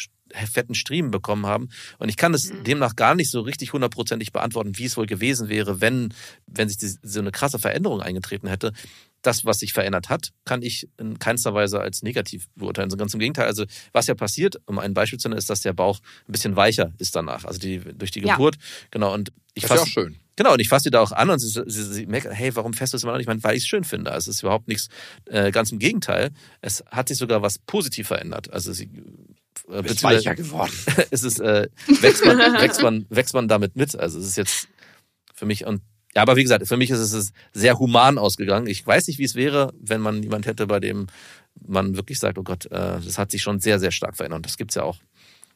fetten 0.51 0.75
Striemen 0.75 1.11
bekommen 1.11 1.45
haben. 1.45 1.69
Und 1.97 2.09
ich 2.09 2.17
kann 2.17 2.33
es 2.33 2.51
mhm. 2.51 2.63
demnach 2.63 2.95
gar 2.95 3.15
nicht 3.15 3.29
so 3.29 3.41
richtig 3.41 3.73
hundertprozentig 3.73 4.31
beantworten, 4.31 4.77
wie 4.77 4.85
es 4.85 4.97
wohl 4.97 5.05
gewesen 5.05 5.49
wäre, 5.49 5.81
wenn, 5.81 6.13
wenn 6.47 6.69
sich 6.69 6.77
die, 6.77 6.93
so 7.01 7.19
eine 7.19 7.31
krasse 7.31 7.59
Veränderung 7.59 8.01
eingetreten 8.01 8.47
hätte 8.47 8.73
das, 9.21 9.45
was 9.45 9.59
sich 9.59 9.73
verändert 9.73 10.09
hat, 10.09 10.31
kann 10.45 10.61
ich 10.61 10.89
in 10.97 11.19
keinster 11.19 11.53
Weise 11.53 11.79
als 11.79 12.01
negativ 12.01 12.47
beurteilen. 12.55 12.89
So 12.89 12.97
ganz 12.97 13.13
im 13.13 13.19
Gegenteil. 13.19 13.45
Also, 13.45 13.65
was 13.93 14.07
ja 14.07 14.15
passiert, 14.15 14.57
um 14.65 14.79
ein 14.79 14.93
Beispiel 14.93 15.19
zu 15.19 15.29
nennen, 15.29 15.37
ist, 15.37 15.49
dass 15.49 15.61
der 15.61 15.73
Bauch 15.73 15.99
ein 16.27 16.31
bisschen 16.31 16.55
weicher 16.55 16.91
ist 16.97 17.15
danach. 17.15 17.45
Also 17.45 17.59
die, 17.59 17.79
durch 17.79 18.11
die 18.11 18.21
Geburt. 18.21 18.55
Ja. 18.55 18.61
Genau. 18.91 19.13
Und 19.13 19.31
ich 19.53 19.63
das 19.63 19.71
ist 19.71 19.77
ja 19.77 19.83
auch 19.83 19.87
schön. 19.87 20.17
Genau, 20.37 20.53
und 20.53 20.59
ich 20.59 20.69
fasse 20.69 20.83
sie 20.83 20.91
da 20.91 21.01
auch 21.01 21.11
an 21.11 21.29
und 21.29 21.39
sie, 21.39 21.61
sie, 21.65 21.83
sie 21.83 22.05
merkt, 22.05 22.27
hey, 22.31 22.55
warum 22.55 22.73
fährst 22.73 22.93
du 22.93 22.97
es 22.97 23.03
immer 23.03 23.11
noch 23.11 23.17
nicht? 23.17 23.25
Ich 23.25 23.27
meine, 23.27 23.43
weil 23.43 23.55
ich 23.55 23.63
es 23.63 23.67
schön 23.67 23.83
finde. 23.83 24.11
Also 24.11 24.31
es 24.31 24.37
ist 24.37 24.43
überhaupt 24.43 24.67
nichts, 24.67 24.87
äh, 25.25 25.51
ganz 25.51 25.71
im 25.71 25.77
Gegenteil. 25.77 26.31
Es 26.61 26.83
hat 26.89 27.09
sich 27.09 27.17
sogar 27.17 27.41
was 27.41 27.59
positiv 27.59 28.07
verändert. 28.07 28.51
Also 28.51 28.71
sie 28.71 28.89
äh, 29.71 29.85
ist 29.85 30.03
weicher 30.03 30.35
geworden. 30.35 30.73
es 31.11 31.23
ist, 31.23 31.39
äh, 31.39 31.67
wächst, 32.01 32.25
man, 32.25 32.37
wächst, 32.37 32.81
man, 32.81 33.05
wächst 33.09 33.33
man 33.33 33.47
damit 33.47 33.75
mit. 33.75 33.95
Also 33.95 34.19
es 34.19 34.27
ist 34.27 34.37
jetzt 34.37 34.67
für 35.33 35.45
mich, 35.45 35.65
und 35.65 35.81
ja, 36.15 36.21
aber 36.21 36.35
wie 36.35 36.43
gesagt, 36.43 36.67
für 36.67 36.77
mich 36.77 36.89
ist 36.89 36.99
es 36.99 37.31
sehr 37.53 37.79
human 37.79 38.17
ausgegangen. 38.17 38.67
Ich 38.67 38.85
weiß 38.85 39.07
nicht, 39.07 39.17
wie 39.17 39.23
es 39.23 39.35
wäre, 39.35 39.73
wenn 39.79 40.01
man 40.01 40.21
jemand 40.21 40.45
hätte, 40.45 40.67
bei 40.67 40.79
dem 40.79 41.07
man 41.65 41.95
wirklich 41.95 42.19
sagt, 42.19 42.37
oh 42.37 42.43
Gott, 42.43 42.65
äh, 42.65 42.99
das 42.99 43.17
hat 43.17 43.31
sich 43.31 43.41
schon 43.41 43.59
sehr, 43.59 43.79
sehr 43.79 43.91
stark 43.91 44.17
verändert. 44.17 44.45
Das 44.45 44.57
gibt's 44.57 44.75
ja 44.75 44.83
auch. 44.83 44.99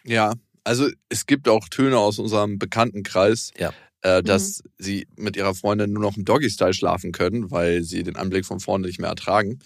Ja, 0.03 0.33
also 0.63 0.87
es 1.09 1.25
gibt 1.25 1.47
auch 1.47 1.67
Töne 1.69 1.97
aus 1.97 2.19
unserem 2.19 2.57
Bekanntenkreis, 2.57 3.51
ja. 3.57 3.73
äh, 4.01 4.23
dass 4.23 4.63
mhm. 4.63 4.69
sie 4.77 5.07
mit 5.17 5.35
ihrer 5.35 5.55
Freundin 5.55 5.93
nur 5.93 6.03
noch 6.03 6.17
im 6.17 6.25
Doggy-Style 6.25 6.73
schlafen 6.73 7.11
können, 7.11 7.51
weil 7.51 7.83
sie 7.83 8.03
den 8.03 8.15
Anblick 8.15 8.45
von 8.45 8.59
vorne 8.59 8.87
nicht 8.87 8.99
mehr 8.99 9.09
ertragen. 9.09 9.59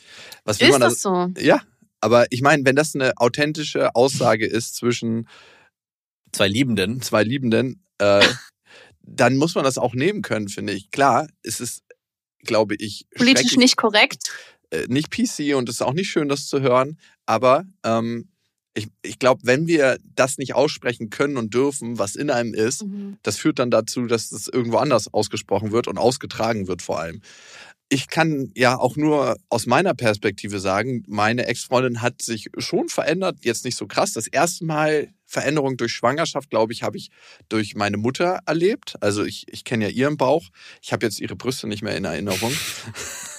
Was 0.43 0.59
will 0.59 0.67
ist 0.67 0.71
man 0.73 0.81
das 0.81 1.01
so? 1.01 1.29
Ja, 1.39 1.61
aber 2.01 2.27
ich 2.31 2.41
meine, 2.41 2.65
wenn 2.65 2.75
das 2.75 2.95
eine 2.95 3.17
authentische 3.17 3.95
Aussage 3.95 4.45
ist 4.45 4.75
zwischen 4.75 5.27
zwei 6.31 6.47
Liebenden, 6.47 7.01
zwei 7.01 7.23
Liebenden, 7.23 7.83
äh, 7.97 8.25
dann 9.01 9.37
muss 9.37 9.55
man 9.55 9.63
das 9.63 9.77
auch 9.77 9.93
nehmen 9.93 10.21
können, 10.21 10.49
finde 10.49 10.73
ich. 10.73 10.91
Klar, 10.91 11.27
es 11.43 11.59
ist, 11.59 11.83
glaube 12.43 12.75
ich, 12.75 13.07
politisch 13.15 13.57
nicht 13.57 13.77
korrekt. 13.77 14.31
Äh, 14.71 14.85
nicht 14.87 15.09
PC 15.11 15.55
und 15.55 15.67
es 15.67 15.75
ist 15.75 15.81
auch 15.81 15.93
nicht 15.93 16.09
schön, 16.09 16.29
das 16.29 16.47
zu 16.47 16.61
hören. 16.61 16.99
Aber 17.25 17.65
ähm, 17.83 18.29
ich, 18.75 18.87
ich 19.01 19.19
glaube, 19.19 19.41
wenn 19.43 19.67
wir 19.67 19.97
das 20.03 20.37
nicht 20.37 20.53
aussprechen 20.53 21.09
können 21.09 21.37
und 21.37 21.53
dürfen, 21.53 21.97
was 21.97 22.15
in 22.15 22.29
einem 22.29 22.53
ist, 22.53 22.83
mhm. 22.83 23.17
das 23.23 23.37
führt 23.37 23.59
dann 23.59 23.71
dazu, 23.71 24.05
dass 24.05 24.31
es 24.31 24.47
irgendwo 24.47 24.77
anders 24.77 25.11
ausgesprochen 25.13 25.71
wird 25.71 25.87
und 25.87 25.97
ausgetragen 25.97 26.67
wird 26.67 26.81
vor 26.81 26.99
allem. 26.99 27.21
Ich 27.91 28.07
kann 28.07 28.51
ja 28.55 28.77
auch 28.77 28.95
nur 28.95 29.37
aus 29.49 29.65
meiner 29.65 29.95
Perspektive 29.95 30.59
sagen, 30.59 31.03
meine 31.07 31.47
Ex-Freundin 31.47 32.03
hat 32.03 32.21
sich 32.21 32.49
schon 32.57 32.87
verändert, 32.87 33.37
jetzt 33.41 33.65
nicht 33.65 33.75
so 33.75 33.87
krass. 33.87 34.13
Das 34.13 34.27
erste 34.27 34.65
Mal 34.65 35.09
Veränderung 35.25 35.77
durch 35.77 35.91
Schwangerschaft, 35.91 36.49
glaube 36.49 36.73
ich, 36.73 36.83
habe 36.83 36.97
ich 36.97 37.09
durch 37.49 37.75
meine 37.75 37.97
Mutter 37.97 38.39
erlebt. 38.45 38.95
Also 39.01 39.23
ich, 39.23 39.45
ich 39.47 39.63
kenne 39.63 39.85
ja 39.85 39.91
ihren 39.91 40.17
Bauch. 40.17 40.49
Ich 40.81 40.91
habe 40.91 41.05
jetzt 41.05 41.19
ihre 41.19 41.35
Brüste 41.35 41.67
nicht 41.67 41.83
mehr 41.83 41.95
in 41.95 42.05
Erinnerung. 42.05 42.51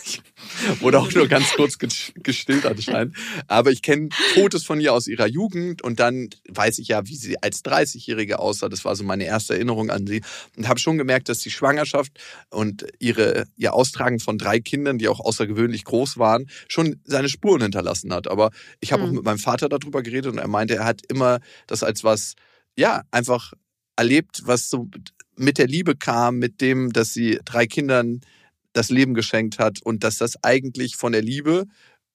Wurde 0.80 0.98
auch 0.98 1.12
nur 1.12 1.28
ganz 1.28 1.52
kurz 1.52 1.78
gestillt 1.78 2.66
anscheinend. 2.66 3.16
Aber 3.46 3.70
ich 3.70 3.82
kenne 3.82 4.08
Fotos 4.34 4.64
von 4.64 4.80
ihr 4.80 4.92
aus 4.92 5.06
ihrer 5.06 5.26
Jugend 5.26 5.82
und 5.82 6.00
dann 6.00 6.28
weiß 6.48 6.78
ich 6.78 6.88
ja, 6.88 7.06
wie 7.06 7.16
sie 7.16 7.42
als 7.42 7.64
30-Jährige 7.64 8.38
aussah. 8.38 8.68
Das 8.68 8.84
war 8.84 8.96
so 8.96 9.04
meine 9.04 9.24
erste 9.24 9.54
Erinnerung 9.54 9.90
an 9.90 10.06
sie. 10.06 10.22
Und 10.56 10.68
habe 10.68 10.80
schon 10.80 10.98
gemerkt, 10.98 11.28
dass 11.28 11.40
die 11.40 11.50
Schwangerschaft 11.50 12.12
und 12.50 12.86
ihre, 12.98 13.46
ihr 13.56 13.74
Austragen 13.74 14.20
von 14.20 14.38
drei 14.38 14.60
Kindern, 14.60 14.98
die 14.98 15.08
auch 15.08 15.20
außergewöhnlich 15.20 15.84
groß 15.84 16.18
waren, 16.18 16.46
schon 16.68 17.00
seine 17.04 17.28
Spuren 17.28 17.62
hinterlassen 17.62 18.12
hat. 18.12 18.28
Aber 18.28 18.50
ich 18.80 18.92
habe 18.92 19.02
mhm. 19.02 19.08
auch 19.08 19.12
mit 19.14 19.24
meinem 19.24 19.38
Vater 19.38 19.68
darüber 19.68 20.02
geredet 20.02 20.32
und 20.32 20.38
er 20.38 20.48
meinte, 20.48 20.76
er 20.76 20.84
hat 20.84 21.02
immer 21.08 21.40
das 21.66 21.82
als 21.82 22.04
was, 22.04 22.34
ja, 22.76 23.02
einfach 23.10 23.52
erlebt, 23.96 24.42
was 24.44 24.70
so 24.70 24.88
mit 25.36 25.58
der 25.58 25.66
Liebe 25.66 25.96
kam, 25.96 26.38
mit 26.38 26.60
dem, 26.60 26.92
dass 26.92 27.12
sie 27.12 27.38
drei 27.44 27.66
Kindern 27.66 28.20
das 28.72 28.90
Leben 28.90 29.14
geschenkt 29.14 29.58
hat 29.58 29.80
und 29.82 30.04
dass 30.04 30.18
das 30.18 30.42
eigentlich 30.42 30.96
von 30.96 31.12
der 31.12 31.22
Liebe 31.22 31.66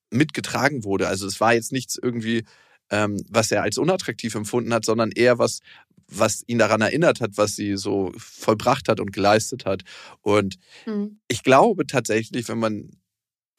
mitgetragen 0.09 0.83
wurde. 0.83 1.07
Also 1.07 1.27
es 1.27 1.39
war 1.39 1.53
jetzt 1.53 1.71
nichts 1.71 1.97
irgendwie, 2.01 2.45
ähm, 2.89 3.23
was 3.29 3.51
er 3.51 3.63
als 3.63 3.77
unattraktiv 3.77 4.35
empfunden 4.35 4.73
hat, 4.73 4.85
sondern 4.85 5.11
eher 5.11 5.39
was, 5.39 5.59
was 6.07 6.43
ihn 6.47 6.59
daran 6.59 6.81
erinnert 6.81 7.21
hat, 7.21 7.31
was 7.35 7.55
sie 7.55 7.77
so 7.77 8.11
vollbracht 8.17 8.87
hat 8.87 8.99
und 8.99 9.11
geleistet 9.11 9.65
hat. 9.65 9.83
Und 10.21 10.55
mhm. 10.85 11.19
ich 11.27 11.43
glaube 11.43 11.87
tatsächlich, 11.87 12.47
wenn 12.47 12.59
man 12.59 12.91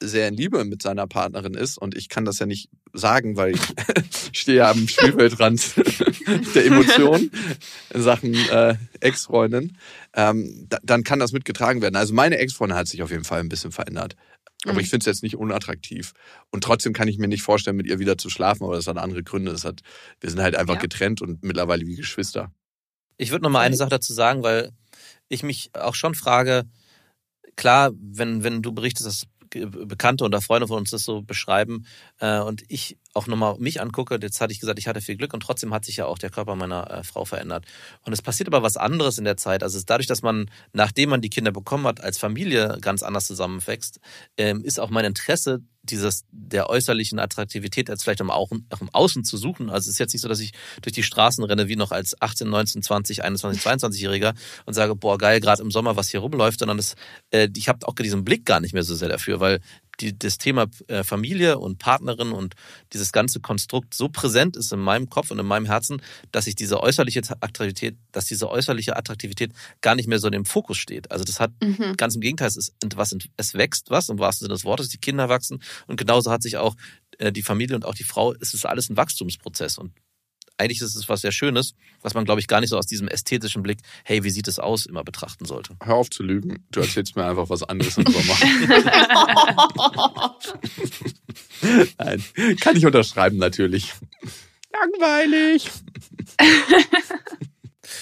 sehr 0.01 0.27
in 0.27 0.35
Liebe 0.35 0.63
mit 0.63 0.81
seiner 0.81 1.07
Partnerin 1.07 1.55
ist, 1.55 1.77
und 1.77 1.95
ich 1.95 2.07
kann 2.09 2.25
das 2.25 2.39
ja 2.39 2.45
nicht 2.45 2.69
sagen, 2.93 3.35
weil 3.35 3.55
ich 3.55 3.61
stehe 4.31 4.59
ja 4.59 4.71
am 4.71 4.87
Spielfeldrand 4.87 5.75
der 6.55 6.65
Emotionen 6.65 7.31
in 7.93 8.01
Sachen 8.01 8.33
äh, 8.33 8.75
Ex-Freundin, 8.99 9.77
ähm, 10.17 10.65
da, 10.67 10.79
dann 10.83 11.03
kann 11.03 11.19
das 11.19 11.31
mitgetragen 11.31 11.81
werden. 11.81 11.95
Also 11.95 12.13
meine 12.13 12.39
Ex-Freundin 12.39 12.77
hat 12.77 12.87
sich 12.87 13.03
auf 13.03 13.11
jeden 13.11 13.23
Fall 13.23 13.39
ein 13.39 13.49
bisschen 13.49 13.71
verändert. 13.71 14.15
Aber 14.63 14.73
mhm. 14.73 14.79
ich 14.79 14.89
finde 14.89 15.03
es 15.03 15.05
jetzt 15.05 15.21
nicht 15.23 15.37
unattraktiv. 15.37 16.13
Und 16.49 16.63
trotzdem 16.63 16.91
kann 16.91 17.07
ich 17.07 17.19
mir 17.19 17.27
nicht 17.27 17.43
vorstellen, 17.43 17.77
mit 17.77 17.85
ihr 17.85 17.99
wieder 17.99 18.17
zu 18.17 18.29
schlafen, 18.29 18.63
aber 18.63 18.75
das 18.75 18.87
hat 18.87 18.97
andere 18.97 19.23
Gründe. 19.23 19.51
Das 19.51 19.63
hat, 19.63 19.81
wir 20.19 20.31
sind 20.31 20.41
halt 20.41 20.55
einfach 20.55 20.73
ja. 20.73 20.81
getrennt 20.81 21.21
und 21.21 21.43
mittlerweile 21.43 21.85
wie 21.85 21.95
Geschwister. 21.95 22.51
Ich 23.17 23.29
würde 23.29 23.43
noch 23.43 23.51
mal 23.51 23.61
eine 23.61 23.75
Sache 23.75 23.91
dazu 23.91 24.11
sagen, 24.11 24.41
weil 24.41 24.71
ich 25.29 25.43
mich 25.43 25.69
auch 25.73 25.93
schon 25.93 26.15
frage, 26.15 26.63
klar, 27.55 27.91
wenn, 27.93 28.43
wenn 28.43 28.63
du 28.63 28.71
berichtest, 28.71 29.05
dass 29.05 29.27
Bekannte 29.49 30.23
oder 30.23 30.41
Freunde 30.41 30.67
von 30.67 30.79
uns 30.79 30.91
das 30.91 31.03
so 31.03 31.21
beschreiben 31.21 31.85
äh, 32.19 32.39
und 32.39 32.63
ich 32.67 32.97
auch 33.13 33.27
nochmal 33.27 33.57
mich 33.57 33.81
angucke, 33.81 34.19
jetzt 34.21 34.39
hatte 34.41 34.53
ich 34.53 34.59
gesagt, 34.59 34.79
ich 34.79 34.87
hatte 34.87 35.01
viel 35.01 35.17
Glück 35.17 35.33
und 35.33 35.41
trotzdem 35.41 35.73
hat 35.73 35.85
sich 35.85 35.97
ja 35.97 36.05
auch 36.05 36.19
der 36.19 36.29
Körper 36.29 36.55
meiner 36.55 36.89
äh, 36.89 37.03
Frau 37.03 37.25
verändert. 37.25 37.65
Und 38.05 38.13
es 38.13 38.21
passiert 38.21 38.47
aber 38.47 38.61
was 38.61 38.77
anderes 38.77 39.17
in 39.17 39.25
der 39.25 39.37
Zeit. 39.37 39.63
Also 39.63 39.79
dadurch, 39.85 40.07
dass 40.07 40.21
man, 40.21 40.49
nachdem 40.73 41.09
man 41.09 41.21
die 41.21 41.29
Kinder 41.29 41.51
bekommen 41.51 41.87
hat, 41.87 42.01
als 42.01 42.17
Familie 42.17 42.77
ganz 42.79 43.03
anders 43.03 43.27
zusammenwächst, 43.27 43.99
ähm, 44.37 44.63
ist 44.63 44.79
auch 44.79 44.89
mein 44.89 45.05
Interesse 45.05 45.61
dieses 45.91 46.25
der 46.31 46.69
äußerlichen 46.69 47.19
Attraktivität 47.19 47.89
jetzt 47.89 48.03
vielleicht 48.03 48.21
auch 48.21 48.51
im, 48.51 48.65
auch 48.69 48.81
im 48.81 48.89
Außen 48.89 49.23
zu 49.23 49.37
suchen. 49.37 49.69
Also 49.69 49.87
es 49.87 49.95
ist 49.95 49.99
jetzt 49.99 50.13
nicht 50.13 50.21
so, 50.21 50.27
dass 50.27 50.39
ich 50.39 50.51
durch 50.81 50.93
die 50.93 51.03
Straßen 51.03 51.43
renne 51.43 51.67
wie 51.67 51.75
noch 51.75 51.91
als 51.91 52.21
18, 52.21 52.49
19, 52.49 52.83
20, 52.83 53.23
21, 53.23 53.63
22-Jähriger 53.63 54.33
und 54.65 54.73
sage, 54.73 54.95
boah, 54.95 55.17
geil, 55.17 55.39
gerade 55.39 55.61
im 55.61 55.71
Sommer, 55.71 55.95
was 55.95 56.09
hier 56.09 56.19
rumläuft, 56.19 56.59
sondern 56.59 56.77
das, 56.77 56.95
äh, 57.31 57.49
ich 57.55 57.69
habe 57.69 57.87
auch 57.87 57.95
diesen 57.95 58.23
Blick 58.23 58.45
gar 58.45 58.59
nicht 58.59 58.73
mehr 58.73 58.83
so 58.83 58.95
sehr 58.95 59.09
dafür, 59.09 59.39
weil 59.39 59.59
die, 59.99 60.17
das 60.17 60.37
Thema 60.37 60.67
äh, 60.87 61.03
Familie 61.03 61.57
und 61.57 61.79
Partnerin 61.79 62.31
und 62.31 62.55
dieses 62.93 63.11
ganze 63.11 63.39
Konstrukt 63.39 63.93
so 63.93 64.09
präsent 64.09 64.55
ist 64.55 64.71
in 64.71 64.79
meinem 64.79 65.09
Kopf 65.09 65.31
und 65.31 65.39
in 65.39 65.45
meinem 65.45 65.65
Herzen, 65.65 66.01
dass 66.31 66.47
ich 66.47 66.55
diese 66.55 66.81
äußerliche 66.81 67.21
Attraktivität, 67.41 67.97
dass 68.11 68.25
diese 68.25 68.49
äußerliche 68.49 68.95
Attraktivität 68.95 69.51
gar 69.81 69.95
nicht 69.95 70.07
mehr 70.07 70.19
so 70.19 70.27
in 70.27 70.33
dem 70.33 70.45
Fokus 70.45 70.77
steht. 70.77 71.11
Also 71.11 71.23
das 71.23 71.39
hat 71.39 71.51
mhm. 71.61 71.95
ganz 71.97 72.15
im 72.15 72.21
Gegenteil, 72.21 72.47
es 72.47 72.57
ist 72.57 72.73
was, 72.95 73.15
es 73.37 73.53
wächst 73.53 73.89
was 73.89 74.09
im 74.09 74.19
wahrsten 74.19 74.45
Sinne 74.45 74.55
des 74.55 74.65
Wortes, 74.65 74.89
die 74.89 74.97
Kinder 74.97 75.29
wachsen 75.29 75.61
und 75.87 75.97
genauso 75.97 76.31
hat 76.31 76.43
sich 76.43 76.57
auch 76.57 76.75
äh, 77.17 77.31
die 77.31 77.43
Familie 77.43 77.75
und 77.75 77.85
auch 77.85 77.95
die 77.95 78.03
Frau, 78.03 78.33
es 78.39 78.53
ist 78.53 78.65
alles 78.65 78.89
ein 78.89 78.97
Wachstumsprozess 78.97 79.77
und 79.77 79.91
eigentlich 80.57 80.81
ist 80.81 80.95
es 80.95 81.07
was 81.09 81.21
sehr 81.21 81.31
Schönes, 81.31 81.75
was 82.01 82.13
man, 82.13 82.25
glaube 82.25 82.41
ich, 82.41 82.47
gar 82.47 82.59
nicht 82.61 82.69
so 82.69 82.77
aus 82.77 82.87
diesem 82.87 83.07
ästhetischen 83.07 83.63
Blick, 83.63 83.79
hey, 84.03 84.23
wie 84.23 84.29
sieht 84.29 84.47
es 84.47 84.59
aus, 84.59 84.85
immer 84.85 85.03
betrachten 85.03 85.45
sollte. 85.45 85.75
Hör 85.83 85.95
auf 85.95 86.09
zu 86.09 86.23
lügen. 86.23 86.65
Du 86.71 86.79
erzählst 86.79 87.15
mir 87.15 87.25
einfach 87.25 87.49
was 87.49 87.63
anderes 87.63 87.97
im 87.97 88.05
Sommer. 88.05 88.37
Nein, 91.97 92.23
kann 92.59 92.75
ich 92.75 92.85
unterschreiben 92.85 93.37
natürlich. 93.37 93.93
Langweilig. 94.71 95.69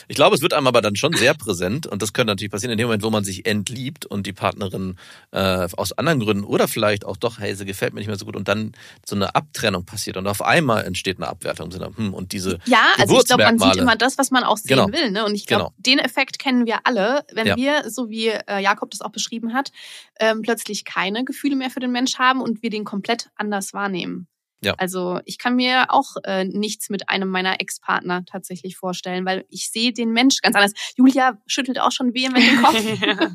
Ich 0.08 0.16
glaube, 0.16 0.36
es 0.36 0.42
wird 0.42 0.54
einem 0.54 0.68
aber 0.68 0.82
dann 0.82 0.96
schon 0.96 1.14
sehr 1.14 1.34
präsent 1.34 1.88
und 1.88 2.02
das 2.02 2.14
könnte 2.14 2.32
natürlich 2.32 2.52
passieren 2.52 2.72
in 2.72 2.78
dem 2.78 2.88
Moment, 2.88 3.04
wo 3.04 3.10
man 3.10 3.24
sich 3.24 3.46
entliebt 3.46 4.06
und 4.06 4.28
die 4.28 4.34
Partnerin 4.34 4.98
äh, 5.32 5.68
aus 5.76 5.94
anderen 5.94 6.20
Gründen 6.20 6.44
oder 6.44 6.68
vielleicht 6.68 7.06
auch 7.06 7.18
doch, 7.18 7.40
hey, 7.40 7.56
sie 7.56 7.66
gefällt 7.66 7.94
mir 7.94 8.00
nicht 8.00 8.08
mehr 8.08 8.18
so 8.18 8.26
gut 8.26 8.36
und 8.36 8.48
dann 8.48 8.74
so 9.06 9.16
eine 9.16 9.36
Abtrennung 9.36 9.86
passiert 9.86 10.18
und 10.18 10.28
auf 10.28 10.42
einmal 10.42 10.86
entsteht 10.86 11.18
eine 11.18 11.28
Abwertung. 11.28 11.72
Hm, 11.96 12.14
und 12.14 12.32
diese 12.32 12.60
ja, 12.66 12.84
also 12.98 13.20
ich 13.20 13.26
glaube, 13.26 13.44
man 13.44 13.60
sieht 13.60 13.76
immer 13.78 13.96
das, 13.96 14.18
was 14.18 14.32
man 14.32 14.44
auch 14.44 14.58
sehen 14.58 14.78
genau. 14.78 14.92
will. 14.92 15.12
Ne? 15.12 15.26
Und 15.26 15.36
ich 15.36 15.46
glaube, 15.46 15.66
genau. 15.66 15.74
den 15.78 16.00
Effekt 16.00 16.40
kennen 16.40 16.66
wir 16.66 16.80
alle, 16.84 17.24
wenn 17.34 17.48
ja. 17.48 17.56
wir, 17.56 17.90
so 17.90 18.10
wie 18.10 18.28
äh, 18.28 18.60
Jakob 18.60 18.92
das 18.92 19.02
auch 19.02 19.12
beschrieben 19.12 19.54
hat, 19.54 19.72
ähm, 20.20 20.42
plötzlich 20.42 20.86
keine 20.86 21.24
Gefühle 21.26 21.56
mehr 21.56 21.70
für 21.70 21.80
den 21.80 21.92
Mensch 21.92 22.18
haben 22.18 22.42
und 22.42 22.62
wir 22.62 22.70
den 22.70 22.84
komplett 22.84 23.30
anders 23.36 23.74
wahrnehmen. 23.74 24.28
Ja. 24.62 24.74
Also 24.78 25.20
ich 25.26 25.38
kann 25.38 25.56
mir 25.56 25.88
auch 25.90 26.16
äh, 26.24 26.46
nichts 26.46 26.90
mit 26.90 27.10
einem 27.10 27.30
meiner 27.30 27.60
Ex-Partner 27.62 28.26
tatsächlich 28.26 28.78
vorstellen, 28.78 29.26
weil 29.26 29.46
ich 29.50 29.70
sehe 29.70 29.94
den 29.94 30.12
Mensch 30.12 30.42
ganz 30.42 30.56
anders. 30.56 30.74
Julia 30.96 31.38
schüttelt 31.46 31.80
auch 31.80 31.92
schon 31.92 32.14
vehement 32.14 32.46
den 32.46 32.62
Kopf. 32.64 33.02
ja. 33.02 33.32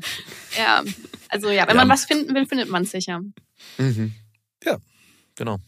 ja. 0.57 0.83
Also 1.29 1.49
ja, 1.49 1.67
wenn 1.67 1.77
ja. 1.77 1.85
man 1.85 1.89
was 1.89 2.05
finden 2.05 2.35
will, 2.35 2.45
findet 2.45 2.69
man 2.69 2.83
es 2.83 2.91
sicher. 2.91 3.21
Mhm. 3.77 4.13
Ja, 4.63 4.77
genau. 5.35 5.59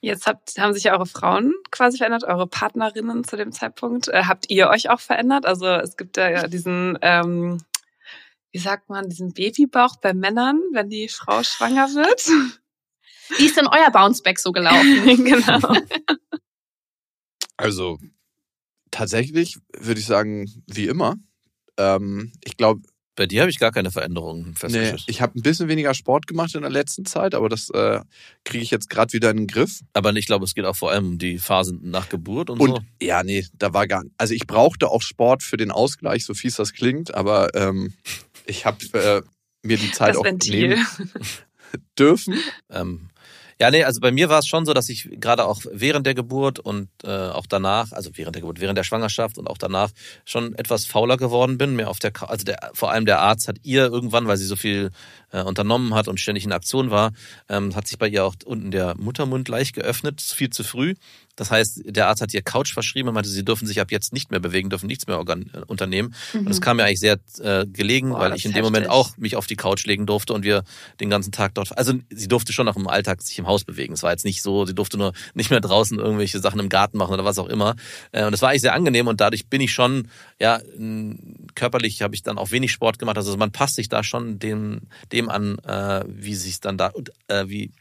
Jetzt 0.00 0.26
habt, 0.26 0.58
haben 0.58 0.74
sich 0.74 0.84
ja 0.84 0.94
eure 0.94 1.06
Frauen 1.06 1.54
quasi 1.70 1.98
verändert, 1.98 2.24
eure 2.24 2.48
Partnerinnen 2.48 3.22
zu 3.22 3.36
dem 3.36 3.52
Zeitpunkt. 3.52 4.08
Äh, 4.08 4.24
habt 4.26 4.50
ihr 4.50 4.68
euch 4.68 4.90
auch 4.90 4.98
verändert? 4.98 5.46
Also 5.46 5.66
es 5.66 5.96
gibt 5.96 6.16
ja 6.16 6.48
diesen, 6.48 6.98
ähm, 7.02 7.58
wie 8.50 8.58
sagt 8.58 8.88
man, 8.88 9.08
diesen 9.08 9.32
Babybauch 9.32 9.96
bei 9.98 10.12
Männern, 10.12 10.60
wenn 10.72 10.90
die 10.90 11.08
Frau 11.08 11.44
schwanger 11.44 11.86
wird. 11.94 12.28
Wie 13.38 13.46
ist 13.46 13.56
denn 13.56 13.66
euer 13.66 13.90
Bounceback 13.90 14.38
so 14.38 14.52
gelaufen? 14.52 15.04
genau. 15.24 15.74
Also 17.56 17.98
tatsächlich 18.90 19.58
würde 19.76 20.00
ich 20.00 20.06
sagen, 20.06 20.50
wie 20.66 20.86
immer. 20.86 21.16
Ähm, 21.78 22.32
ich 22.44 22.56
glaube. 22.56 22.82
Bei 23.14 23.26
dir 23.26 23.42
habe 23.42 23.50
ich 23.50 23.58
gar 23.58 23.72
keine 23.72 23.90
Veränderungen 23.90 24.54
festgestellt. 24.54 24.94
Nee, 24.94 25.04
ich 25.06 25.20
habe 25.20 25.38
ein 25.38 25.42
bisschen 25.42 25.68
weniger 25.68 25.92
Sport 25.92 26.26
gemacht 26.26 26.54
in 26.54 26.62
der 26.62 26.70
letzten 26.70 27.04
Zeit, 27.04 27.34
aber 27.34 27.50
das 27.50 27.68
äh, 27.68 28.00
kriege 28.42 28.64
ich 28.64 28.70
jetzt 28.70 28.88
gerade 28.88 29.12
wieder 29.12 29.30
in 29.30 29.36
den 29.36 29.46
Griff. 29.48 29.80
Aber 29.92 30.14
ich 30.14 30.24
glaube, 30.24 30.46
es 30.46 30.54
geht 30.54 30.64
auch 30.64 30.74
vor 30.74 30.92
allem 30.92 31.06
um 31.06 31.18
die 31.18 31.36
Phasen 31.36 31.90
nach 31.90 32.08
Geburt 32.08 32.48
und, 32.48 32.58
und 32.58 32.70
so. 32.70 32.80
Ja, 33.02 33.22
nee, 33.22 33.46
da 33.52 33.74
war 33.74 33.86
gar 33.86 34.02
nicht. 34.02 34.14
Also 34.16 34.32
ich 34.32 34.46
brauchte 34.46 34.88
auch 34.88 35.02
Sport 35.02 35.42
für 35.42 35.58
den 35.58 35.70
Ausgleich, 35.70 36.24
so 36.24 36.32
fies 36.32 36.56
das 36.56 36.72
klingt, 36.72 37.12
aber 37.12 37.54
ähm, 37.54 37.92
ich 38.46 38.64
habe 38.64 38.78
äh, 38.98 39.20
mir 39.62 39.76
die 39.76 39.92
Zeit 39.92 40.10
das 40.10 40.16
auch 40.16 40.24
Ventil. 40.24 40.68
nehmen 40.68 40.86
dürfen. 41.98 42.38
Ähm, 42.70 43.10
ja, 43.60 43.70
nee, 43.70 43.84
also 43.84 44.00
bei 44.00 44.10
mir 44.12 44.28
war 44.28 44.38
es 44.38 44.46
schon 44.46 44.66
so, 44.66 44.74
dass 44.74 44.88
ich 44.88 45.08
gerade 45.20 45.44
auch 45.44 45.60
während 45.70 46.06
der 46.06 46.14
Geburt 46.14 46.58
und 46.58 46.88
äh, 47.04 47.08
auch 47.08 47.46
danach, 47.46 47.92
also 47.92 48.10
während 48.14 48.36
der 48.36 48.42
Geburt, 48.42 48.60
während 48.60 48.78
der 48.78 48.84
Schwangerschaft 48.84 49.38
und 49.38 49.48
auch 49.48 49.58
danach 49.58 49.90
schon 50.24 50.54
etwas 50.54 50.86
fauler 50.86 51.16
geworden 51.16 51.58
bin. 51.58 51.76
Mehr 51.76 51.90
auf 51.90 51.98
der, 51.98 52.12
also 52.28 52.44
der, 52.44 52.70
vor 52.74 52.90
allem 52.90 53.06
der 53.06 53.20
Arzt 53.20 53.48
hat 53.48 53.56
ihr 53.62 53.86
irgendwann, 53.86 54.26
weil 54.26 54.36
sie 54.36 54.46
so 54.46 54.56
viel 54.56 54.90
äh, 55.32 55.42
unternommen 55.42 55.94
hat 55.94 56.08
und 56.08 56.20
ständig 56.20 56.44
in 56.44 56.52
Aktion 56.52 56.90
war, 56.90 57.12
ähm, 57.48 57.74
hat 57.74 57.86
sich 57.86 57.98
bei 57.98 58.08
ihr 58.08 58.24
auch 58.24 58.34
unten 58.44 58.70
der 58.70 58.94
Muttermund 58.96 59.48
leicht 59.48 59.74
geöffnet, 59.74 60.20
viel 60.20 60.50
zu 60.50 60.64
früh. 60.64 60.94
Das 61.36 61.50
heißt, 61.50 61.82
der 61.86 62.08
Arzt 62.08 62.20
hat 62.20 62.34
ihr 62.34 62.42
Couch 62.42 62.72
verschrieben 62.72 63.08
und 63.08 63.14
meinte, 63.14 63.30
sie 63.30 63.44
dürfen 63.44 63.66
sich 63.66 63.80
ab 63.80 63.90
jetzt 63.90 64.12
nicht 64.12 64.30
mehr 64.30 64.40
bewegen, 64.40 64.68
dürfen 64.68 64.86
nichts 64.86 65.06
mehr 65.06 65.16
äh, 65.16 65.58
unternehmen. 65.66 66.14
Mhm. 66.32 66.40
Und 66.40 66.50
es 66.50 66.60
kam 66.60 66.76
mir 66.76 66.84
eigentlich 66.84 67.00
sehr 67.00 67.18
äh, 67.40 67.66
gelegen, 67.66 68.10
Boah, 68.10 68.20
weil 68.20 68.34
ich 68.34 68.44
in 68.44 68.52
dem 68.52 68.64
Moment 68.64 68.88
auch 68.90 69.16
mich 69.16 69.36
auf 69.36 69.46
die 69.46 69.56
Couch 69.56 69.86
legen 69.86 70.06
durfte 70.06 70.34
und 70.34 70.44
wir 70.44 70.64
den 71.00 71.08
ganzen 71.08 71.32
Tag 71.32 71.54
dort. 71.54 71.76
Also 71.76 71.94
sie 72.10 72.28
durfte 72.28 72.52
schon 72.52 72.66
noch 72.66 72.76
im 72.76 72.86
Alltag 72.86 73.22
sich 73.22 73.38
im 73.38 73.46
Haus 73.46 73.64
bewegen. 73.64 73.94
Es 73.94 74.02
war 74.02 74.10
jetzt 74.10 74.24
nicht 74.24 74.42
so, 74.42 74.66
sie 74.66 74.74
durfte 74.74 74.98
nur 74.98 75.12
nicht 75.34 75.50
mehr 75.50 75.60
draußen 75.60 75.98
irgendwelche 75.98 76.38
Sachen 76.40 76.60
im 76.60 76.68
Garten 76.68 76.98
machen 76.98 77.14
oder 77.14 77.24
was 77.24 77.38
auch 77.38 77.48
immer. 77.48 77.76
Äh, 78.12 78.24
und 78.26 78.32
das 78.32 78.42
war 78.42 78.50
eigentlich 78.50 78.62
sehr 78.62 78.74
angenehm 78.74 79.06
und 79.06 79.20
dadurch 79.20 79.46
bin 79.46 79.60
ich 79.60 79.72
schon, 79.72 80.08
ja, 80.38 80.60
körperlich 81.54 82.02
habe 82.02 82.14
ich 82.14 82.22
dann 82.22 82.38
auch 82.38 82.50
wenig 82.50 82.72
Sport 82.72 82.98
gemacht. 82.98 83.16
Also 83.16 83.36
man 83.36 83.52
passt 83.52 83.76
sich 83.76 83.88
da 83.88 84.04
schon 84.04 84.38
dem, 84.38 84.82
dem 85.12 85.30
an, 85.30 85.58
äh, 85.60 86.04
wie 86.06 86.34
sich 86.34 86.60
dann 86.60 86.76
da, 86.76 86.92
äh, 87.28 87.44
wie 87.48 87.72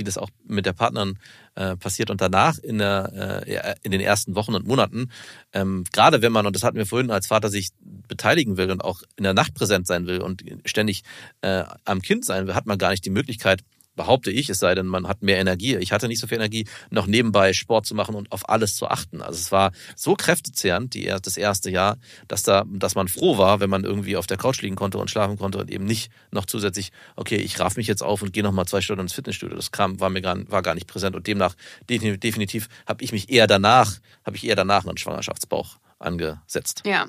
wie 0.00 0.04
das 0.04 0.18
auch 0.18 0.30
mit 0.46 0.66
der 0.66 0.72
Partnerin 0.72 1.18
äh, 1.54 1.76
passiert. 1.76 2.10
Und 2.10 2.20
danach 2.20 2.58
in, 2.58 2.78
der, 2.78 3.44
äh, 3.46 3.74
in 3.82 3.92
den 3.92 4.00
ersten 4.00 4.34
Wochen 4.34 4.54
und 4.54 4.66
Monaten, 4.66 5.10
ähm, 5.52 5.84
gerade 5.92 6.22
wenn 6.22 6.32
man, 6.32 6.46
und 6.46 6.56
das 6.56 6.62
hatten 6.62 6.78
wir 6.78 6.86
vorhin, 6.86 7.10
als 7.10 7.26
Vater 7.26 7.50
sich 7.50 7.68
beteiligen 8.08 8.56
will 8.56 8.70
und 8.70 8.82
auch 8.82 9.02
in 9.16 9.24
der 9.24 9.34
Nacht 9.34 9.54
präsent 9.54 9.86
sein 9.86 10.06
will 10.06 10.20
und 10.20 10.42
ständig 10.64 11.02
äh, 11.42 11.64
am 11.84 12.00
Kind 12.00 12.24
sein 12.24 12.46
will, 12.46 12.54
hat 12.54 12.66
man 12.66 12.78
gar 12.78 12.90
nicht 12.90 13.04
die 13.04 13.10
Möglichkeit, 13.10 13.62
behaupte 13.96 14.30
ich, 14.30 14.48
es 14.48 14.58
sei 14.58 14.74
denn, 14.74 14.86
man 14.86 15.08
hat 15.08 15.22
mehr 15.22 15.38
Energie. 15.38 15.76
Ich 15.76 15.92
hatte 15.92 16.08
nicht 16.08 16.20
so 16.20 16.26
viel 16.26 16.36
Energie, 16.36 16.66
noch 16.90 17.06
nebenbei 17.06 17.52
Sport 17.52 17.86
zu 17.86 17.94
machen 17.94 18.14
und 18.14 18.32
auf 18.32 18.48
alles 18.48 18.76
zu 18.76 18.88
achten. 18.88 19.22
Also 19.22 19.38
es 19.38 19.52
war 19.52 19.72
so 19.96 20.14
kräftezehrend, 20.14 20.94
die, 20.94 21.12
das 21.22 21.36
erste 21.36 21.70
Jahr, 21.70 21.98
dass 22.28 22.42
da, 22.42 22.64
dass 22.66 22.94
man 22.94 23.08
froh 23.08 23.38
war, 23.38 23.60
wenn 23.60 23.70
man 23.70 23.84
irgendwie 23.84 24.16
auf 24.16 24.26
der 24.26 24.36
Couch 24.36 24.62
liegen 24.62 24.76
konnte 24.76 24.98
und 24.98 25.10
schlafen 25.10 25.38
konnte 25.38 25.58
und 25.58 25.70
eben 25.70 25.84
nicht 25.84 26.10
noch 26.30 26.46
zusätzlich, 26.46 26.90
okay, 27.16 27.36
ich 27.36 27.58
raff 27.60 27.76
mich 27.76 27.86
jetzt 27.86 28.02
auf 28.02 28.22
und 28.22 28.32
gehe 28.32 28.42
noch 28.42 28.52
mal 28.52 28.66
zwei 28.66 28.80
Stunden 28.80 29.02
ins 29.02 29.12
Fitnessstudio. 29.12 29.56
Das 29.56 29.70
kam, 29.70 30.00
war 30.00 30.10
mir 30.10 30.22
gar, 30.22 30.36
war 30.50 30.62
gar 30.62 30.74
nicht 30.74 30.86
präsent 30.86 31.16
und 31.16 31.26
demnach 31.26 31.54
definitiv, 31.88 32.20
definitiv 32.20 32.68
habe 32.86 33.04
ich 33.04 33.12
mich 33.12 33.30
eher 33.30 33.46
danach, 33.46 33.98
habe 34.24 34.36
ich 34.36 34.46
eher 34.46 34.56
danach 34.56 34.86
einen 34.86 34.96
Schwangerschaftsbauch 34.96 35.78
angesetzt. 35.98 36.82
Ja. 36.84 37.06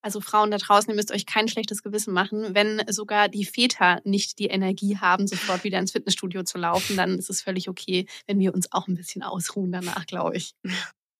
Also 0.00 0.20
Frauen 0.20 0.50
da 0.50 0.58
draußen, 0.58 0.90
ihr 0.90 0.96
müsst 0.96 1.10
euch 1.10 1.26
kein 1.26 1.48
schlechtes 1.48 1.82
Gewissen 1.82 2.14
machen. 2.14 2.54
Wenn 2.54 2.82
sogar 2.88 3.28
die 3.28 3.44
Väter 3.44 4.00
nicht 4.04 4.38
die 4.38 4.46
Energie 4.46 4.96
haben, 4.96 5.26
sofort 5.26 5.64
wieder 5.64 5.78
ins 5.78 5.92
Fitnessstudio 5.92 6.44
zu 6.44 6.58
laufen, 6.58 6.96
dann 6.96 7.18
ist 7.18 7.30
es 7.30 7.42
völlig 7.42 7.68
okay, 7.68 8.06
wenn 8.26 8.38
wir 8.38 8.54
uns 8.54 8.72
auch 8.72 8.86
ein 8.86 8.94
bisschen 8.94 9.22
ausruhen 9.22 9.72
danach, 9.72 10.06
glaube 10.06 10.36
ich. 10.36 10.54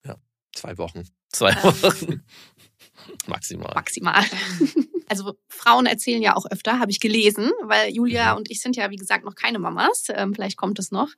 Ja, 0.04 0.16
zwei 0.54 0.78
Wochen. 0.78 1.02
Zwei 1.30 1.52
Wochen. 1.62 2.22
Maximal. 3.26 3.72
Maximal. 3.74 4.24
Also 5.10 5.38
Frauen 5.48 5.86
erzählen 5.86 6.20
ja 6.20 6.36
auch 6.36 6.44
öfter, 6.50 6.80
habe 6.80 6.90
ich 6.90 7.00
gelesen, 7.00 7.50
weil 7.62 7.90
Julia 7.90 8.32
Mhm. 8.32 8.36
und 8.40 8.50
ich 8.50 8.60
sind 8.60 8.76
ja, 8.76 8.90
wie 8.90 8.96
gesagt, 8.96 9.24
noch 9.24 9.34
keine 9.34 9.58
Mamas. 9.58 10.08
Ähm, 10.10 10.34
vielleicht 10.34 10.58
kommt 10.58 10.78
es 10.78 10.90
noch, 10.90 11.08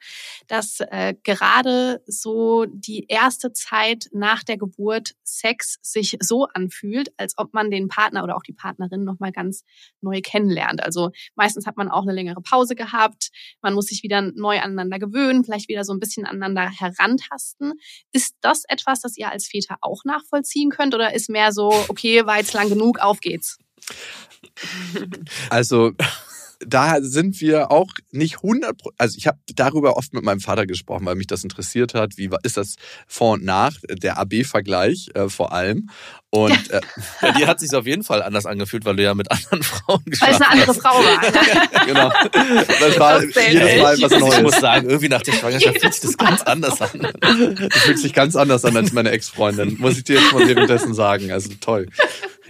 dass 0.47 0.79
äh, 0.79 1.17
gerade 1.25 2.01
so 2.07 2.67
die 2.69 3.07
erste 3.09 3.53
Zeit 3.53 4.09
nach 4.13 4.45
der 4.45 4.59
Geburt 4.59 5.17
Sex 5.25 5.79
sich 5.83 6.17
so 6.21 6.47
anfühlt, 6.55 7.13
als 7.17 7.37
ob 7.37 7.53
man 7.53 7.69
den 7.73 7.89
Partner 7.89 8.23
oder 8.23 8.37
auch 8.37 8.45
die 8.45 8.53
Partnerin 8.53 9.03
noch 9.03 9.19
mal 9.19 9.33
ganz 9.33 9.65
neu 10.01 10.21
kennenlernt. 10.23 10.85
Also 10.85 11.11
meistens 11.35 11.67
hat 11.67 11.77
man 11.77 11.91
auch 11.91 12.03
eine 12.03 12.13
längere 12.13 12.43
Pause 12.43 12.77
gehabt, 12.77 13.31
man 13.61 13.75
muss 13.75 13.87
sich 13.87 14.05
wieder 14.05 14.23
neu 14.23 14.61
aneinander 14.61 15.01
gewöhnen, 15.01 15.43
vielleicht 15.43 15.69
wieder 15.69 15.83
so 15.83 15.93
ein 15.93 15.99
bisschen 15.99 16.27
aneinander 16.27 16.71
herantasten. 16.71 17.73
Ist 18.13 18.37
das 18.41 18.63
etwas, 18.69 19.01
das 19.01 19.17
ihr 19.17 19.33
als 19.33 19.49
Väter 19.49 19.79
auch 19.81 20.05
nachvollziehen 20.05 20.71
könnt 20.71 20.95
oder 20.95 21.13
ist 21.13 21.29
mehr 21.29 21.51
so, 21.51 21.70
okay, 21.89 22.27
war 22.27 22.39
jetzt 22.39 22.53
lang 22.55 22.69
genug, 22.69 22.99
auf 22.99 23.21
geht's? 23.21 23.59
Also 25.49 25.93
da 26.67 27.01
sind 27.01 27.41
wir 27.41 27.71
auch 27.71 27.89
nicht 28.13 28.37
100 28.37 28.77
also 28.99 29.17
ich 29.17 29.27
habe 29.27 29.39
darüber 29.55 29.97
oft 29.97 30.13
mit 30.13 30.23
meinem 30.25 30.41
Vater 30.41 30.67
gesprochen, 30.67 31.07
weil 31.07 31.15
mich 31.15 31.27
das 31.27 31.43
interessiert 31.43 31.95
hat, 31.95 32.17
wie 32.19 32.31
war- 32.31 32.39
ist 32.43 32.57
das 32.59 32.77
vor 33.07 33.33
und 33.35 33.45
nach, 33.45 33.73
der 33.89 34.19
AB-Vergleich 34.19 35.09
äh, 35.15 35.29
vor 35.29 35.53
allem 35.53 35.89
und 36.31 36.53
äh, 36.71 36.81
Bei 37.21 37.31
dir 37.33 37.47
hat 37.47 37.61
sich 37.61 37.75
auf 37.75 37.87
jeden 37.87 38.05
Fall 38.05 38.23
anders 38.23 38.47
angefühlt, 38.47 38.85
weil 38.85 38.97
du 38.97 39.03
ja 39.03 39.15
mit 39.15 39.31
anderen 39.31 39.63
Frauen 39.65 40.03
Weil 40.05 40.13
es 40.13 40.21
geschlafen 40.21 40.43
eine 40.43 40.53
andere 40.53 40.69
hast. 40.69 40.81
Frau 40.81 40.95
war. 41.03 41.87
genau, 41.87 42.13
das 42.79 42.99
war 43.01 43.21
Das 43.23 43.35
jedes 43.35 43.83
Mal 43.83 44.01
was 44.01 44.13
Also 44.13 44.17
ich 44.17 44.43
muss 44.43 44.53
Neues. 44.53 44.61
sagen, 44.61 44.89
irgendwie 44.89 45.09
nach 45.09 45.23
der 45.23 45.33
Schwangerschaft 45.33 45.81
fühlt 45.81 45.95
sich 45.95 46.03
das 46.03 46.17
ganz 46.17 46.43
anders 46.43 46.81
an. 46.83 47.09
Das 47.71 47.83
fühlt 47.83 47.99
sich 47.99 48.13
ganz 48.13 48.37
anders 48.37 48.65
an 48.65 48.77
als 48.77 48.93
meine 48.93 49.11
Ex-Freundin, 49.11 49.77
muss 49.79 49.97
ich 49.97 50.05
dir 50.05 50.21
jetzt 50.21 50.33
mal 50.33 50.47
währenddessen 50.47 50.95
sagen, 50.95 51.33
also 51.33 51.51
toll. 51.61 51.89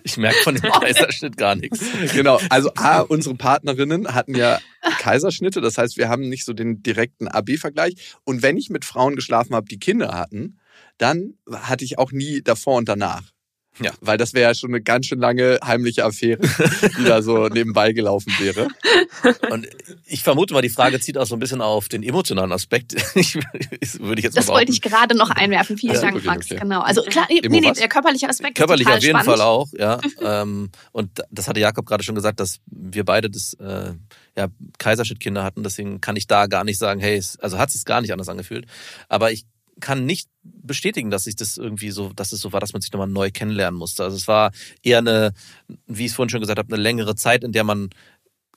Ich 0.04 0.16
merke 0.16 0.38
von 0.42 0.54
dem 0.54 0.70
Kaiserschnitt 0.80 1.36
gar 1.36 1.54
nichts. 1.54 1.80
Genau, 2.12 2.40
also 2.48 2.70
A, 2.76 3.00
unsere 3.00 3.34
Partnerinnen 3.34 4.14
hatten 4.14 4.34
ja 4.34 4.58
Kaiserschnitte, 4.98 5.60
das 5.60 5.78
heißt, 5.78 5.96
wir 5.96 6.08
haben 6.08 6.28
nicht 6.28 6.44
so 6.44 6.52
den 6.52 6.82
direkten 6.82 7.28
AB-Vergleich. 7.28 8.14
Und 8.24 8.42
wenn 8.42 8.56
ich 8.56 8.70
mit 8.70 8.84
Frauen 8.84 9.16
geschlafen 9.16 9.54
habe, 9.54 9.66
die 9.68 9.78
Kinder 9.78 10.12
hatten, 10.12 10.58
dann 10.98 11.34
hatte 11.52 11.84
ich 11.84 11.98
auch 11.98 12.12
nie 12.12 12.42
davor 12.42 12.76
und 12.76 12.88
danach. 12.88 13.22
Ja. 13.82 13.92
Weil 14.00 14.18
das 14.18 14.34
wäre 14.34 14.50
ja 14.50 14.54
schon 14.54 14.70
eine 14.70 14.80
ganz 14.82 15.06
schön 15.06 15.18
lange 15.18 15.58
heimliche 15.64 16.04
Affäre, 16.04 16.40
die 16.98 17.04
da 17.04 17.22
so 17.22 17.48
nebenbei 17.48 17.92
gelaufen 17.92 18.32
wäre. 18.38 18.68
Und 19.50 19.66
ich 20.06 20.22
vermute 20.22 20.54
mal, 20.54 20.62
die 20.62 20.68
Frage 20.68 21.00
zieht 21.00 21.16
auch 21.18 21.26
so 21.26 21.34
ein 21.36 21.38
bisschen 21.40 21.60
auf 21.60 21.88
den 21.88 22.02
emotionalen 22.02 22.52
Aspekt. 22.52 22.94
Ich, 23.20 23.34
würde 24.00 24.18
ich 24.20 24.24
jetzt 24.24 24.36
Das 24.36 24.46
mal 24.46 24.54
wollte 24.54 24.72
ich 24.72 24.80
gerade 24.80 25.16
noch 25.16 25.30
einwerfen. 25.30 25.76
Vielen 25.76 25.94
Ja, 25.94 26.00
Dank, 26.00 26.16
okay, 26.16 26.26
Max. 26.26 26.46
okay. 26.46 26.60
Genau. 26.60 26.80
Also 26.80 27.02
klar, 27.02 27.26
nee, 27.28 27.40
nee, 27.46 27.62
was? 27.68 27.78
der 27.78 27.88
körperliche 27.88 28.28
Aspekt 28.28 28.56
Körperlich 28.56 28.86
ist 28.86 28.86
total 28.86 28.98
auf 28.98 29.04
jeden 29.04 29.20
spannend. 29.20 29.38
Fall 29.38 29.46
auch, 29.46 29.68
ja. 29.76 30.00
ähm, 30.42 30.70
und 30.92 31.22
das 31.30 31.48
hatte 31.48 31.60
Jakob 31.60 31.86
gerade 31.86 32.02
schon 32.02 32.14
gesagt, 32.14 32.40
dass 32.40 32.60
wir 32.66 33.04
beide 33.04 33.28
das 33.30 33.54
äh, 33.54 33.92
ja, 34.36 34.48
Kaiserschnittkinder 34.78 35.42
hatten. 35.44 35.62
Deswegen 35.62 36.00
kann 36.00 36.16
ich 36.16 36.26
da 36.26 36.46
gar 36.46 36.64
nicht 36.64 36.78
sagen, 36.78 37.00
hey, 37.00 37.22
also 37.38 37.58
hat 37.58 37.70
sich 37.70 37.84
gar 37.84 38.00
nicht 38.00 38.12
anders 38.12 38.28
angefühlt. 38.28 38.66
Aber 39.08 39.32
ich 39.32 39.44
kann 39.80 40.06
nicht 40.06 40.28
bestätigen, 40.42 41.10
dass 41.10 41.24
sich 41.24 41.36
das 41.36 41.56
irgendwie 41.56 41.90
so, 41.90 42.12
dass 42.14 42.32
es 42.32 42.40
so 42.40 42.52
war, 42.52 42.60
dass 42.60 42.72
man 42.72 42.80
sich 42.82 42.92
nochmal 42.92 43.08
neu 43.08 43.30
kennenlernen 43.30 43.78
musste. 43.78 44.04
Also 44.04 44.16
es 44.16 44.28
war 44.28 44.52
eher 44.82 44.98
eine, 44.98 45.32
wie 45.86 46.04
ich 46.04 46.10
es 46.12 46.16
vorhin 46.16 46.30
schon 46.30 46.40
gesagt 46.40 46.58
habe, 46.58 46.72
eine 46.72 46.82
längere 46.82 47.14
Zeit, 47.16 47.44
in 47.44 47.52
der 47.52 47.64
man 47.64 47.90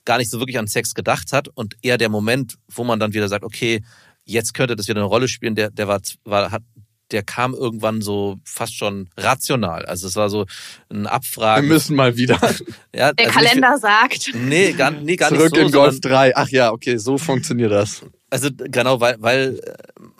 gar 0.04 0.18
nicht 0.18 0.30
so 0.30 0.38
wirklich 0.38 0.58
an 0.58 0.66
Sex 0.68 0.94
gedacht 0.94 1.32
hat 1.32 1.48
und 1.48 1.76
eher 1.82 1.98
der 1.98 2.08
Moment, 2.10 2.56
wo 2.70 2.84
man 2.84 3.00
dann 3.00 3.14
wieder 3.14 3.28
sagt, 3.28 3.44
okay, 3.44 3.82
jetzt 4.24 4.54
könnte 4.54 4.76
das 4.76 4.86
wieder 4.88 5.00
eine 5.00 5.06
Rolle 5.08 5.28
spielen, 5.28 5.54
der, 5.54 5.70
der 5.70 5.88
war, 5.88 6.00
war, 6.24 6.50
hat, 6.50 6.62
der 7.10 7.22
kam 7.22 7.54
irgendwann 7.54 8.00
so 8.02 8.38
fast 8.44 8.74
schon 8.76 9.08
rational. 9.16 9.84
Also 9.86 10.06
es 10.06 10.16
war 10.16 10.30
so 10.30 10.46
ein 10.90 11.04
Wir 11.04 11.12
Abfragen. 11.12 11.68
müssen 11.68 11.96
mal 11.96 12.16
wieder 12.16 12.38
ja, 12.94 13.12
Der 13.12 13.26
also 13.26 13.40
nicht- 13.40 13.48
Kalender 13.50 13.78
sagt. 13.78 14.30
Nee, 14.34 14.72
gar, 14.72 14.90
nee, 14.90 15.16
gar 15.16 15.28
zurück 15.30 15.52
nicht 15.52 15.56
so, 15.60 15.66
in 15.66 15.72
Golf 15.72 15.92
sondern, 15.94 16.10
3. 16.12 16.36
Ach 16.36 16.48
ja, 16.48 16.72
okay, 16.72 16.96
so 16.96 17.18
funktioniert 17.18 17.72
das. 17.72 18.04
Also 18.34 18.48
genau, 18.52 19.00
weil, 19.00 19.14
weil 19.20 19.60
äh, 19.60 19.74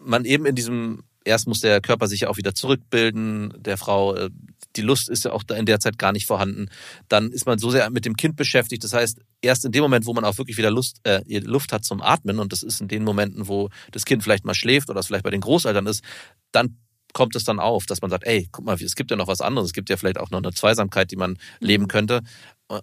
man 0.05 0.25
eben 0.25 0.47
in 0.47 0.55
diesem, 0.55 1.03
erst 1.25 1.49
muss 1.49 1.61
der 1.61 1.81
Körper 1.81 2.07
sich 2.07 2.21
ja 2.21 2.29
auch 2.29 2.37
wieder 2.37 2.55
zurückbilden, 2.55 3.53
der 3.59 3.77
Frau, 3.77 4.15
äh, 4.15 4.31
die 4.77 4.83
Lust 4.83 5.09
ist 5.09 5.25
ja 5.25 5.33
auch 5.33 5.43
in 5.53 5.67
der 5.67 5.81
Zeit 5.81 5.99
gar 5.99 6.13
nicht 6.13 6.27
vorhanden. 6.27 6.69
Dann 7.09 7.33
ist 7.33 7.45
man 7.45 7.59
so 7.59 7.71
sehr 7.71 7.91
mit 7.91 8.05
dem 8.05 8.15
Kind 8.15 8.37
beschäftigt. 8.37 8.85
Das 8.85 8.93
heißt, 8.93 9.19
erst 9.43 9.65
in 9.65 9.73
dem 9.73 9.83
Moment, 9.83 10.07
wo 10.07 10.15
man 10.15 10.25
auch 10.25 10.39
wirklich 10.39 10.57
wieder 10.57 10.71
Lust, 10.71 11.01
äh, 11.03 11.23
Luft 11.41 11.73
hat 11.73 11.85
zum 11.85 12.03
Atmen, 12.03 12.39
und 12.39 12.53
das 12.53 12.63
ist 12.63 12.81
in 12.81 12.87
den 12.87 13.03
Momenten, 13.03 13.49
wo 13.49 13.69
das 13.91 14.05
Kind 14.05 14.23
vielleicht 14.23 14.45
mal 14.45 14.55
schläft 14.55 14.91
oder 14.91 15.01
es 15.01 15.09
vielleicht 15.09 15.25
bei 15.25 15.31
den 15.31 15.41
Großeltern 15.41 15.89
ist, 15.89 16.05
dann 16.53 16.79
kommt 17.15 17.35
es 17.35 17.43
dann 17.43 17.59
auf, 17.59 17.87
dass 17.87 18.01
man 18.01 18.13
sagt, 18.13 18.25
ey, 18.25 18.49
guck 18.53 18.65
mal, 18.65 18.81
es 18.81 18.95
gibt 18.95 19.11
ja 19.11 19.17
noch 19.17 19.29
was 19.29 19.41
anderes, 19.41 19.71
es 19.71 19.73
gibt 19.73 19.91
ja 19.91 19.97
vielleicht 19.97 20.19
auch 20.19 20.31
noch 20.31 20.39
eine 20.39 20.53
Zweisamkeit, 20.53 21.11
die 21.11 21.17
man 21.17 21.37
leben 21.59 21.89
könnte. 21.89 22.23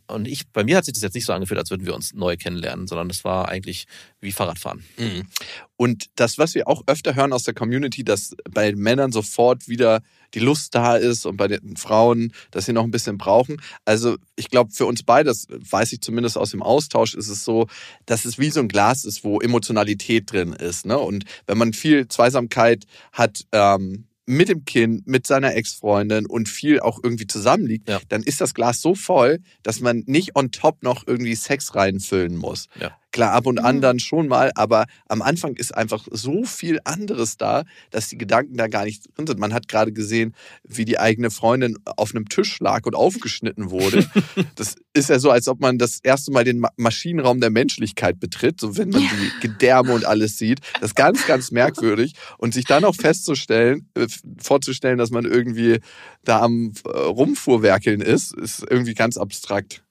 Und 0.08 0.28
ich, 0.28 0.48
bei 0.50 0.64
mir 0.64 0.78
hat 0.78 0.86
sich 0.86 0.94
das 0.94 1.02
jetzt 1.02 1.16
nicht 1.16 1.26
so 1.26 1.34
angefühlt, 1.34 1.60
als 1.60 1.72
würden 1.72 1.86
wir 1.86 1.96
uns 1.96 2.14
neu 2.14 2.38
kennenlernen, 2.38 2.88
sondern 2.88 3.08
das 3.08 3.24
war 3.24 3.50
eigentlich 3.50 3.88
wie 4.20 4.32
Fahrradfahren. 4.32 4.84
Mhm. 4.98 5.28
Und 5.76 6.06
das, 6.16 6.38
was 6.38 6.54
wir 6.54 6.68
auch 6.68 6.84
öfter 6.86 7.16
hören 7.16 7.34
aus 7.34 7.44
der 7.44 7.56
Community, 7.56 8.04
dass 8.04 8.36
bei 8.50 8.76
Männern 8.76 9.12
sofort 9.12 9.68
wieder 9.68 10.02
die 10.36 10.40
Lust 10.40 10.76
da 10.76 10.96
ist 10.96 11.26
und 11.26 11.38
bei 11.38 11.48
den 11.48 11.76
Frauen, 11.78 12.32
dass 12.52 12.66
sie 12.66 12.74
noch 12.74 12.84
ein 12.84 12.92
bisschen 12.92 13.18
brauchen. 13.18 13.62
Also 13.84 14.18
ich 14.36 14.50
glaube, 14.50 14.72
für 14.72 14.86
uns 14.86 15.04
beide, 15.04 15.30
das 15.30 15.48
weiß 15.50 15.92
ich 15.94 16.02
zumindest 16.02 16.38
aus 16.38 16.52
dem 16.52 16.62
Austausch, 16.62 17.16
ist 17.16 17.28
es 17.28 17.44
so, 17.44 17.68
dass 18.06 18.26
es 18.26 18.38
wie 18.38 18.52
so 18.52 18.60
ein 18.60 18.68
Glas 18.68 19.04
ist, 19.04 19.24
wo 19.24 19.42
Emotionalität 19.42 20.32
drin 20.32 20.54
ist. 20.54 20.86
Ne? 20.86 20.98
Und 20.98 21.26
wenn 21.48 21.58
man 21.58 21.74
viel 21.74 22.08
Zweisamkeit 22.08 22.86
hat, 23.12 23.46
ähm, 23.52 24.06
mit 24.32 24.48
dem 24.50 24.64
Kind, 24.66 25.08
mit 25.08 25.28
seiner 25.28 25.56
Ex-Freundin 25.56 26.26
und 26.26 26.48
viel 26.48 26.80
auch 26.80 27.00
irgendwie 27.04 27.28
zusammenliegt, 27.28 27.90
Ja. 27.90 28.00
dann 28.10 28.24
ist 28.24 28.40
das 28.40 28.54
Glas 28.54 28.82
so 28.82 28.96
voll, 28.96 29.40
dass 29.64 29.82
man 29.82 30.04
nicht 30.08 30.36
on 30.36 30.52
top 30.52 30.84
noch 30.84 31.06
irgendwie 31.06 31.36
Sex 31.36 31.76
reinfüllen 31.76 32.38
muss. 32.38 32.68
Ja. 32.80 32.98
Klar, 33.12 33.34
ab 33.34 33.46
und 33.46 33.60
an 33.60 33.78
Mhm. 33.78 33.82
dann 33.82 34.00
schon 34.00 34.28
mal, 34.28 34.52
aber 34.56 34.86
am 35.08 35.22
Anfang 35.22 35.56
ist 35.56 35.76
einfach 35.76 36.08
so 36.12 36.44
viel 36.44 36.80
anderes 36.86 37.38
da, 37.38 37.64
dass 37.90 38.08
die 38.08 38.18
Gedanken 38.18 38.56
da 38.56 38.68
gar 38.68 38.86
nicht 38.86 39.04
drin 39.16 39.28
sind. 39.28 39.40
Man 39.40 39.54
hat 39.54 39.68
gerade 39.68 39.92
gesehen, 39.92 40.34
wie 40.64 40.86
die 40.86 40.98
eigene 41.00 41.30
Freundin 41.30 41.78
auf 41.86 42.16
einem 42.16 42.30
Tisch 42.30 42.60
lag 42.60 42.86
und 42.86 42.96
aufgeschnitten 42.96 43.70
wurde. 43.70 44.10
das 44.56 44.76
ist 44.94 45.10
ja 45.10 45.20
so, 45.20 45.30
als 45.30 45.48
ob 45.48 45.60
man 45.60 45.78
das 45.78 46.00
erste 46.02 46.32
Mal 46.32 46.44
den 46.44 46.60
Ma 46.60 46.70
Maschinenraum 46.78 47.40
der 47.42 47.50
Menschlichkeit 47.50 48.20
betritt, 48.20 48.60
so 48.60 48.78
wenn 48.78 48.90
man 48.90 49.02
die 49.02 49.48
Gedärme 49.48 49.94
und 49.94 50.06
alles 50.06 50.38
sieht. 50.38 50.60
Das 50.80 50.92
ist 50.92 50.96
ganz, 50.96 51.26
ganz 51.28 51.52
merkwürdig. 51.52 52.14
Und 52.38 52.54
sich 52.54 52.66
dann 52.66 52.86
auch 52.86 52.96
festzustellen, 52.96 53.90
äh, 53.96 54.08
vorzustellen, 54.38 54.98
dass 54.98 55.12
man 55.12 55.26
irgendwie 55.26 55.80
da 56.24 56.40
am 56.42 56.72
äh, 56.86 56.90
Rumfuhrwerkeln 56.90 58.02
ist, 58.02 58.34
ist 58.36 58.66
irgendwie 58.70 58.94
ganz 58.94 59.18
abstrakt. 59.18 59.84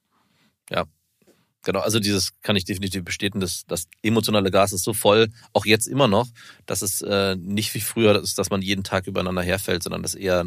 Genau, 1.63 1.79
also 1.79 1.99
dieses 1.99 2.31
kann 2.41 2.55
ich 2.55 2.65
definitiv 2.65 3.03
bestätigen, 3.03 3.39
dass 3.39 3.63
das 3.67 3.85
emotionale 4.01 4.49
Gas 4.51 4.71
ist 4.73 4.83
so 4.83 4.93
voll, 4.93 5.27
auch 5.53 5.65
jetzt 5.65 5.87
immer 5.87 6.07
noch, 6.07 6.27
dass 6.65 6.81
es 6.81 7.01
äh, 7.01 7.35
nicht 7.35 7.73
wie 7.75 7.81
früher 7.81 8.19
ist, 8.21 8.37
dass 8.39 8.49
man 8.49 8.61
jeden 8.61 8.83
Tag 8.83 9.05
übereinander 9.07 9.43
herfällt, 9.43 9.83
sondern 9.83 10.01
dass 10.01 10.15
eher 10.15 10.45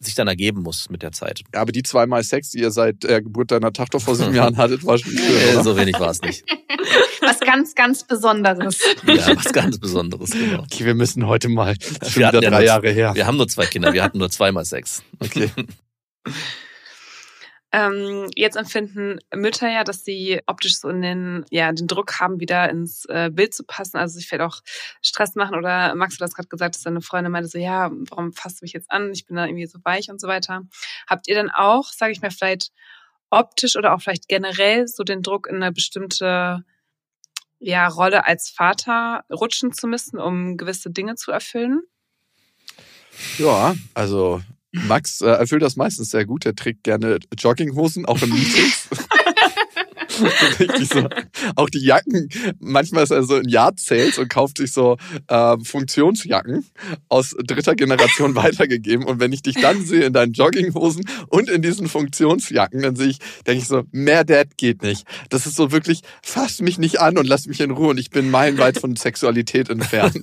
sich 0.00 0.14
dann 0.14 0.28
ergeben 0.28 0.62
muss 0.62 0.90
mit 0.90 1.02
der 1.02 1.10
Zeit. 1.10 1.42
Aber 1.52 1.72
die 1.72 1.82
zweimal 1.82 2.22
Sex, 2.22 2.50
die 2.50 2.58
ihr 2.60 2.70
seit 2.70 3.02
der 3.02 3.20
Geburt 3.20 3.50
deiner 3.50 3.72
Tochter 3.72 3.98
vor 3.98 4.14
sieben 4.14 4.32
Jahren 4.34 4.56
hattet, 4.56 4.84
war 4.84 4.96
schon 4.98 5.10
schön, 5.10 5.20
Äh, 5.48 5.52
oder? 5.54 5.64
so 5.64 5.76
wenig 5.76 5.98
war 5.98 6.10
es 6.10 6.20
nicht. 6.22 6.44
Was 7.20 7.40
ganz, 7.40 7.74
ganz 7.74 8.04
Besonderes. 8.06 8.78
Ja, 9.06 9.36
was 9.36 9.52
ganz 9.52 9.78
Besonderes, 9.78 10.30
genau. 10.30 10.60
Okay, 10.62 10.84
wir 10.86 10.94
müssen 10.94 11.26
heute 11.26 11.48
mal. 11.48 11.74
Das 11.76 11.90
ist 11.90 12.12
schon 12.12 12.22
Wir 12.22 12.28
wieder 12.28 12.42
ja 12.42 12.50
drei 12.50 12.58
nur- 12.58 12.66
Jahre 12.66 12.90
her. 12.90 13.14
Wir 13.14 13.26
haben 13.26 13.36
nur 13.36 13.48
zwei 13.48 13.66
Kinder, 13.66 13.92
wir 13.92 14.02
hatten 14.04 14.18
nur 14.18 14.30
zweimal 14.30 14.64
Sex. 14.64 15.02
Okay. 15.18 15.50
Ähm, 17.78 18.28
jetzt 18.34 18.56
empfinden 18.56 19.20
Mütter 19.32 19.70
ja, 19.70 19.84
dass 19.84 20.04
sie 20.04 20.40
optisch 20.46 20.78
so 20.78 20.88
in 20.88 21.00
den, 21.00 21.44
ja, 21.50 21.70
den 21.70 21.86
Druck 21.86 22.18
haben, 22.18 22.40
wieder 22.40 22.68
ins 22.70 23.04
äh, 23.04 23.30
Bild 23.32 23.54
zu 23.54 23.62
passen, 23.62 23.98
also 23.98 24.14
sich 24.18 24.26
vielleicht 24.26 24.42
auch 24.42 24.60
Stress 25.00 25.36
machen. 25.36 25.54
Oder 25.56 25.94
Max 25.94 26.14
hat 26.14 26.22
das 26.22 26.34
gerade 26.34 26.48
gesagt, 26.48 26.74
dass 26.74 26.82
deine 26.82 27.02
Freundin 27.02 27.30
meinte 27.30 27.48
so, 27.48 27.58
ja, 27.58 27.90
warum 27.92 28.32
fasst 28.32 28.60
du 28.60 28.64
mich 28.64 28.72
jetzt 28.72 28.90
an? 28.90 29.12
Ich 29.12 29.26
bin 29.26 29.36
da 29.36 29.46
irgendwie 29.46 29.66
so 29.66 29.78
weich 29.84 30.10
und 30.10 30.20
so 30.20 30.26
weiter. 30.26 30.62
Habt 31.06 31.28
ihr 31.28 31.36
dann 31.36 31.50
auch, 31.50 31.92
sage 31.92 32.10
ich 32.10 32.20
mal, 32.20 32.32
vielleicht 32.32 32.72
optisch 33.30 33.76
oder 33.76 33.94
auch 33.94 34.00
vielleicht 34.00 34.28
generell 34.28 34.88
so 34.88 35.04
den 35.04 35.22
Druck 35.22 35.46
in 35.46 35.56
eine 35.56 35.70
bestimmte 35.70 36.64
ja, 37.60 37.86
Rolle 37.86 38.26
als 38.26 38.50
Vater 38.50 39.24
rutschen 39.30 39.72
zu 39.72 39.86
müssen, 39.86 40.18
um 40.18 40.56
gewisse 40.56 40.90
Dinge 40.90 41.14
zu 41.14 41.30
erfüllen? 41.30 41.82
Ja, 43.38 43.74
also 43.94 44.40
Max 44.86 45.20
äh, 45.20 45.26
erfüllt 45.26 45.62
das 45.62 45.76
meistens 45.76 46.10
sehr 46.10 46.24
gut. 46.24 46.46
Er 46.46 46.54
trägt 46.54 46.84
gerne 46.84 47.18
Jogginghosen, 47.36 48.06
auch 48.06 48.22
in 48.22 48.30
Meetings. 48.30 48.88
Richtig 50.60 50.88
so. 50.88 51.08
Auch 51.56 51.70
die 51.70 51.84
Jacken. 51.84 52.28
Manchmal 52.58 53.04
ist 53.04 53.10
er 53.10 53.22
so 53.22 53.36
in 53.36 53.48
Yard 53.48 53.80
Sales 53.80 54.18
und 54.18 54.28
kauft 54.28 54.58
sich 54.58 54.72
so 54.72 54.96
äh, 55.28 55.56
Funktionsjacken 55.62 56.64
aus 57.08 57.34
dritter 57.44 57.74
Generation 57.74 58.34
weitergegeben. 58.34 59.04
Und 59.04 59.20
wenn 59.20 59.32
ich 59.32 59.42
dich 59.42 59.56
dann 59.56 59.84
sehe 59.84 60.04
in 60.04 60.12
deinen 60.12 60.32
Jogginghosen 60.32 61.04
und 61.28 61.48
in 61.48 61.62
diesen 61.62 61.88
Funktionsjacken, 61.88 62.82
dann 62.82 62.96
sehe 62.96 63.08
ich, 63.08 63.18
denke 63.46 63.62
ich 63.62 63.68
so, 63.68 63.84
mehr 63.92 64.24
Dad 64.24 64.56
geht 64.56 64.82
nicht. 64.82 65.06
Das 65.30 65.46
ist 65.46 65.56
so 65.56 65.72
wirklich, 65.72 66.02
fass 66.22 66.60
mich 66.60 66.78
nicht 66.78 67.00
an 67.00 67.18
und 67.18 67.26
lass 67.26 67.46
mich 67.46 67.60
in 67.60 67.70
Ruhe. 67.70 67.88
Und 67.88 67.98
ich 67.98 68.10
bin 68.10 68.30
meilenweit 68.30 68.78
von 68.78 68.96
Sexualität 68.96 69.70
entfernt. 69.70 70.22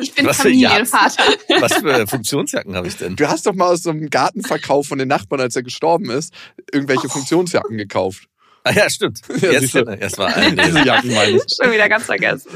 Ich 0.00 0.14
bin 0.14 0.26
Was 0.26 0.36
für 0.36 0.42
Familienvater. 0.44 1.24
Was 1.60 1.74
für 1.74 2.06
Funktionsjacken 2.06 2.74
habe 2.74 2.88
ich 2.88 2.96
denn? 2.96 3.16
Du 3.16 3.28
hast 3.28 3.46
doch 3.46 3.54
mal 3.54 3.72
aus 3.72 3.82
so 3.82 3.90
einem 3.90 4.10
Gartenverkauf 4.10 4.86
von 4.86 4.98
den 4.98 5.08
Nachbarn, 5.08 5.40
als 5.40 5.56
er 5.56 5.62
gestorben 5.62 6.10
ist, 6.10 6.32
irgendwelche 6.72 7.08
Funktionsjacken 7.08 7.76
gekauft. 7.76 8.28
Ah 8.66 8.72
ja, 8.72 8.88
stimmt. 8.88 9.20
Ja, 9.42 9.50
Jetzt, 9.52 9.60
siehst 9.60 9.74
du. 9.74 9.84
das 9.84 10.16
war 10.18 10.34
eine. 10.34 10.56
Diese 10.66 10.80
Jacken 10.84 11.12
meine 11.14 11.32
ich. 11.36 11.42
Schon 11.62 11.70
wieder 11.72 11.88
ganz 11.88 12.04
vergessen. 12.04 12.48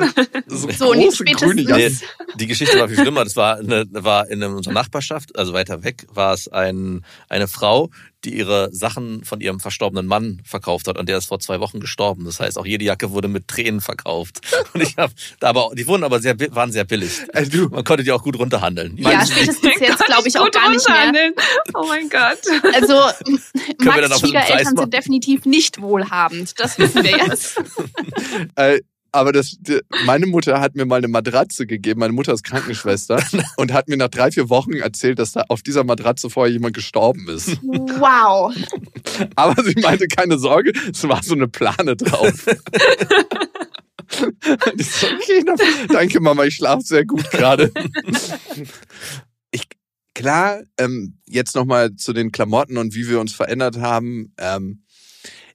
So, 0.46 0.70
So, 0.70 0.92
große 0.92 1.16
spätestens- 1.16 1.40
grüne 1.40 1.62
Nee, 1.62 1.68
Jacken. 1.82 2.00
die 2.36 2.46
Geschichte 2.46 2.78
war 2.80 2.88
viel 2.88 2.96
schlimmer. 2.98 3.24
Das 3.24 3.36
war, 3.36 3.58
eine, 3.58 3.84
war 3.90 4.28
in 4.30 4.42
unserer 4.42 4.72
Nachbarschaft, 4.72 5.36
also 5.38 5.52
weiter 5.52 5.84
weg, 5.84 6.06
war 6.12 6.32
es 6.32 6.48
ein, 6.48 7.04
eine 7.28 7.46
Frau, 7.46 7.90
die 8.28 8.36
ihre 8.36 8.68
Sachen 8.72 9.24
von 9.24 9.40
ihrem 9.40 9.60
verstorbenen 9.60 10.06
Mann 10.06 10.40
verkauft 10.44 10.88
hat 10.88 10.98
und 10.98 11.08
der 11.08 11.18
ist 11.18 11.26
vor 11.26 11.40
zwei 11.40 11.60
Wochen 11.60 11.80
gestorben. 11.80 12.24
Das 12.24 12.40
heißt, 12.40 12.58
auch 12.58 12.66
jede 12.66 12.84
Jacke 12.84 13.10
wurde 13.10 13.28
mit 13.28 13.48
Tränen 13.48 13.80
verkauft. 13.80 14.40
Und 14.74 14.82
ich 14.82 14.96
habe, 14.96 15.12
aber 15.40 15.70
die 15.74 15.86
wurden 15.86 16.04
aber 16.04 16.20
sehr, 16.20 16.38
waren 16.54 16.72
sehr 16.72 16.84
billig. 16.84 17.22
Du, 17.50 17.68
Man 17.68 17.84
konnte 17.84 18.04
die 18.04 18.12
auch 18.12 18.22
gut 18.22 18.38
runterhandeln. 18.38 18.96
Ja, 18.98 19.24
spätestens 19.24 19.80
jetzt 19.80 20.04
glaube 20.04 20.28
ich 20.28 20.38
auch 20.38 20.44
Gut 20.44 20.54
gar 20.54 20.70
nicht 20.70 20.86
mehr. 20.86 20.96
runterhandeln. 20.96 21.34
Oh 21.74 21.86
mein 21.88 22.08
Gott. 22.08 22.74
Also 22.74 22.94
Max 23.82 24.20
Schwiegereltern 24.20 24.76
sind 24.76 24.94
definitiv 24.94 25.44
nicht 25.46 25.80
wohlhabend. 25.80 26.58
Das 26.58 26.78
wissen 26.78 27.02
wir 27.02 27.16
jetzt. 27.16 27.60
äh, 28.56 28.80
aber 29.12 29.32
das, 29.32 29.56
die, 29.60 29.80
meine 30.04 30.26
Mutter 30.26 30.60
hat 30.60 30.74
mir 30.74 30.84
mal 30.84 30.96
eine 30.96 31.08
Matratze 31.08 31.66
gegeben. 31.66 32.00
Meine 32.00 32.12
Mutter 32.12 32.32
ist 32.32 32.44
Krankenschwester 32.44 33.22
und 33.56 33.72
hat 33.72 33.88
mir 33.88 33.96
nach 33.96 34.08
drei, 34.08 34.30
vier 34.30 34.48
Wochen 34.48 34.74
erzählt, 34.74 35.18
dass 35.18 35.32
da 35.32 35.44
auf 35.48 35.62
dieser 35.62 35.84
Matratze 35.84 36.30
vorher 36.30 36.52
jemand 36.52 36.74
gestorben 36.74 37.28
ist. 37.28 37.58
Wow. 37.98 38.54
Aber 39.34 39.62
sie 39.62 39.74
meinte, 39.80 40.06
keine 40.06 40.38
Sorge, 40.38 40.72
es 40.92 41.02
war 41.08 41.22
so 41.22 41.34
eine 41.34 41.48
Plane 41.48 41.96
drauf. 41.96 42.46
So, 44.10 44.26
okay, 44.26 45.44
danke 45.88 46.18
Mama, 46.20 46.44
ich 46.44 46.54
schlafe 46.54 46.82
sehr 46.82 47.04
gut 47.04 47.30
gerade. 47.30 47.70
Ich, 49.50 49.64
klar, 50.14 50.62
ähm, 50.78 51.18
jetzt 51.26 51.54
nochmal 51.54 51.94
zu 51.94 52.14
den 52.14 52.32
Klamotten 52.32 52.78
und 52.78 52.94
wie 52.94 53.06
wir 53.06 53.20
uns 53.20 53.34
verändert 53.34 53.76
haben. 53.78 54.32
Ähm, 54.38 54.82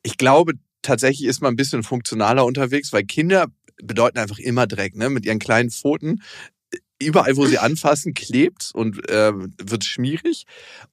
ich 0.03 0.17
glaube, 0.17 0.53
tatsächlich 0.83 1.27
ist 1.27 1.41
man 1.41 1.53
ein 1.53 1.57
bisschen 1.57 1.81
funktionaler 1.81 2.45
unterwegs, 2.45 2.93
weil 2.93 3.03
Kinder 3.03 3.47
bedeuten 3.81 4.19
einfach 4.19 4.37
immer 4.37 4.67
Dreck, 4.67 4.95
ne? 4.95 5.09
Mit 5.09 5.25
ihren 5.25 5.39
kleinen 5.39 5.71
Pfoten. 5.71 6.21
Überall, 7.01 7.35
wo 7.35 7.45
sie 7.47 7.57
anfassen, 7.59 8.13
klebt 8.13 8.69
und 8.73 9.09
äh, 9.09 9.33
wird 9.33 9.83
schmierig. 9.83 10.45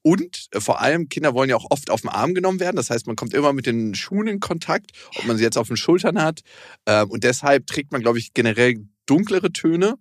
Und 0.02 0.46
äh, 0.52 0.60
vor 0.60 0.80
allem, 0.80 1.08
Kinder 1.08 1.34
wollen 1.34 1.50
ja 1.50 1.56
auch 1.56 1.66
oft 1.70 1.90
auf 1.90 2.00
den 2.00 2.10
Arm 2.10 2.34
genommen 2.34 2.58
werden. 2.58 2.76
Das 2.76 2.90
heißt, 2.90 3.06
man 3.06 3.16
kommt 3.16 3.34
immer 3.34 3.52
mit 3.52 3.66
den 3.66 3.94
Schuhen 3.94 4.26
in 4.26 4.40
Kontakt, 4.40 4.92
ob 5.18 5.26
man 5.26 5.36
sie 5.36 5.44
jetzt 5.44 5.58
auf 5.58 5.68
den 5.68 5.76
Schultern 5.76 6.20
hat. 6.20 6.40
Ähm, 6.86 7.10
und 7.10 7.22
deshalb 7.22 7.66
trägt 7.66 7.92
man, 7.92 8.00
glaube 8.00 8.18
ich, 8.18 8.32
generell 8.34 8.76
dunklere 9.06 9.52
Töne. 9.52 9.96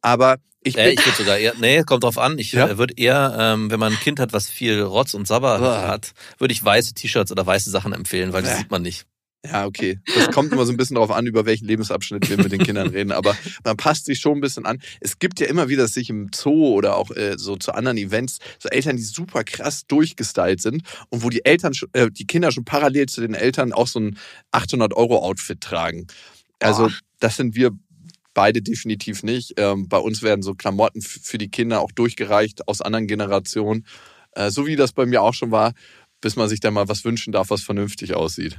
Aber 0.00 0.36
ich. 0.62 0.78
Äh, 0.78 0.92
ich 0.92 1.04
würde 1.04 1.18
sogar 1.18 1.38
eher, 1.38 1.54
nee, 1.60 1.82
kommt 1.82 2.04
drauf 2.04 2.16
an. 2.18 2.38
Ich 2.38 2.52
Ja? 2.52 2.68
äh, 2.68 2.78
würde 2.78 2.94
eher, 2.96 3.36
ähm, 3.38 3.70
wenn 3.70 3.80
man 3.80 3.92
ein 3.92 4.00
Kind 4.00 4.20
hat, 4.20 4.32
was 4.32 4.48
viel 4.48 4.80
Rotz 4.80 5.14
und 5.14 5.26
Sabber 5.26 5.60
hat, 5.88 6.12
würde 6.38 6.52
ich 6.52 6.64
weiße 6.64 6.94
T-Shirts 6.94 7.32
oder 7.32 7.44
weiße 7.44 7.70
Sachen 7.70 7.92
empfehlen, 7.92 8.32
weil 8.32 8.42
Bäh. 8.42 8.54
sieht 8.56 8.70
man 8.70 8.82
nicht. 8.82 9.06
Ja, 9.44 9.64
okay. 9.64 9.98
Das 10.14 10.30
kommt 10.32 10.52
immer 10.52 10.66
so 10.66 10.72
ein 10.72 10.76
bisschen 10.76 10.96
darauf 10.96 11.10
an, 11.10 11.26
über 11.26 11.46
welchen 11.46 11.66
Lebensabschnitt 11.66 12.28
wir 12.28 12.36
mit 12.36 12.52
den 12.52 12.62
Kindern 12.62 12.88
reden. 12.88 13.10
Aber 13.10 13.34
man 13.64 13.76
passt 13.76 14.04
sich 14.04 14.20
schon 14.20 14.38
ein 14.38 14.40
bisschen 14.40 14.66
an. 14.66 14.80
Es 15.00 15.18
gibt 15.18 15.40
ja 15.40 15.46
immer 15.46 15.68
wieder, 15.68 15.82
dass 15.82 15.94
sich 15.94 16.10
im 16.10 16.30
Zoo 16.34 16.74
oder 16.74 16.96
auch 16.96 17.10
äh, 17.12 17.38
so 17.38 17.56
zu 17.56 17.72
anderen 17.72 17.96
Events 17.96 18.38
so 18.58 18.68
Eltern, 18.68 18.96
die 18.96 19.02
super 19.02 19.42
krass 19.44 19.86
durchgestylt 19.86 20.60
sind 20.60 20.82
und 21.08 21.22
wo 21.22 21.30
die 21.30 21.44
Eltern, 21.44 21.72
äh, 21.94 22.10
die 22.10 22.26
Kinder 22.26 22.52
schon 22.52 22.66
parallel 22.66 23.06
zu 23.06 23.22
den 23.22 23.32
Eltern 23.32 23.72
auch 23.72 23.86
so 23.86 24.00
ein 24.00 24.18
800 24.52 24.94
Euro 24.94 25.18
Outfit 25.24 25.60
tragen. 25.60 26.06
Also 26.58 26.88
Boah. 26.88 26.94
das 27.20 27.36
sind 27.36 27.54
wir 27.54 27.70
beide 28.34 28.60
definitiv 28.60 29.22
nicht. 29.22 29.54
Ähm, 29.56 29.88
bei 29.88 29.98
uns 29.98 30.22
werden 30.22 30.42
so 30.42 30.54
Klamotten 30.54 31.00
für 31.00 31.38
die 31.38 31.50
Kinder 31.50 31.80
auch 31.80 31.92
durchgereicht 31.92 32.68
aus 32.68 32.82
anderen 32.82 33.06
Generationen. 33.06 33.86
Äh, 34.32 34.50
so 34.50 34.66
wie 34.66 34.76
das 34.76 34.92
bei 34.92 35.06
mir 35.06 35.22
auch 35.22 35.34
schon 35.34 35.50
war, 35.50 35.72
bis 36.20 36.36
man 36.36 36.48
sich 36.48 36.60
dann 36.60 36.74
mal 36.74 36.88
was 36.88 37.04
wünschen 37.04 37.32
darf, 37.32 37.48
was 37.48 37.62
vernünftig 37.62 38.14
aussieht. 38.14 38.58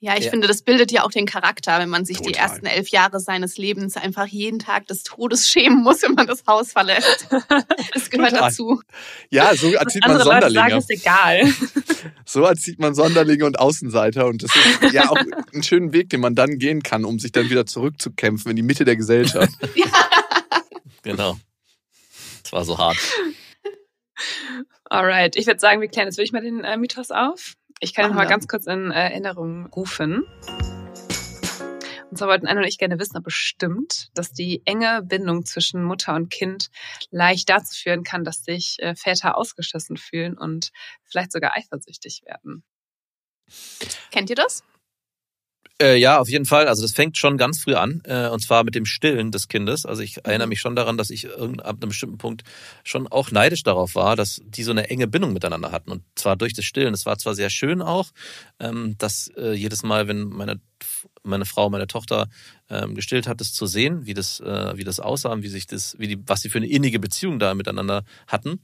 Ja, 0.00 0.14
ich 0.18 0.24
Ja. 0.24 0.30
finde, 0.30 0.46
das 0.46 0.60
bildet 0.62 0.92
ja 0.92 1.04
auch 1.04 1.10
den 1.10 1.24
Charakter, 1.24 1.78
wenn 1.78 1.88
man 1.88 2.04
sich 2.04 2.18
die 2.18 2.32
Total. 2.32 2.50
ersten 2.50 2.66
elf 2.66 2.88
Jahre 2.88 3.18
seines 3.18 3.56
Lebens 3.56 3.96
einfach 3.96 4.26
jeden 4.26 4.58
Tag 4.58 4.86
des 4.88 5.02
Todes 5.04 5.48
schämen 5.48 5.82
muss, 5.82 6.02
wenn 6.02 6.12
man 6.12 6.26
das 6.26 6.44
Haus 6.46 6.72
verlässt. 6.72 7.26
Das 7.94 8.10
gehört 8.10 8.30
Total. 8.32 8.50
dazu. 8.50 8.82
Ja, 9.30 9.54
so 9.56 9.68
Was 9.68 9.74
erzieht 9.74 10.02
man 10.02 10.10
andere 10.12 10.28
Leute 10.28 10.50
sagen, 10.52 10.52
Sonderlinge. 10.52 10.78
ist 10.78 10.90
egal. 10.90 11.54
So 12.26 12.42
erzieht 12.42 12.78
man 12.78 12.94
Sonderlinge 12.94 13.46
und 13.46 13.58
Außenseiter. 13.58 14.26
Und 14.26 14.42
das 14.42 14.50
ist 14.54 14.92
ja 14.92 15.08
auch 15.08 15.16
ein 15.54 15.62
schöner 15.62 15.92
Weg, 15.92 16.10
den 16.10 16.20
man 16.20 16.34
dann 16.34 16.58
gehen 16.58 16.82
kann, 16.82 17.04
um 17.04 17.18
sich 17.18 17.32
dann 17.32 17.48
wieder 17.50 17.64
zurückzukämpfen 17.66 18.50
in 18.50 18.56
die 18.56 18.62
Mitte 18.62 18.84
der 18.84 18.96
Gesellschaft. 18.96 19.54
Genau. 21.02 21.38
Das 22.42 22.52
war 22.52 22.64
so 22.64 22.78
hart. 22.78 22.96
Alright, 24.84 25.36
ich 25.36 25.46
würde 25.46 25.60
sagen, 25.60 25.80
wir 25.80 25.88
klären 25.88 26.08
jetzt 26.08 26.16
wirklich 26.18 26.32
mal 26.32 26.42
den 26.42 26.64
äh, 26.64 26.76
Mythos 26.76 27.10
auf. 27.10 27.54
Ich 27.80 27.94
kann 27.94 28.10
ihn 28.10 28.16
mal 28.16 28.26
ganz 28.26 28.48
kurz 28.48 28.66
in 28.66 28.90
Erinnerung 28.90 29.66
rufen. 29.66 30.24
Und 32.10 32.16
zwar 32.16 32.28
wollten 32.28 32.46
Anne 32.46 32.60
und 32.60 32.66
ich 32.66 32.78
gerne 32.78 32.98
wissen, 32.98 33.18
ob 33.18 33.26
es 33.26 33.34
stimmt, 33.34 34.08
dass 34.14 34.32
die 34.32 34.62
enge 34.64 35.02
Bindung 35.02 35.44
zwischen 35.44 35.84
Mutter 35.84 36.14
und 36.14 36.30
Kind 36.30 36.70
leicht 37.10 37.50
dazu 37.50 37.74
führen 37.74 38.04
kann, 38.04 38.24
dass 38.24 38.44
sich 38.44 38.76
äh, 38.78 38.94
Väter 38.94 39.36
ausgeschlossen 39.36 39.98
fühlen 39.98 40.38
und 40.38 40.70
vielleicht 41.04 41.32
sogar 41.32 41.54
eifersüchtig 41.54 42.22
werden. 42.24 42.64
Kennt 44.10 44.30
ihr 44.30 44.36
das? 44.36 44.64
Äh, 45.80 45.96
ja, 45.96 46.18
auf 46.18 46.28
jeden 46.30 46.46
Fall. 46.46 46.68
Also 46.68 46.80
das 46.80 46.92
fängt 46.92 47.18
schon 47.18 47.36
ganz 47.36 47.60
früh 47.60 47.74
an, 47.74 48.00
äh, 48.04 48.28
und 48.28 48.40
zwar 48.40 48.64
mit 48.64 48.74
dem 48.74 48.86
Stillen 48.86 49.30
des 49.30 49.46
Kindes. 49.48 49.84
Also 49.84 50.02
ich 50.02 50.24
erinnere 50.24 50.48
mich 50.48 50.60
schon 50.60 50.74
daran, 50.74 50.96
dass 50.96 51.10
ich 51.10 51.28
ab 51.30 51.76
einem 51.80 51.88
bestimmten 51.88 52.16
Punkt 52.16 52.44
schon 52.82 53.06
auch 53.06 53.30
neidisch 53.30 53.62
darauf 53.62 53.94
war, 53.94 54.16
dass 54.16 54.40
die 54.46 54.62
so 54.62 54.70
eine 54.70 54.88
enge 54.88 55.06
Bindung 55.06 55.34
miteinander 55.34 55.72
hatten. 55.72 55.92
Und 55.92 56.02
zwar 56.14 56.36
durch 56.36 56.54
das 56.54 56.64
Stillen. 56.64 56.94
Es 56.94 57.04
war 57.04 57.18
zwar 57.18 57.34
sehr 57.34 57.50
schön 57.50 57.82
auch, 57.82 58.10
ähm, 58.58 58.94
dass 58.96 59.28
äh, 59.36 59.52
jedes 59.52 59.82
Mal, 59.82 60.08
wenn 60.08 60.24
meine 60.24 60.60
meine 61.22 61.44
Frau, 61.44 61.70
meine 61.70 61.86
Tochter 61.88 62.28
ähm, 62.70 62.94
gestillt 62.94 63.26
hat, 63.26 63.40
das 63.40 63.52
zu 63.52 63.66
sehen, 63.66 64.06
wie 64.06 64.14
das, 64.14 64.38
äh, 64.40 64.76
wie 64.76 64.84
das 64.84 65.00
aussah 65.00 65.32
und 65.32 65.42
wie 65.42 65.48
sich 65.48 65.66
das, 65.66 65.96
wie 65.98 66.06
die, 66.06 66.18
was 66.26 66.42
sie 66.42 66.50
für 66.50 66.58
eine 66.58 66.68
innige 66.68 67.00
Beziehung 67.00 67.38
da 67.38 67.54
miteinander 67.54 68.04
hatten. 68.28 68.60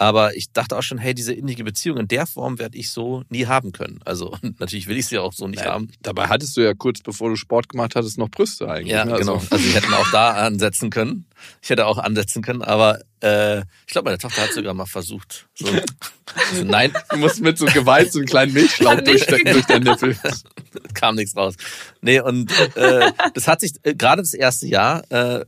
Aber 0.00 0.34
ich 0.34 0.50
dachte 0.50 0.78
auch 0.78 0.82
schon, 0.82 0.96
hey, 0.96 1.12
diese 1.12 1.34
innige 1.34 1.62
Beziehung 1.62 1.98
in 1.98 2.08
der 2.08 2.26
Form 2.26 2.58
werde 2.58 2.78
ich 2.78 2.90
so 2.90 3.22
nie 3.28 3.44
haben 3.44 3.72
können. 3.72 4.00
Also 4.06 4.34
natürlich 4.58 4.86
will 4.86 4.96
ich 4.96 5.06
sie 5.06 5.18
auch 5.18 5.34
so 5.34 5.46
nicht 5.46 5.58
Naja, 5.58 5.74
haben. 5.74 5.88
Dabei 6.00 6.28
hattest 6.28 6.56
du 6.56 6.62
ja 6.62 6.72
kurz 6.72 7.02
bevor 7.02 7.28
du 7.28 7.36
Sport 7.36 7.68
gemacht 7.68 7.94
hattest 7.94 8.16
noch 8.16 8.30
Brüste 8.30 8.66
eigentlich. 8.66 8.92
Ja, 8.92 9.04
ne? 9.04 9.16
genau. 9.18 9.34
Also, 9.34 9.48
Also 9.50 9.62
wir 9.62 9.74
hätten 9.74 9.92
auch 9.92 10.10
da 10.10 10.30
ansetzen 10.46 10.88
können. 10.88 11.26
Ich 11.62 11.70
hätte 11.70 11.86
auch 11.86 11.98
ansetzen 11.98 12.42
können, 12.42 12.62
aber 12.62 13.00
äh, 13.20 13.60
ich 13.60 13.92
glaube, 13.92 14.06
meine 14.06 14.18
Tochter 14.18 14.42
hat 14.42 14.52
sogar 14.52 14.74
mal 14.74 14.86
versucht. 14.86 15.48
So, 15.54 15.66
so, 16.54 16.64
nein, 16.64 16.92
du 17.10 17.16
musst 17.18 17.40
mit 17.40 17.58
so 17.58 17.66
Gewalt 17.66 18.12
so 18.12 18.18
einen 18.18 18.26
kleinen 18.26 18.52
Milchschlauch 18.52 19.00
durchstecken 19.00 19.52
durch 19.52 19.66
deinen 19.66 19.84
Nippel. 19.84 20.16
kam 20.94 21.16
nichts 21.16 21.36
raus. 21.36 21.54
Nee, 22.00 22.20
und 22.20 22.50
äh, 22.76 23.12
das 23.34 23.48
hat 23.48 23.60
sich 23.60 23.72
äh, 23.82 23.94
gerade 23.94 24.22
das 24.22 24.34
erste 24.34 24.66
Jahr 24.66 25.02
äh, 25.10 25.44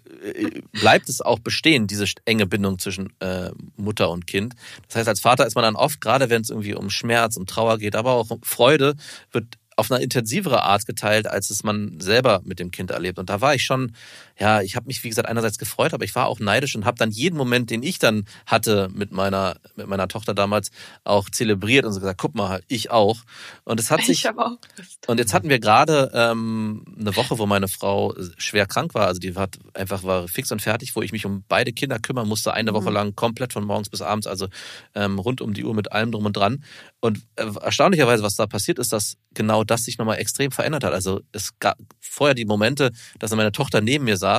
bleibt 0.72 1.09
es 1.09 1.20
auch 1.20 1.38
bestehen, 1.38 1.86
diese 1.86 2.05
enge 2.24 2.47
Bindung 2.47 2.78
zwischen 2.78 3.12
äh, 3.20 3.51
Mutter 3.76 4.11
und 4.11 4.26
Kind. 4.26 4.55
Das 4.88 4.97
heißt, 4.97 5.09
als 5.09 5.20
Vater 5.20 5.47
ist 5.47 5.55
man 5.55 5.64
dann 5.64 5.76
oft, 5.76 6.01
gerade 6.01 6.30
wenn 6.30 6.43
es 6.43 6.51
irgendwie 6.51 6.74
um 6.74 6.90
Schmerz, 6.90 7.36
um 7.36 7.47
Trauer 7.47 7.78
geht, 7.78 7.97
aber 7.97 8.12
auch 8.12 8.30
um 8.30 8.43
Freude, 8.43 8.95
wird 9.30 9.47
auf 9.76 9.90
eine 9.90 10.03
intensivere 10.03 10.62
Art 10.62 10.86
geteilt, 10.86 11.26
als 11.26 11.51
es 11.51 11.64
man 11.64 11.99
selber 12.01 12.43
mit 12.45 12.59
dem 12.59 12.70
Kind 12.70 12.90
erlebt. 12.90 13.18
Und 13.18 13.30
da 13.30 13.40
war 13.40 13.55
ich 13.55 13.64
schon, 13.64 13.95
ja, 14.43 14.61
ich 14.61 14.74
habe 14.74 14.86
mich, 14.88 15.05
wie 15.05 15.09
gesagt, 15.09 15.28
einerseits 15.28 15.57
gefreut, 15.57 15.95
aber 15.95 16.05
ich 16.05 16.16
war 16.16 16.26
auch 16.26 16.40
neidisch 16.40 16.74
und 16.74 16.84
habe 16.84 16.99
dann 16.99 17.12
jeden 17.12 17.36
Moment, 17.36 17.70
den 17.70 17.84
ich 17.84 18.01
dann 18.01 18.24
hatte 18.45 18.88
mit 18.93 19.12
meiner, 19.12 19.55
mit 19.76 19.86
meiner 19.86 20.09
Tochter 20.09 20.34
damals, 20.34 20.72
auch 21.05 21.30
zelebriert 21.30 21.84
und 21.84 21.93
so 21.93 22.01
gesagt, 22.01 22.20
guck 22.20 22.34
mal, 22.34 22.61
ich 22.66 22.90
auch. 22.90 23.18
Und 23.62 23.78
es 23.78 23.93
hat 23.93 24.03
sich, 24.05 24.24
Ich 24.24 24.28
auch. 24.36 24.59
und 25.07 25.18
jetzt 25.18 25.32
hatten 25.32 25.49
wir 25.49 25.61
gerade 25.61 26.11
ähm, 26.12 26.84
eine 26.99 27.14
Woche, 27.14 27.38
wo 27.38 27.47
meine 27.47 27.68
Frau 27.68 28.14
schwer 28.36 28.66
krank 28.66 28.95
war. 28.95 29.07
Also 29.07 29.20
die 29.20 29.32
hat 29.36 29.59
einfach 29.74 30.03
war 30.03 30.26
fix 30.26 30.51
und 30.51 30.61
fertig, 30.61 30.97
wo 30.97 31.03
ich 31.03 31.12
mich 31.12 31.24
um 31.24 31.45
beide 31.47 31.72
Kinder 31.72 32.01
kümmern 32.01 32.26
musste, 32.26 32.53
eine 32.53 32.72
Woche 32.74 32.88
Mhm. 32.88 32.95
lang 32.95 33.14
komplett 33.14 33.53
von 33.53 33.64
morgens 33.64 33.90
bis 33.90 34.03
abends, 34.03 34.26
also 34.26 34.49
ähm, 34.97 35.20
rund 35.20 35.40
um 35.40 35.55
die 35.55 35.64
Uhr 35.64 35.74
mit 35.74 35.93
allem 35.93 36.11
drum 36.11 36.26
und 36.26 36.36
dran. 36.36 36.64
Und 37.01 37.20
äh, 37.36 37.47
erstaunlicherweise, 37.62 38.24
was 38.24 38.34
da 38.34 38.49
passiert 38.49 38.80
ist, 38.80 38.93
dass 38.93 39.18
genau 39.34 39.62
das 39.62 39.84
sich 39.84 39.99
nochmal 39.99 40.18
extrem 40.18 40.51
verändert 40.51 40.82
hat. 40.82 40.93
Also 40.93 41.20
es 41.30 41.57
gab 41.61 41.78
vorher 42.01 42.34
die 42.34 42.45
Momente, 42.45 42.90
dass 43.20 43.30
meine 43.36 43.53
Tochter 43.53 43.80
neben 43.80 44.05
mir 44.05 44.16
saß 44.16 44.32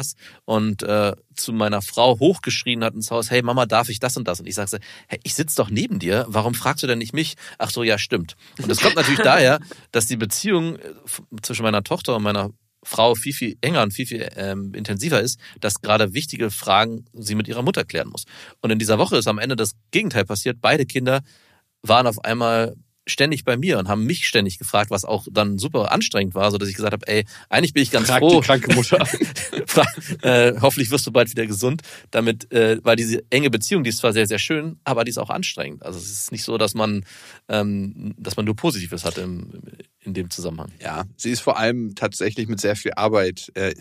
und 0.46 0.84
äh, 0.84 1.14
zu 1.36 1.54
meiner 1.54 1.82
Frau 1.82 2.20
hochgeschrien 2.20 2.84
hat 2.84 2.94
ins 2.94 3.12
Haus, 3.12 3.32
hey 3.32 3.42
Mama, 3.42 3.66
darf 3.66 3.90
ich 3.90 4.00
das 4.00 4.18
und 4.18 4.28
das? 4.28 4.40
Und 4.40 4.46
ich 4.48 4.56
sagte, 4.56 4.80
hey, 5.08 5.20
ich 5.24 5.36
sitze 5.36 5.56
doch 5.58 5.70
neben 5.70 6.00
dir, 6.00 6.26
warum 6.28 6.54
fragst 6.54 6.84
du 6.84 6.88
denn 6.88 7.00
nicht 7.00 7.14
mich? 7.14 7.36
Ach 7.58 7.70
so, 7.70 7.84
ja, 7.84 7.98
stimmt. 7.98 8.36
Und 8.62 8.70
das 8.70 8.80
kommt 8.80 8.96
natürlich 8.96 9.20
daher, 9.24 9.60
dass 9.92 10.06
die 10.06 10.18
Beziehung 10.18 10.78
äh, 10.78 10.80
zwischen 11.42 11.64
meiner 11.64 11.84
Tochter 11.84 12.16
und 12.16 12.24
meiner 12.24 12.52
Frau 12.84 13.16
viel, 13.16 13.34
viel 13.34 13.58
enger 13.62 13.82
und 13.84 13.92
viel, 13.92 14.06
viel 14.06 14.30
ähm, 14.36 14.74
intensiver 14.74 15.22
ist, 15.22 15.40
dass 15.60 15.82
gerade 15.82 16.14
wichtige 16.14 16.52
Fragen 16.52 17.06
sie 17.14 17.36
mit 17.36 17.48
ihrer 17.48 17.62
Mutter 17.62 17.86
klären 17.86 18.10
muss. 18.10 18.26
Und 18.62 18.72
in 18.72 18.80
dieser 18.80 19.00
Woche 19.00 19.18
ist 19.18 19.28
am 19.28 19.40
Ende 19.40 19.56
das 19.56 19.74
Gegenteil 19.92 20.26
passiert. 20.26 20.58
Beide 20.62 20.86
Kinder 20.86 21.22
waren 21.82 22.08
auf 22.08 22.24
einmal 22.24 22.76
ständig 23.06 23.44
bei 23.44 23.58
mir 23.58 23.80
und 23.80 23.88
haben 23.88 24.06
mich 24.06 24.28
ständig 24.28 24.58
gefragt, 24.58 24.90
was 24.92 25.06
auch 25.06 25.28
dann 25.30 25.58
super 25.58 25.92
anstrengend 25.92 26.36
war, 26.36 26.52
so 26.52 26.58
dass 26.58 26.70
ich 26.70 26.76
gesagt 26.76 26.94
habe, 26.94 27.08
ey, 27.08 27.26
eigentlich 27.50 27.74
bin 27.74 27.84
ich 27.84 27.92
ganz 27.92 28.08
Frag 28.08 28.20
froh. 28.20 28.40
die 28.40 28.46
kranke 28.46 28.74
Mutter. 28.74 29.08
äh, 30.22 30.54
hoffentlich 30.62 30.92
wirst 30.92 31.06
du 31.08 31.12
bald 31.12 31.30
wieder 31.30 31.46
gesund. 31.46 31.82
Damit, 32.12 32.52
äh, 32.52 32.80
weil 32.84 32.96
diese 32.96 33.24
enge 33.30 33.50
Beziehung, 33.50 33.84
die 33.84 33.90
ist 33.90 33.98
zwar 33.98 34.14
sehr, 34.14 34.28
sehr 34.28 34.40
schön, 34.40 34.78
aber 34.84 35.04
die 35.04 35.10
ist 35.10 35.18
auch 35.18 35.30
anstrengend. 35.30 35.84
Also 35.84 36.00
es 36.00 36.10
ist 36.10 36.32
nicht 36.32 36.44
so, 36.44 36.58
dass 36.58 36.74
man, 36.74 37.06
ähm, 37.50 38.14
dass 38.18 38.38
man 38.38 38.46
nur 38.46 38.56
Positives 38.56 39.06
hat 39.06 39.18
im, 39.18 39.62
in 40.04 40.14
dem 40.14 40.30
Zusammenhang. 40.30 40.72
Ja, 40.82 41.04
sie 41.18 41.32
ist 41.32 41.42
vor 41.42 41.58
allem 41.58 41.96
tatsächlich 41.96 42.48
mit 42.48 42.60
sehr 42.62 42.76
viel 42.76 42.94
Arbeit 42.96 43.52
äh, 43.56 43.74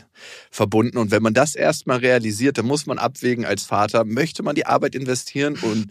verbunden. 0.51 0.99
Und 0.99 1.11
wenn 1.11 1.23
man 1.23 1.35
das 1.35 1.55
erstmal 1.55 1.99
realisiert, 1.99 2.59
dann 2.59 2.67
muss 2.67 2.87
man 2.87 2.99
abwägen 2.99 3.45
als 3.45 3.65
Vater, 3.65 4.05
möchte 4.05 4.43
man 4.43 4.55
die 4.55 4.67
Arbeit 4.67 4.95
investieren 4.95 5.57
und 5.63 5.89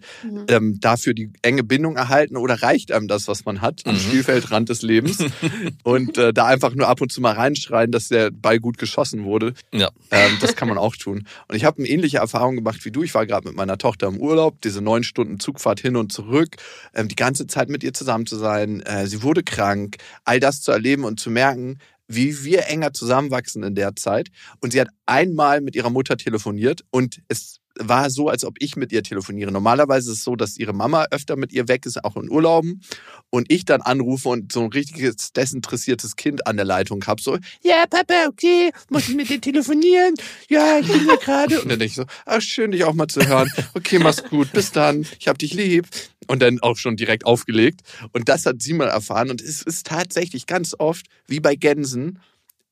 ähm, 0.48 0.78
dafür 0.80 1.14
die 1.14 1.30
enge 1.42 1.64
Bindung 1.64 1.96
erhalten 1.96 2.36
oder 2.36 2.62
reicht 2.62 2.92
einem 2.92 3.08
das, 3.08 3.28
was 3.28 3.44
man 3.44 3.60
hat, 3.60 3.82
am 3.86 3.94
Mhm. 3.94 3.98
Spielfeldrand 3.98 4.68
des 4.68 4.82
Lebens 4.82 5.18
und 5.84 6.18
äh, 6.18 6.32
da 6.32 6.46
einfach 6.46 6.74
nur 6.74 6.88
ab 6.88 7.00
und 7.00 7.12
zu 7.12 7.20
mal 7.20 7.32
reinschreien, 7.32 7.92
dass 7.92 8.08
der 8.08 8.30
Ball 8.30 8.58
gut 8.58 8.78
geschossen 8.78 9.24
wurde. 9.24 9.54
Ja. 9.72 9.90
Ähm, 10.10 10.32
das 10.40 10.56
kann 10.56 10.68
man 10.68 10.78
auch 10.78 10.96
tun. 10.96 11.26
Und 11.48 11.56
ich 11.56 11.64
habe 11.64 11.78
eine 11.78 11.88
ähnliche 11.88 12.18
Erfahrung 12.18 12.56
gemacht 12.56 12.84
wie 12.84 12.90
du. 12.90 13.02
Ich 13.02 13.14
war 13.14 13.26
gerade 13.26 13.48
mit 13.48 13.56
meiner 13.56 13.78
Tochter 13.78 14.08
im 14.08 14.18
Urlaub, 14.18 14.60
diese 14.62 14.80
neun 14.80 15.04
Stunden 15.04 15.40
Zugfahrt 15.40 15.80
hin 15.80 15.96
und 15.96 16.12
zurück, 16.12 16.56
ähm, 16.94 17.08
die 17.08 17.16
ganze 17.16 17.46
Zeit 17.46 17.68
mit 17.68 17.82
ihr 17.84 17.92
zusammen 17.94 18.26
zu 18.26 18.36
sein. 18.36 18.80
Äh, 18.82 19.06
sie 19.06 19.22
wurde 19.22 19.42
krank, 19.42 19.96
all 20.24 20.40
das 20.40 20.60
zu 20.60 20.72
erleben 20.72 21.04
und 21.04 21.20
zu 21.20 21.30
merken, 21.30 21.78
wie 22.08 22.44
wir 22.44 22.66
enger 22.66 22.92
zusammenwachsen 22.92 23.62
in 23.62 23.74
der 23.74 23.96
Zeit. 23.96 24.28
Und 24.60 24.72
sie 24.72 24.80
hat 24.80 24.88
einmal 25.06 25.60
mit 25.60 25.76
ihrer 25.76 25.90
Mutter 25.90 26.16
telefoniert 26.16 26.82
und 26.90 27.22
es 27.28 27.61
war 27.78 28.10
so, 28.10 28.28
als 28.28 28.44
ob 28.44 28.56
ich 28.58 28.76
mit 28.76 28.92
ihr 28.92 29.02
telefoniere. 29.02 29.50
Normalerweise 29.50 30.12
ist 30.12 30.18
es 30.18 30.24
so, 30.24 30.36
dass 30.36 30.58
ihre 30.58 30.72
Mama 30.72 31.06
öfter 31.10 31.36
mit 31.36 31.52
ihr 31.52 31.68
weg 31.68 31.86
ist, 31.86 32.04
auch 32.04 32.16
in 32.16 32.30
Urlauben. 32.30 32.82
Und 33.30 33.50
ich 33.50 33.64
dann 33.64 33.80
anrufe 33.80 34.28
und 34.28 34.52
so 34.52 34.62
ein 34.64 34.70
richtiges 34.72 35.32
desinteressiertes 35.32 36.16
Kind 36.16 36.46
an 36.46 36.56
der 36.56 36.66
Leitung 36.66 37.04
habe. 37.06 37.22
So, 37.22 37.38
ja, 37.62 37.84
Papa, 37.88 38.26
okay, 38.28 38.70
muss 38.90 39.08
ich 39.08 39.14
mit 39.14 39.30
dir 39.30 39.40
telefonieren? 39.40 40.14
Ja, 40.48 40.78
ich 40.78 40.86
bin 40.86 41.00
hier 41.00 41.16
gerade. 41.16 41.60
Und 41.62 41.70
dann 41.70 41.78
denke 41.78 41.86
ich 41.86 41.94
so, 41.94 42.04
ach, 42.26 42.42
schön, 42.42 42.72
dich 42.72 42.84
auch 42.84 42.94
mal 42.94 43.08
zu 43.08 43.26
hören. 43.26 43.50
Okay, 43.74 43.98
mach's 43.98 44.22
gut, 44.24 44.52
bis 44.52 44.70
dann, 44.72 45.06
ich 45.18 45.28
hab 45.28 45.38
dich 45.38 45.54
lieb. 45.54 45.86
Und 46.28 46.40
dann 46.40 46.60
auch 46.60 46.76
schon 46.76 46.96
direkt 46.96 47.24
aufgelegt. 47.26 47.80
Und 48.12 48.28
das 48.28 48.46
hat 48.46 48.62
sie 48.62 48.74
mal 48.74 48.88
erfahren. 48.88 49.30
Und 49.30 49.40
es 49.40 49.62
ist 49.62 49.86
tatsächlich 49.86 50.46
ganz 50.46 50.74
oft, 50.78 51.06
wie 51.26 51.40
bei 51.40 51.56
Gänsen, 51.56 52.20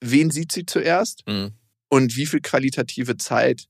wen 0.00 0.30
sieht 0.30 0.52
sie 0.52 0.66
zuerst? 0.66 1.24
Mhm. 1.26 1.52
und 1.88 2.16
wie 2.16 2.26
viel 2.26 2.40
qualitative 2.40 3.16
Zeit 3.16 3.64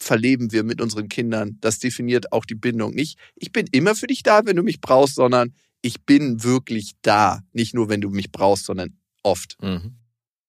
verleben 0.00 0.52
wir 0.52 0.64
mit 0.64 0.80
unseren 0.80 1.08
Kindern. 1.08 1.58
Das 1.60 1.78
definiert 1.78 2.32
auch 2.32 2.44
die 2.44 2.54
Bindung. 2.54 2.94
Nicht, 2.94 3.18
ich 3.36 3.52
bin 3.52 3.66
immer 3.70 3.94
für 3.94 4.06
dich 4.06 4.22
da, 4.22 4.44
wenn 4.46 4.56
du 4.56 4.62
mich 4.62 4.80
brauchst, 4.80 5.14
sondern 5.14 5.54
ich 5.82 6.02
bin 6.02 6.42
wirklich 6.42 6.92
da. 7.02 7.42
Nicht 7.52 7.74
nur, 7.74 7.88
wenn 7.88 8.00
du 8.00 8.10
mich 8.10 8.32
brauchst, 8.32 8.66
sondern 8.66 8.98
oft. 9.22 9.56
Mhm. 9.62 9.96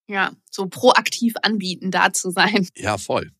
Ja, 0.07 0.31
so 0.49 0.67
proaktiv 0.67 1.35
anbieten, 1.41 1.91
da 1.91 2.11
zu 2.11 2.31
sein. 2.31 2.67
Ja, 2.75 2.97
voll. 2.97 3.31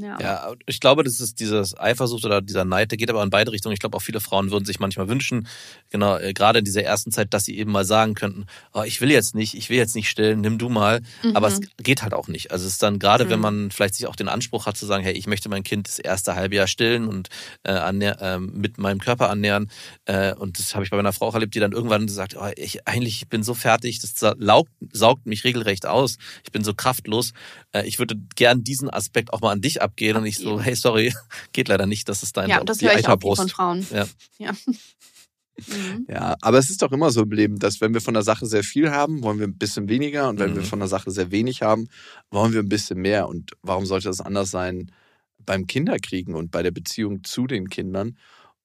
Ja. 0.00 0.18
Ja, 0.20 0.52
ich 0.66 0.80
glaube, 0.80 1.04
das 1.04 1.20
ist 1.20 1.40
dieses 1.40 1.78
Eifersucht 1.78 2.24
oder 2.24 2.40
dieser 2.40 2.64
Neid, 2.64 2.90
der 2.90 2.98
geht 2.98 3.10
aber 3.10 3.22
in 3.22 3.30
beide 3.30 3.52
Richtungen. 3.52 3.72
Ich 3.72 3.80
glaube, 3.80 3.96
auch 3.96 4.02
viele 4.02 4.20
Frauen 4.20 4.50
würden 4.50 4.64
sich 4.64 4.80
manchmal 4.80 5.08
wünschen, 5.08 5.46
genau, 5.90 6.16
äh, 6.18 6.32
gerade 6.32 6.60
in 6.60 6.64
dieser 6.64 6.82
ersten 6.84 7.10
Zeit, 7.12 7.34
dass 7.34 7.44
sie 7.44 7.58
eben 7.58 7.72
mal 7.72 7.84
sagen 7.84 8.14
könnten, 8.14 8.46
oh, 8.72 8.82
ich 8.82 9.00
will 9.00 9.10
jetzt 9.10 9.34
nicht, 9.34 9.54
ich 9.54 9.70
will 9.70 9.76
jetzt 9.76 9.94
nicht 9.94 10.08
stillen, 10.08 10.40
nimm 10.40 10.58
du 10.58 10.68
mal. 10.68 11.00
Mhm. 11.22 11.36
Aber 11.36 11.48
es 11.48 11.60
geht 11.78 12.02
halt 12.02 12.14
auch 12.14 12.28
nicht. 12.28 12.50
Also 12.52 12.66
es 12.66 12.72
ist 12.72 12.82
dann 12.82 12.98
gerade, 12.98 13.28
wenn 13.30 13.38
Mhm. 13.38 13.42
man 13.42 13.70
vielleicht 13.70 13.94
sich 13.94 14.06
auch 14.06 14.16
den 14.16 14.28
Anspruch 14.28 14.66
hat 14.66 14.76
zu 14.76 14.86
sagen, 14.86 15.02
hey, 15.04 15.12
ich 15.14 15.26
möchte 15.26 15.48
mein 15.48 15.62
Kind 15.62 15.88
das 15.88 15.98
erste 15.98 16.34
halbe 16.34 16.56
Jahr 16.56 16.66
stillen 16.66 17.08
und 17.08 17.28
äh, 17.64 17.72
annäher, 17.72 18.20
äh, 18.20 18.38
mit 18.38 18.78
meinem 18.78 19.00
Körper 19.00 19.30
annähern. 19.30 19.70
Äh, 20.04 20.34
und 20.34 20.58
das 20.58 20.74
habe 20.74 20.84
ich 20.84 20.90
bei 20.90 20.96
meiner 20.96 21.12
Frau 21.12 21.26
auch 21.26 21.34
erlebt, 21.34 21.54
die 21.54 21.60
dann 21.60 21.72
irgendwann 21.72 22.08
sagt, 22.08 22.36
oh, 22.38 22.48
ich 22.56 22.86
eigentlich 22.86 23.28
bin 23.28 23.42
so 23.42 23.54
fertig, 23.54 24.00
das 24.00 24.14
saugt, 24.18 24.70
saugt 24.92 25.26
mich 25.26 25.44
regelrecht 25.44 25.86
aus. 25.86 26.18
Ich 26.44 26.52
bin 26.52 26.64
so 26.64 26.74
kraftlos. 26.74 27.32
Äh, 27.72 27.86
ich 27.86 27.98
würde 27.98 28.16
gern 28.36 28.64
diesen 28.64 28.90
Aspekt 28.90 29.32
auch 29.32 29.40
mal 29.40 29.52
an 29.52 29.60
dich 29.60 29.82
abgehen. 29.88 30.16
Und 30.16 30.26
ich 30.26 30.36
so, 30.38 30.50
Abgeben. 30.50 30.62
hey, 30.64 30.74
sorry, 30.76 31.14
geht 31.52 31.68
leider 31.68 31.86
nicht, 31.86 32.08
das 32.08 32.22
ist 32.22 32.36
dein 32.36 32.48
ja, 32.48 32.62
das 32.64 32.78
die 32.78 32.86
höre 32.86 32.92
ich 32.92 33.06
auch 33.06 33.10
Eiterbrust. 33.10 33.40
von 33.40 33.48
Frauen. 33.48 33.86
Ja. 33.92 34.06
ja. 34.38 34.52
Mhm. 35.66 36.06
Ja, 36.08 36.36
aber 36.40 36.58
es 36.58 36.70
ist 36.70 36.82
doch 36.82 36.92
immer 36.92 37.10
so 37.10 37.22
im 37.22 37.32
Leben, 37.32 37.58
dass 37.58 37.80
wenn 37.80 37.92
wir 37.92 38.00
von 38.00 38.14
der 38.14 38.22
Sache 38.22 38.46
sehr 38.46 38.62
viel 38.62 38.92
haben, 38.92 39.24
wollen 39.24 39.40
wir 39.40 39.46
ein 39.48 39.58
bisschen 39.58 39.88
weniger. 39.88 40.28
Und 40.28 40.38
wenn 40.38 40.52
Mhm. 40.52 40.56
wir 40.58 40.62
von 40.62 40.78
der 40.78 40.86
Sache 40.86 41.10
sehr 41.10 41.32
wenig 41.32 41.62
haben, 41.62 41.88
wollen 42.30 42.52
wir 42.52 42.60
ein 42.60 42.68
bisschen 42.68 43.00
mehr. 43.00 43.28
Und 43.28 43.50
warum 43.62 43.84
sollte 43.84 44.06
das 44.06 44.20
anders 44.20 44.52
sein 44.52 44.92
beim 45.44 45.66
Kinderkriegen 45.66 46.34
und 46.36 46.52
bei 46.52 46.62
der 46.62 46.70
Beziehung 46.70 47.24
zu 47.24 47.48
den 47.48 47.68
Kindern? 47.68 48.16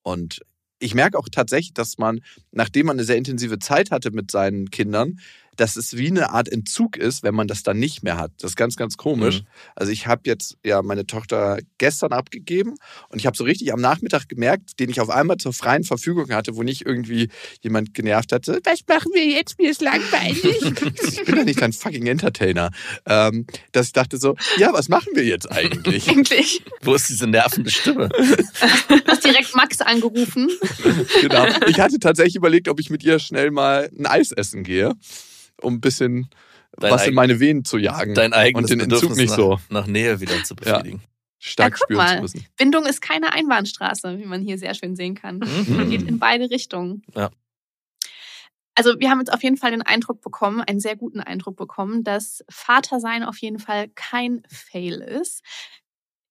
Und 0.04 0.42
ich 0.78 0.94
merke 0.94 1.18
auch 1.18 1.28
tatsächlich, 1.32 1.74
dass 1.74 1.98
man, 1.98 2.20
nachdem 2.52 2.86
man 2.86 2.98
eine 2.98 3.06
sehr 3.06 3.18
intensive 3.18 3.58
Zeit 3.58 3.90
hatte 3.90 4.12
mit 4.12 4.30
seinen 4.30 4.70
Kindern, 4.70 5.20
dass 5.56 5.76
es 5.76 5.98
wie 5.98 6.08
eine 6.08 6.32
Art 6.32 6.50
Entzug 6.50 6.98
ist, 6.98 7.24
wenn 7.24 7.36
man 7.36 7.48
das 7.48 7.64
dann 7.64 7.78
nicht 7.78 8.04
mehr 8.04 8.18
hat. 8.18 8.32
Das 8.40 8.52
ist 8.52 8.56
ganz, 8.56 8.76
ganz 8.76 8.98
komisch. 8.98 9.42
Mhm. 9.42 9.48
Also 9.76 9.92
ich 9.92 10.08
habe 10.08 10.22
jetzt 10.26 10.58
ja 10.64 10.82
meine 10.82 11.06
Tochter 11.06 11.60
gestern 11.78 12.12
abgegeben 12.12 12.76
und 13.10 13.20
ich 13.20 13.26
habe 13.26 13.38
so 13.38 13.44
richtig 13.44 13.74
am 13.74 13.82
Nachmittag 13.82 14.28
gemerkt, 14.28 14.80
den 14.80 14.90
ich 14.90 15.00
auf 15.02 15.10
einmal 15.10 15.38
zur 15.38 15.54
freien 15.54 15.84
Verfügung 15.84 16.32
hatte, 16.32 16.56
wo 16.56 16.64
nicht 16.64 16.86
irgendwie 16.86 17.30
jemand 17.62 17.94
genervt 17.94 18.32
hatte. 18.32 18.60
Was 18.64 18.82
machen 18.88 19.12
wir 19.14 19.26
jetzt? 19.26 19.60
Mir 19.60 19.72
ist 19.72 19.82
langweilig. 19.82 20.44
ich 20.64 21.26
bin 21.26 21.38
ja 21.38 21.44
nicht 21.44 21.62
ein 21.62 21.74
fucking 21.74 22.08
Entertainer. 22.08 22.72
Ähm, 23.06 23.46
dass 23.72 23.88
ich 23.88 23.94
dachte 23.94 24.18
so, 24.18 24.36
ja, 24.58 24.74
was 24.74 24.90
machen 24.90 25.10
wir 25.14 25.24
jetzt 25.24 25.52
eigentlich? 25.52 26.08
Endlich. 26.08 26.64
Wo 26.82 26.96
ist 26.96 27.10
diese 27.10 27.28
nervende 27.28 27.70
Stimme? 27.70 28.10
Hast 29.08 29.24
direkt 29.24 29.56
Max 29.56 29.82
angerufen. 29.82 30.50
genau. 31.22 31.46
Ich 31.68 31.80
hatte 31.80 32.00
tatsächlich 32.00 32.36
überlegt, 32.36 32.68
ob 32.68 32.80
ich 32.80 32.90
mit 32.90 33.04
ihr 33.04 33.20
schnell 33.20 33.52
mal 33.52 33.90
ein 33.98 34.06
Eis 34.06 34.32
essen 34.32 34.64
gehe, 34.64 34.94
um 35.62 35.76
ein 35.76 35.82
bisschen 35.82 36.30
Dein 36.78 36.92
was 36.92 37.08
in 37.08 37.14
meine 37.14 37.40
Venen 37.40 37.66
zu 37.66 37.78
jagen 37.78 38.16
Dein 38.16 38.34
eigenes 38.34 38.64
und 38.64 38.70
den 38.72 38.80
Entzug 38.80 39.02
Bedürfnis 39.02 39.18
nicht 39.18 39.30
nach, 39.30 39.38
so 39.38 39.60
nach 39.70 39.88
Nähe 39.88 40.20
wieder 40.20 40.44
zu 40.44 40.56
befriedigen. 40.56 41.02
stark 41.38 41.74
Ja, 41.74 41.78
spüren 41.78 41.98
mal. 41.98 42.16
zu 42.16 42.22
müssen. 42.22 42.46
Bindung 42.58 42.86
ist 42.86 43.02
keine 43.02 43.34
Einbahnstraße, 43.34 44.18
wie 44.20 44.26
man 44.26 44.42
hier 44.42 44.58
sehr 44.58 44.74
schön 44.74 44.96
sehen 44.96 45.16
kann. 45.16 45.40
Man 45.68 45.90
geht 45.90 46.04
in 46.04 46.20
beide 46.20 46.50
Richtungen. 46.50 47.04
Ja. 47.16 47.30
Also 48.76 49.00
wir 49.00 49.12
haben 49.12 49.20
jetzt 49.20 49.32
auf 49.32 49.44
jeden 49.44 49.58
Fall 49.58 49.72
den 49.72 49.84
Eindruck 49.84 50.22
bekommen, 50.22 50.62
einen 50.62 50.80
sehr 50.80 50.96
guten 50.96 51.20
Eindruck 51.20 51.56
bekommen, 51.56 52.04
dass 52.04 52.44
Vatersein 52.50 53.24
auf 53.24 53.38
jeden 53.38 53.60
Fall 53.60 53.90
kein 53.90 54.42
Fail 54.50 55.00
ist. 55.00 55.44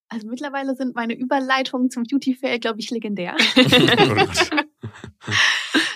Also 0.09 0.27
mittlerweile 0.27 0.75
sind 0.75 0.93
meine 0.93 1.15
Überleitungen 1.15 1.89
zum 1.89 2.03
Beauty-Fail, 2.03 2.59
glaube 2.59 2.81
ich, 2.81 2.91
legendär. 2.91 3.37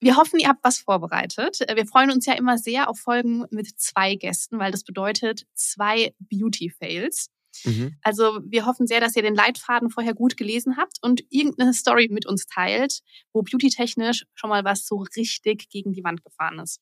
Wir 0.00 0.16
hoffen, 0.16 0.38
ihr 0.38 0.48
habt 0.48 0.62
was 0.62 0.78
vorbereitet. 0.78 1.60
Wir 1.74 1.86
freuen 1.86 2.10
uns 2.10 2.26
ja 2.26 2.34
immer 2.34 2.58
sehr 2.58 2.88
auf 2.88 2.98
Folgen 2.98 3.46
mit 3.50 3.80
zwei 3.80 4.14
Gästen, 4.14 4.58
weil 4.58 4.72
das 4.72 4.84
bedeutet 4.84 5.46
zwei 5.54 6.14
Beauty-Fails. 6.18 7.30
Mhm. 7.64 7.96
Also 8.02 8.40
wir 8.44 8.66
hoffen 8.66 8.86
sehr, 8.86 9.00
dass 9.00 9.16
ihr 9.16 9.22
den 9.22 9.34
Leitfaden 9.34 9.90
vorher 9.90 10.14
gut 10.14 10.36
gelesen 10.36 10.76
habt 10.76 10.98
und 11.02 11.24
irgendeine 11.30 11.74
Story 11.74 12.08
mit 12.10 12.26
uns 12.26 12.46
teilt, 12.46 13.00
wo 13.32 13.42
beauty-technisch 13.42 14.24
schon 14.34 14.50
mal 14.50 14.64
was 14.64 14.86
so 14.86 15.04
richtig 15.16 15.68
gegen 15.68 15.92
die 15.92 16.04
Wand 16.04 16.24
gefahren 16.24 16.58
ist. 16.58 16.80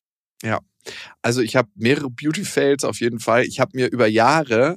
Also 1.22 1.40
ich 1.40 1.57
habe 1.57 1.68
mehrere 1.74 2.11
Beauty-Fails 2.11 2.84
auf 2.84 3.01
jeden 3.01 3.18
Fall. 3.20 3.44
Ich 3.44 3.61
habe 3.61 3.72
mir 3.74 3.90
über 3.90 4.07
Jahre, 4.07 4.76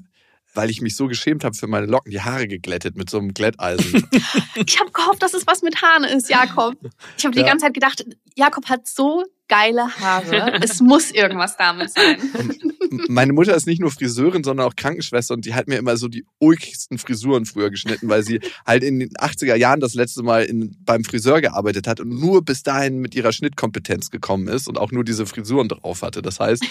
weil 0.53 0.69
ich 0.69 0.81
mich 0.81 0.95
so 0.95 1.07
geschämt 1.07 1.43
habe 1.43 1.55
für 1.55 1.67
meine 1.67 1.85
Locken, 1.85 2.11
die 2.11 2.21
Haare 2.21 2.47
geglättet 2.47 2.95
mit 2.97 3.09
so 3.09 3.17
einem 3.19 3.33
Glätteisen. 3.33 4.07
Ich 4.65 4.79
habe 4.79 4.91
gehofft, 4.91 5.21
dass 5.23 5.33
es 5.33 5.47
was 5.47 5.61
mit 5.61 5.81
Haaren 5.81 6.03
ist, 6.03 6.29
Jakob. 6.29 6.75
Ich 7.17 7.23
habe 7.25 7.33
die 7.33 7.41
Ja. 7.41 7.47
ganze 7.47 7.65
Zeit 7.65 7.73
gedacht, 7.73 8.05
Jakob 8.35 8.67
hat 8.69 8.87
so 8.87 9.23
geile 9.47 9.87
Haare. 9.99 10.59
es 10.63 10.81
muss 10.81 11.11
irgendwas 11.11 11.57
damit 11.57 11.91
sein. 11.91 12.17
meine 13.07 13.33
Mutter 13.33 13.55
ist 13.55 13.67
nicht 13.67 13.79
nur 13.81 13.91
Friseurin, 13.91 14.43
sondern 14.43 14.67
auch 14.67 14.75
Krankenschwester 14.75 15.33
und 15.33 15.45
die 15.45 15.53
hat 15.53 15.67
mir 15.67 15.77
immer 15.77 15.97
so 15.97 16.07
die 16.07 16.25
ulkigsten 16.39 16.97
Frisuren 16.97 17.45
früher 17.45 17.69
geschnitten, 17.69 18.07
weil 18.09 18.23
sie 18.23 18.39
halt 18.65 18.83
in 18.83 18.99
den 18.99 19.09
80er 19.09 19.55
Jahren 19.55 19.79
das 19.79 19.93
letzte 19.93 20.23
Mal 20.23 20.43
in, 20.43 20.77
beim 20.83 21.03
Friseur 21.03 21.41
gearbeitet 21.41 21.87
hat 21.87 21.99
und 21.99 22.09
nur 22.09 22.43
bis 22.43 22.63
dahin 22.63 22.99
mit 22.99 23.15
ihrer 23.15 23.31
Schnittkompetenz 23.31 24.09
gekommen 24.09 24.47
ist 24.47 24.67
und 24.67 24.77
auch 24.77 24.91
nur 24.91 25.03
diese 25.03 25.25
Frisuren 25.25 25.69
drauf 25.69 26.01
hatte. 26.01 26.21
Das 26.21 26.39
heißt, 26.39 26.63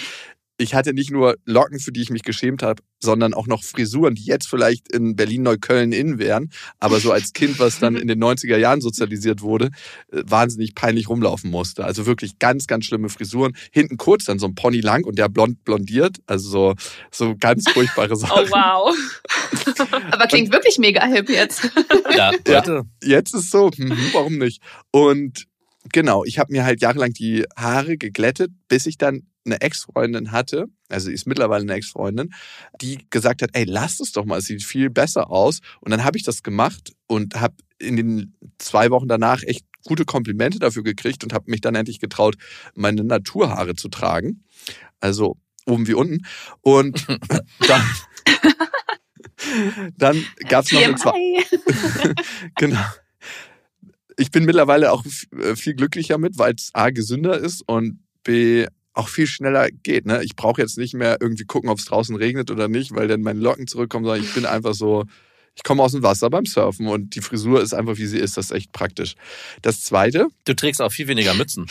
ich 0.60 0.74
hatte 0.74 0.92
nicht 0.92 1.10
nur 1.10 1.36
Locken, 1.46 1.80
für 1.80 1.90
die 1.90 2.02
ich 2.02 2.10
mich 2.10 2.22
geschämt 2.22 2.62
habe, 2.62 2.82
sondern 3.02 3.32
auch 3.32 3.46
noch 3.46 3.64
Frisuren, 3.64 4.14
die 4.14 4.24
jetzt 4.24 4.46
vielleicht 4.46 4.92
in 4.92 5.16
Berlin-Neukölln 5.16 5.92
in 5.92 6.18
wären, 6.18 6.50
aber 6.78 7.00
so 7.00 7.12
als 7.12 7.32
Kind, 7.32 7.58
was 7.58 7.78
dann 7.78 7.96
in 7.96 8.06
den 8.06 8.22
90er 8.22 8.58
Jahren 8.58 8.82
sozialisiert 8.82 9.40
wurde, 9.40 9.70
äh, 10.12 10.22
wahnsinnig 10.26 10.74
peinlich 10.74 11.08
rumlaufen 11.08 11.50
musste. 11.50 11.84
Also 11.84 12.04
wirklich 12.04 12.38
ganz, 12.38 12.66
ganz 12.66 12.84
schlimme 12.84 13.08
Frisuren. 13.08 13.56
Hinten 13.72 13.96
kurz, 13.96 14.26
dann 14.26 14.38
so 14.38 14.46
ein 14.46 14.54
Pony 14.54 14.80
lang 14.80 15.04
und 15.04 15.18
der 15.18 15.30
blond 15.30 15.64
blondiert. 15.64 16.18
Also 16.26 16.50
so, 16.50 16.74
so 17.10 17.36
ganz 17.38 17.70
furchtbare 17.70 18.14
Sachen. 18.16 18.44
Oh 18.44 18.50
wow. 18.50 18.96
Aber 20.10 20.26
klingt 20.26 20.52
wirklich 20.52 20.78
mega 20.78 21.06
hip 21.06 21.30
jetzt. 21.30 21.70
Ja, 22.14 22.32
Ja. 22.46 22.82
Jetzt 23.02 23.34
ist 23.34 23.50
so, 23.50 23.70
hm, 23.70 23.96
warum 24.12 24.36
nicht? 24.36 24.60
Und 24.90 25.46
genau, 25.92 26.24
ich 26.24 26.38
habe 26.38 26.52
mir 26.52 26.64
halt 26.64 26.82
jahrelang 26.82 27.12
die 27.12 27.44
Haare 27.56 27.96
geglättet, 27.96 28.50
bis 28.68 28.86
ich 28.86 28.98
dann 28.98 29.26
eine 29.44 29.60
Ex-Freundin 29.60 30.32
hatte, 30.32 30.66
also 30.88 31.06
sie 31.06 31.14
ist 31.14 31.26
mittlerweile 31.26 31.62
eine 31.62 31.74
Ex-Freundin, 31.74 32.32
die 32.80 33.06
gesagt 33.10 33.42
hat, 33.42 33.50
ey, 33.54 33.64
lass 33.64 34.00
es 34.00 34.12
doch 34.12 34.24
mal, 34.24 34.38
es 34.38 34.44
sieht 34.46 34.62
viel 34.62 34.90
besser 34.90 35.30
aus. 35.30 35.60
Und 35.80 35.90
dann 35.90 36.04
habe 36.04 36.18
ich 36.18 36.24
das 36.24 36.42
gemacht 36.42 36.92
und 37.06 37.40
habe 37.40 37.54
in 37.78 37.96
den 37.96 38.36
zwei 38.58 38.90
Wochen 38.90 39.08
danach 39.08 39.42
echt 39.42 39.64
gute 39.84 40.04
Komplimente 40.04 40.58
dafür 40.58 40.82
gekriegt 40.82 41.24
und 41.24 41.32
habe 41.32 41.50
mich 41.50 41.60
dann 41.60 41.74
endlich 41.74 42.00
getraut, 42.00 42.36
meine 42.74 43.02
Naturhaare 43.02 43.74
zu 43.74 43.88
tragen. 43.88 44.44
Also 45.00 45.38
oben 45.66 45.86
wie 45.86 45.94
unten. 45.94 46.26
Und 46.60 47.06
dann, 47.66 47.82
dann 49.96 50.24
gab 50.48 50.64
es 50.64 50.72
noch 50.72 50.82
eine 50.82 50.96
zwei. 50.96 51.10
TMI. 51.12 52.14
Genau. 52.56 52.84
Ich 54.20 54.30
bin 54.30 54.44
mittlerweile 54.44 54.92
auch 54.92 55.02
äh, 55.42 55.56
viel 55.56 55.74
glücklicher 55.74 56.18
mit, 56.18 56.36
weil 56.36 56.52
es 56.54 56.68
A 56.74 56.90
gesünder 56.90 57.38
ist 57.38 57.66
und 57.66 58.00
B 58.22 58.66
auch 58.92 59.08
viel 59.08 59.26
schneller 59.26 59.70
geht. 59.70 60.04
Ne? 60.04 60.22
Ich 60.22 60.36
brauche 60.36 60.60
jetzt 60.60 60.76
nicht 60.76 60.92
mehr 60.92 61.16
irgendwie 61.22 61.44
gucken, 61.44 61.70
ob 61.70 61.78
es 61.78 61.86
draußen 61.86 62.14
regnet 62.14 62.50
oder 62.50 62.68
nicht, 62.68 62.94
weil 62.94 63.08
dann 63.08 63.22
meine 63.22 63.40
Locken 63.40 63.66
zurückkommen, 63.66 64.04
sondern 64.04 64.22
ich 64.22 64.34
bin 64.34 64.44
einfach 64.44 64.74
so, 64.74 65.06
ich 65.56 65.62
komme 65.64 65.82
aus 65.82 65.92
dem 65.92 66.02
Wasser 66.02 66.30
beim 66.30 66.46
Surfen 66.46 66.86
und 66.86 67.14
die 67.14 67.20
Frisur 67.20 67.60
ist 67.60 67.74
einfach, 67.74 67.98
wie 67.98 68.06
sie 68.06 68.18
ist. 68.18 68.36
Das 68.36 68.46
ist 68.46 68.50
echt 68.52 68.72
praktisch. 68.72 69.14
Das 69.62 69.82
Zweite, 69.82 70.28
Du 70.46 70.54
trägst 70.54 70.80
auch 70.80 70.90
viel 70.90 71.06
weniger 71.06 71.34
Mützen. 71.34 71.66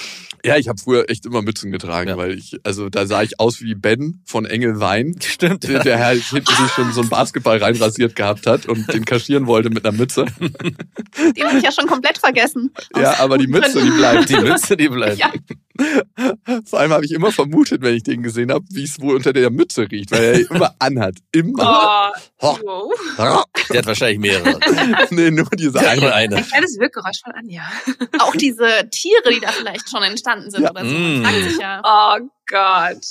ja, 0.45 0.57
ich 0.57 0.67
habe 0.67 0.79
früher 0.79 1.09
echt 1.09 1.25
immer 1.25 1.41
Mützen 1.41 1.71
getragen, 1.71 2.09
Ja. 2.09 2.17
weil 2.17 2.37
ich, 2.37 2.57
also 2.63 2.89
da 2.89 3.07
sah 3.07 3.23
ich 3.23 3.39
aus 3.39 3.61
wie 3.61 3.73
Ben 3.75 4.21
von 4.25 4.45
Engel 4.45 4.79
Wein. 4.79 5.15
Stimmt. 5.23 5.63
Der, 5.63 5.83
der 5.83 5.99
halt 5.99 6.21
hinten 6.23 6.53
sich 6.55 6.71
schon 6.73 6.91
so 6.93 7.01
einen 7.01 7.09
Basketball 7.09 7.57
reinrasiert 7.57 8.15
gehabt 8.15 8.45
hat 8.47 8.67
und 8.67 8.91
den 8.93 9.05
kaschieren 9.05 9.47
wollte 9.47 9.69
mit 9.71 9.85
einer 9.85 9.97
Mütze. 9.97 10.25
Den 10.39 11.47
habe 11.47 11.57
ich 11.57 11.63
ja 11.63 11.71
schon 11.71 11.87
komplett 11.87 12.17
vergessen. 12.19 12.71
Ja, 12.95 13.19
aber 13.19 13.37
die 13.37 13.47
Mütze, 13.47 13.81
die 13.83 13.89
bleibt. 13.91 14.29
Die 14.29 14.35
Mütze, 14.35 14.77
die 14.77 14.89
bleibt. 14.89 15.17
Ja. 15.17 15.31
Vor 16.65 16.79
allem 16.79 16.91
habe 16.91 17.05
ich 17.05 17.11
immer 17.11 17.31
vermutet, 17.31 17.81
wenn 17.81 17.95
ich 17.95 18.03
den 18.03 18.21
gesehen 18.23 18.51
habe, 18.51 18.65
wie 18.71 18.83
es 18.83 18.99
wohl 18.99 19.15
unter 19.15 19.33
der 19.33 19.49
Mütze 19.49 19.89
riecht, 19.89 20.11
weil 20.11 20.23
er 20.23 20.51
immer 20.51 20.75
anhat. 20.79 21.15
Immer. 21.31 22.11
Oh, 22.39 22.57
wow. 23.17 23.43
Der 23.69 23.79
hat 23.79 23.85
wahrscheinlich 23.85 24.19
mehrere. 24.19 24.59
nee, 25.11 25.31
nur 25.31 25.47
diese 25.57 25.79
hat 25.79 25.97
nur 25.99 26.13
eine. 26.13 26.35
eine. 26.35 26.35
Ein 26.37 26.47
kleines 26.47 26.77
Wirkgeräusch 26.79 27.21
von 27.23 27.33
Anja. 27.33 27.63
Auch 28.19 28.35
diese 28.35 28.67
Tiere, 28.91 29.33
die 29.33 29.39
da 29.39 29.51
vielleicht 29.51 29.89
schon 29.89 30.03
entstanden 30.03 30.51
sind 30.51 30.63
Ja. 30.63 30.71
oder 30.71 30.85
so. 30.85 30.95
Mm. 30.95 31.23
fragt 31.23 31.43
sich 31.49 31.57
ja. 31.59 31.81
Oh 31.83 32.25
Gott. 32.47 33.05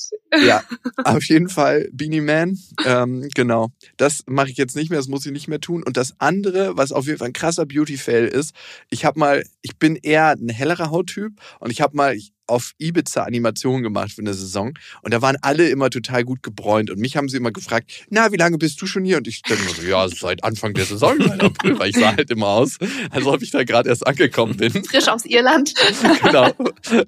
Ja, 0.45 0.63
auf 1.05 1.25
jeden 1.25 1.49
Fall 1.49 1.89
Beanie 1.93 2.21
Man. 2.21 2.59
Ähm, 2.85 3.29
genau. 3.35 3.69
Das 3.97 4.25
mache 4.27 4.51
ich 4.51 4.57
jetzt 4.57 4.75
nicht 4.75 4.91
mehr, 4.91 4.99
das 4.99 5.07
muss 5.09 5.25
ich 5.25 5.33
nicht 5.33 5.47
mehr 5.49 5.61
tun. 5.61 5.85
Und 5.85 5.97
das 5.97 6.15
andere, 6.19 6.77
was 6.77 6.91
auf 6.91 7.07
jeden 7.07 7.19
Fall 7.19 7.29
ein 7.29 7.33
krasser 7.33 7.65
Beauty-Fail 7.65 8.27
ist, 8.27 8.53
ich 8.91 9.05
habe 9.05 9.19
mal, 9.21 9.45
ich 9.63 9.79
bin 9.79 9.95
eher 9.97 10.31
ein 10.31 10.49
hellerer 10.49 10.91
Hauttyp 10.91 11.33
und 11.61 11.71
ich 11.71 11.81
habe 11.81 11.97
mal 11.97 12.17
auf 12.49 12.73
Ibiza 12.79 13.23
Animationen 13.23 13.83
gemacht 13.83 14.13
für 14.13 14.23
eine 14.23 14.35
Saison 14.35 14.75
und 15.03 15.15
da 15.15 15.23
waren 15.23 15.37
alle 15.43 15.69
immer 15.69 15.91
total 15.91 16.25
gut 16.25 16.43
gebräunt 16.43 16.91
und 16.91 16.99
mich 16.99 17.17
haben 17.17 17.29
sie 17.29 17.37
immer 17.37 17.53
gefragt, 17.53 18.07
na, 18.11 18.33
wie 18.33 18.37
lange 18.37 18.59
bist 18.59 18.81
du 18.81 18.87
schon 18.87 19.05
hier? 19.05 19.19
Und 19.19 19.29
ich 19.29 19.43
immer 19.49 19.71
so, 19.71 19.83
ja, 19.83 20.09
seit 20.09 20.45
Anfang 20.45 20.75
der 20.75 20.85
Saison, 20.85 21.17
seit 21.27 21.43
April, 21.43 21.79
weil 21.79 21.91
ich 21.91 21.97
sah 21.97 22.17
halt 22.17 22.31
immer 22.31 22.49
aus, 22.49 22.79
als 23.11 23.27
ob 23.27 23.43
ich 23.43 23.51
da 23.51 23.65
gerade 23.65 23.89
erst 23.89 24.07
angekommen 24.07 24.57
bin. 24.57 24.85
Frisch 24.85 25.09
aus 25.09 25.25
Irland. 25.25 25.75
genau, 26.23 26.53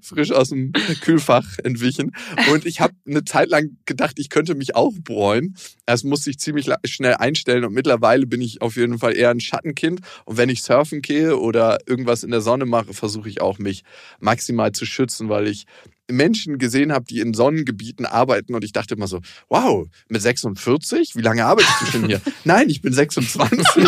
frisch 0.03 0.33
aus 0.33 0.51
dem 0.51 0.73
Kühlfach 1.01 1.59
entwichen. 1.63 2.15
Und 2.51 2.67
ich 2.67 2.81
habe 2.81 2.95
eine 3.07 3.25
Zeit 3.25 3.49
lang 3.49 3.77
gedacht, 3.87 4.19
ich 4.19 4.31
könnte 4.31 4.55
mich 4.55 4.75
auch 4.75 4.93
bräunen. 5.03 5.57
Das 5.87 6.05
musste 6.05 6.31
ich 6.31 6.39
ziemlich 6.39 6.69
schnell 6.85 7.15
einstellen 7.15 7.65
und 7.65 7.73
mittlerweile 7.73 8.27
bin 8.27 8.41
ich 8.41 8.63
auf 8.63 8.77
jeden 8.77 8.99
Fall 8.99 9.17
eher 9.17 9.31
ein 9.31 9.41
Schattenkind. 9.41 10.01
Und 10.25 10.37
wenn 10.37 10.49
ich 10.49 10.63
surfen 10.63 11.03
gehe 11.03 11.39
oder 11.39 11.79
irgendwas 11.87 12.23
in 12.23 12.31
der 12.31 12.41
Sonne 12.41 12.67
mache, 12.67 12.95
versuche 12.95 13.29
ich 13.29 13.41
auch 13.41 13.59
mich 13.59 13.83
maximal 14.21 14.73
zu 14.73 14.87
schützen, 14.87 15.29
weil 15.31 15.49
ich 15.49 15.65
Menschen 16.11 16.59
gesehen 16.59 16.93
habe, 16.93 17.07
die 17.07 17.21
in 17.21 17.33
Sonnengebieten 17.33 18.05
arbeiten 18.05 18.55
und 18.55 18.65
ich 18.65 18.73
dachte 18.73 18.95
immer 18.95 19.07
so, 19.07 19.21
wow, 19.49 19.87
mit 20.09 20.21
46? 20.21 21.17
Wie 21.17 21.23
lange 21.23 21.47
arbeitest 21.47 21.81
du 21.81 21.87
schon 21.87 22.07
hier? 22.07 22.21
Nein, 22.45 22.69
ich 22.69 22.83
bin 22.83 22.93
26. 22.93 23.59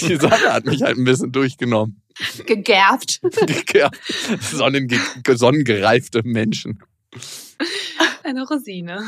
Die 0.00 0.16
Sonne 0.16 0.52
hat 0.52 0.66
mich 0.66 0.82
halt 0.82 0.98
ein 0.98 1.04
bisschen 1.04 1.32
durchgenommen. 1.32 2.02
Gegerbt. 2.46 3.20
Sonnenge 4.40 5.00
sonnengereifte 5.34 6.22
Menschen. 6.24 6.82
Eine 8.22 8.46
Rosine. 8.46 9.02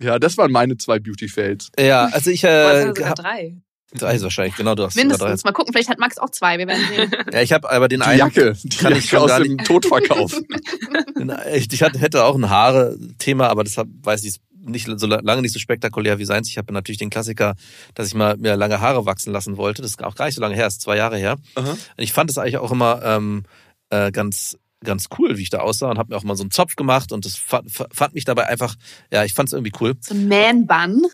Ja, 0.00 0.18
das 0.18 0.36
waren 0.36 0.50
meine 0.50 0.76
zwei 0.76 0.98
Beauty-Fails. 0.98 1.70
Ja, 1.78 2.06
also 2.06 2.30
ich 2.30 2.42
äh, 2.42 2.82
sind 2.82 2.96
sogar 2.96 3.14
drei. 3.14 3.56
Drei 3.94 4.14
ist 4.14 4.22
wahrscheinlich, 4.22 4.56
genau, 4.56 4.74
du 4.74 4.84
hast. 4.84 4.96
Mindestens. 4.96 5.44
Mal 5.44 5.52
gucken, 5.52 5.72
vielleicht 5.72 5.88
hat 5.88 5.98
Max 5.98 6.18
auch 6.18 6.30
zwei. 6.30 6.58
Wir 6.58 6.66
werden 6.66 6.84
sehen. 6.88 7.10
Ja, 7.32 7.40
ich 7.42 7.52
habe 7.52 7.70
aber 7.70 7.88
den 7.88 8.00
Die 8.00 8.06
einen, 8.06 8.18
Jacke, 8.18 8.56
die 8.62 8.68
kann 8.76 8.92
ich 8.92 9.10
Jacke 9.10 9.28
schon 9.28 9.30
aus 9.30 9.42
dem 9.42 9.58
Todverkauf. 9.58 10.32
den, 11.18 11.32
ich, 11.54 11.72
ich 11.72 11.80
hätte 11.80 12.24
auch 12.24 12.34
ein 12.34 12.48
Haare-Thema, 12.50 13.48
aber 13.48 13.64
deshalb 13.64 13.88
weiß 14.02 14.22
ich 14.24 14.30
es 14.30 14.40
nicht 14.64 14.88
so 14.96 15.06
la- 15.06 15.20
lange 15.22 15.42
nicht 15.42 15.52
so 15.52 15.58
spektakulär 15.58 16.18
wie 16.18 16.24
seins. 16.24 16.48
Ich 16.48 16.58
habe 16.58 16.72
natürlich 16.72 16.98
den 16.98 17.10
Klassiker, 17.10 17.54
dass 17.94 18.06
ich 18.06 18.14
mal 18.14 18.36
mir 18.36 18.56
lange 18.56 18.80
Haare 18.80 19.06
wachsen 19.06 19.32
lassen 19.32 19.56
wollte. 19.56 19.82
Das 19.82 19.90
ist 19.92 20.02
auch 20.04 20.14
gar 20.14 20.26
nicht 20.26 20.34
so 20.36 20.40
lange 20.40 20.54
her, 20.54 20.66
ist 20.66 20.80
zwei 20.80 20.96
Jahre 20.96 21.16
her. 21.16 21.36
Aha. 21.56 21.70
Und 21.70 21.78
ich 21.96 22.12
fand 22.12 22.30
es 22.30 22.38
eigentlich 22.38 22.58
auch 22.58 22.70
immer 22.70 23.00
ähm, 23.04 23.44
äh, 23.90 24.12
ganz 24.12 24.56
ganz 24.84 25.06
cool, 25.16 25.38
wie 25.38 25.42
ich 25.42 25.50
da 25.50 25.58
aussah 25.60 25.90
und 25.90 25.98
habe 25.98 26.12
mir 26.12 26.16
auch 26.16 26.24
mal 26.24 26.36
so 26.36 26.42
einen 26.42 26.50
Zopf 26.50 26.74
gemacht 26.74 27.12
und 27.12 27.24
das 27.24 27.36
fand, 27.36 27.70
fand 27.70 28.14
mich 28.14 28.24
dabei 28.24 28.48
einfach, 28.48 28.74
ja, 29.12 29.22
ich 29.24 29.32
fand 29.32 29.48
es 29.48 29.52
irgendwie 29.52 29.70
cool. 29.80 29.94
So 30.00 30.12
ein 30.12 30.26
Man-Bun. 30.26 31.06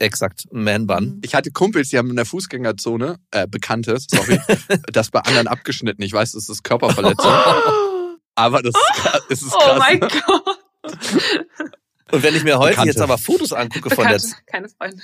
Exakt, 0.00 0.44
Man-Bun. 0.50 1.20
Ich 1.22 1.34
hatte 1.34 1.50
Kumpels, 1.50 1.90
die 1.90 1.98
haben 1.98 2.10
in 2.10 2.16
der 2.16 2.24
Fußgängerzone, 2.24 3.16
äh, 3.32 3.46
Bekannte, 3.46 3.98
sorry, 4.00 4.40
das 4.92 5.10
bei 5.10 5.20
anderen 5.20 5.46
abgeschnitten. 5.46 6.02
Ich 6.02 6.12
weiß, 6.12 6.32
das 6.32 6.48
ist 6.48 6.64
Körperverletzung, 6.64 7.30
aber 8.34 8.62
das 8.62 8.72
ist, 9.28 9.42
ist 9.42 9.54
Oh 9.54 9.58
krass. 9.58 9.78
mein 9.78 10.00
Gott. 10.00 10.58
Und 12.12 12.22
wenn 12.22 12.34
ich 12.34 12.44
mir 12.44 12.58
heute 12.58 12.70
Bekannte. 12.70 12.90
jetzt 12.90 13.00
aber 13.00 13.18
Fotos 13.18 13.52
angucke 13.52 13.90
von 13.90 14.06
der 14.06 14.20
keine 14.46 14.68
Freunde. 14.68 15.02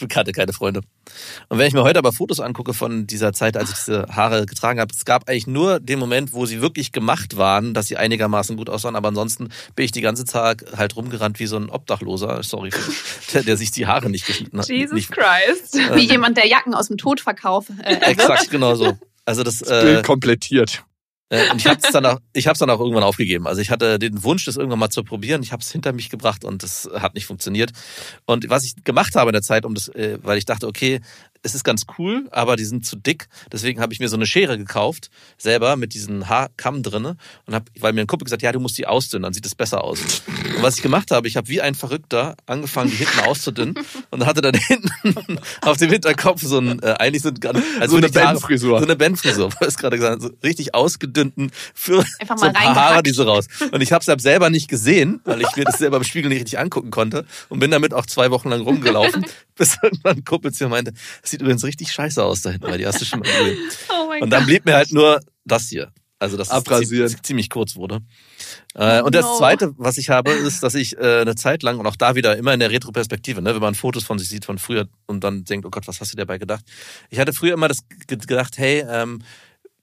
Bekannte, 0.00 0.32
keine 0.32 0.52
Freunde. 0.52 0.80
Und 1.48 1.58
wenn 1.58 1.66
ich 1.66 1.74
mir 1.74 1.82
heute 1.82 1.98
aber 1.98 2.12
Fotos 2.12 2.40
angucke 2.40 2.74
von 2.74 3.06
dieser 3.06 3.32
Zeit, 3.32 3.56
als 3.56 3.70
ich 3.70 3.76
diese 3.76 4.06
Haare 4.10 4.46
getragen 4.46 4.80
habe, 4.80 4.92
es 4.94 5.04
gab 5.04 5.28
eigentlich 5.28 5.46
nur 5.46 5.80
den 5.80 5.98
Moment, 5.98 6.32
wo 6.32 6.46
sie 6.46 6.60
wirklich 6.60 6.92
gemacht 6.92 7.36
waren, 7.36 7.74
dass 7.74 7.86
sie 7.86 7.96
einigermaßen 7.96 8.56
gut 8.56 8.70
aussahen. 8.70 8.96
Aber 8.96 9.08
ansonsten 9.08 9.50
bin 9.74 9.84
ich 9.84 9.92
die 9.92 10.00
ganze 10.00 10.24
Tag 10.24 10.64
halt 10.76 10.96
rumgerannt 10.96 11.38
wie 11.38 11.46
so 11.46 11.56
ein 11.56 11.68
Obdachloser, 11.68 12.42
sorry, 12.42 12.70
der, 13.34 13.42
der 13.42 13.56
sich 13.56 13.70
die 13.70 13.86
Haare 13.86 14.10
nicht 14.10 14.26
geschnitten 14.26 14.58
hat. 14.58 14.68
Jesus 14.68 14.94
nicht, 14.94 15.10
Christ. 15.10 15.78
Wie 15.94 16.06
jemand, 16.06 16.36
der 16.36 16.46
Jacken 16.46 16.74
aus 16.74 16.88
dem 16.88 16.98
Todverkauf 16.98 17.66
äh. 17.82 17.94
Exakt, 18.10 18.50
genau 18.50 18.74
so. 18.74 18.98
Also 19.24 19.42
das, 19.42 19.58
Das 19.58 19.82
Bild 19.82 19.98
äh, 19.98 20.02
komplettiert. 20.02 20.84
Äh, 21.28 21.50
und 21.50 21.58
ich 21.58 21.66
habe 21.66 21.80
es 21.82 21.90
dann 21.90 22.06
auch, 22.06 22.18
ich 22.32 22.46
habe 22.46 22.52
es 22.52 22.58
dann 22.60 22.70
auch 22.70 22.78
irgendwann 22.78 23.02
aufgegeben. 23.02 23.46
Also 23.46 23.60
ich 23.60 23.70
hatte 23.70 23.98
den 23.98 24.22
Wunsch, 24.22 24.44
das 24.44 24.56
irgendwann 24.56 24.78
mal 24.78 24.90
zu 24.90 25.02
probieren. 25.02 25.42
Ich 25.42 25.52
habe 25.52 25.60
es 25.60 25.72
hinter 25.72 25.92
mich 25.92 26.08
gebracht 26.08 26.44
und 26.44 26.62
das 26.62 26.88
hat 26.94 27.14
nicht 27.14 27.26
funktioniert. 27.26 27.72
Und 28.26 28.48
was 28.48 28.64
ich 28.64 28.84
gemacht 28.84 29.16
habe 29.16 29.30
in 29.30 29.32
der 29.32 29.42
Zeit, 29.42 29.64
um 29.64 29.74
das, 29.74 29.88
äh, 29.88 30.18
weil 30.22 30.38
ich 30.38 30.44
dachte, 30.44 30.68
okay, 30.68 31.00
es 31.46 31.54
ist 31.54 31.64
ganz 31.64 31.86
cool, 31.98 32.28
aber 32.32 32.56
die 32.56 32.64
sind 32.64 32.84
zu 32.84 32.96
dick. 32.96 33.28
Deswegen 33.52 33.80
habe 33.80 33.92
ich 33.92 34.00
mir 34.00 34.08
so 34.08 34.16
eine 34.16 34.26
Schere 34.26 34.58
gekauft, 34.58 35.10
selber 35.38 35.76
mit 35.76 35.94
diesen 35.94 36.28
Haarkamm 36.28 36.82
drinne 36.82 37.16
und 37.46 37.54
habe, 37.54 37.66
weil 37.78 37.92
mir 37.92 38.00
ein 38.00 38.06
Kumpel 38.06 38.24
gesagt, 38.24 38.42
ja, 38.42 38.52
du 38.52 38.60
musst 38.60 38.76
die 38.78 38.86
ausdünnen, 38.86 39.22
dann 39.22 39.32
sieht 39.32 39.46
es 39.46 39.54
besser 39.54 39.84
aus. 39.84 40.00
Und 40.00 40.62
was 40.62 40.76
ich 40.76 40.82
gemacht 40.82 41.10
habe, 41.10 41.28
ich 41.28 41.36
habe 41.36 41.48
wie 41.48 41.60
ein 41.60 41.74
Verrückter 41.74 42.36
angefangen, 42.46 42.90
die 42.90 42.96
hinten 42.96 43.20
auszudünnen 43.20 43.74
und 44.10 44.26
hatte 44.26 44.40
dann 44.40 44.54
hinten 44.54 45.38
auf 45.62 45.76
dem 45.76 45.90
Hinterkopf 45.90 46.42
so 46.42 46.58
ein, 46.58 46.82
äh, 46.82 46.96
eigentlich 46.98 47.22
so, 47.22 47.28
ein, 47.28 47.62
also 47.80 47.92
So 47.92 47.96
eine 47.98 48.08
Bandfrisur. 48.08 48.78
So 48.80 48.84
eine 48.84 48.96
Bandfrisur, 48.96 49.50
weil 49.58 49.68
es 49.68 49.76
gerade 49.78 49.96
gesagt, 49.96 50.22
so 50.22 50.30
richtig 50.42 50.74
ausgedünnten 50.74 51.52
für 51.74 52.04
Einfach 52.18 52.36
so 52.36 52.46
mal 52.46 52.48
ein 52.48 52.54
paar 52.54 52.74
Haare, 52.74 53.02
die 53.02 53.10
so 53.10 53.22
raus. 53.22 53.46
Und 53.70 53.80
ich 53.80 53.92
habe 53.92 54.04
es 54.04 54.22
selber 54.22 54.50
nicht 54.50 54.68
gesehen, 54.68 55.20
weil 55.24 55.40
ich 55.42 55.56
mir 55.56 55.64
das 55.64 55.78
selber 55.78 55.98
im 55.98 56.04
Spiegel 56.04 56.28
nicht 56.28 56.40
richtig 56.40 56.58
angucken 56.58 56.90
konnte 56.90 57.24
und 57.48 57.60
bin 57.60 57.70
damit 57.70 57.94
auch 57.94 58.06
zwei 58.06 58.30
Wochen 58.30 58.48
lang 58.48 58.62
rumgelaufen, 58.62 59.24
bis 59.56 59.76
irgendwann 59.82 60.16
ein 60.16 60.24
Kumpel 60.24 60.52
zu 60.52 60.64
mir 60.64 60.70
meinte, 60.70 60.92
das 61.22 61.30
sieht 61.36 61.42
übrigens 61.42 61.64
richtig 61.64 61.92
scheiße 61.92 62.22
aus 62.22 62.42
da 62.42 62.50
hinten, 62.50 62.66
weil 62.66 62.78
die 62.78 62.86
hast 62.86 63.00
du 63.00 63.04
schon 63.04 63.20
mal 63.20 63.28
gesehen. 63.30 63.58
Oh 63.90 64.08
mein 64.08 64.22
Und 64.22 64.30
dann 64.30 64.46
blieb 64.46 64.64
mir 64.64 64.74
halt 64.74 64.92
nur 64.92 65.20
das 65.44 65.68
hier. 65.68 65.92
Also 66.18 66.38
das 66.38 66.48
Abrasieren. 66.48 67.08
zie- 67.10 67.22
ziemlich 67.22 67.50
kurz 67.50 67.76
wurde. 67.76 68.00
Äh, 68.74 69.02
und 69.02 69.14
das 69.14 69.26
no. 69.26 69.36
Zweite, 69.36 69.74
was 69.76 69.98
ich 69.98 70.08
habe, 70.08 70.30
ist, 70.32 70.62
dass 70.62 70.74
ich 70.74 70.96
äh, 70.96 71.20
eine 71.20 71.34
Zeit 71.34 71.62
lang, 71.62 71.78
und 71.78 71.86
auch 71.86 71.96
da 71.96 72.14
wieder 72.14 72.36
immer 72.38 72.54
in 72.54 72.60
der 72.60 72.70
Retroperspektive, 72.70 73.42
ne, 73.42 73.54
wenn 73.54 73.60
man 73.60 73.74
Fotos 73.74 74.04
von 74.04 74.18
sich 74.18 74.28
sieht 74.30 74.46
von 74.46 74.56
früher 74.58 74.88
und 75.06 75.22
dann 75.24 75.44
denkt, 75.44 75.66
oh 75.66 75.70
Gott, 75.70 75.86
was 75.86 76.00
hast 76.00 76.12
du 76.12 76.16
dir 76.16 76.22
dabei 76.22 76.38
gedacht? 76.38 76.64
Ich 77.10 77.18
hatte 77.18 77.34
früher 77.34 77.52
immer 77.52 77.68
das 77.68 77.80
ge- 78.06 78.16
gedacht, 78.16 78.56
hey, 78.56 78.82
ähm, 78.88 79.20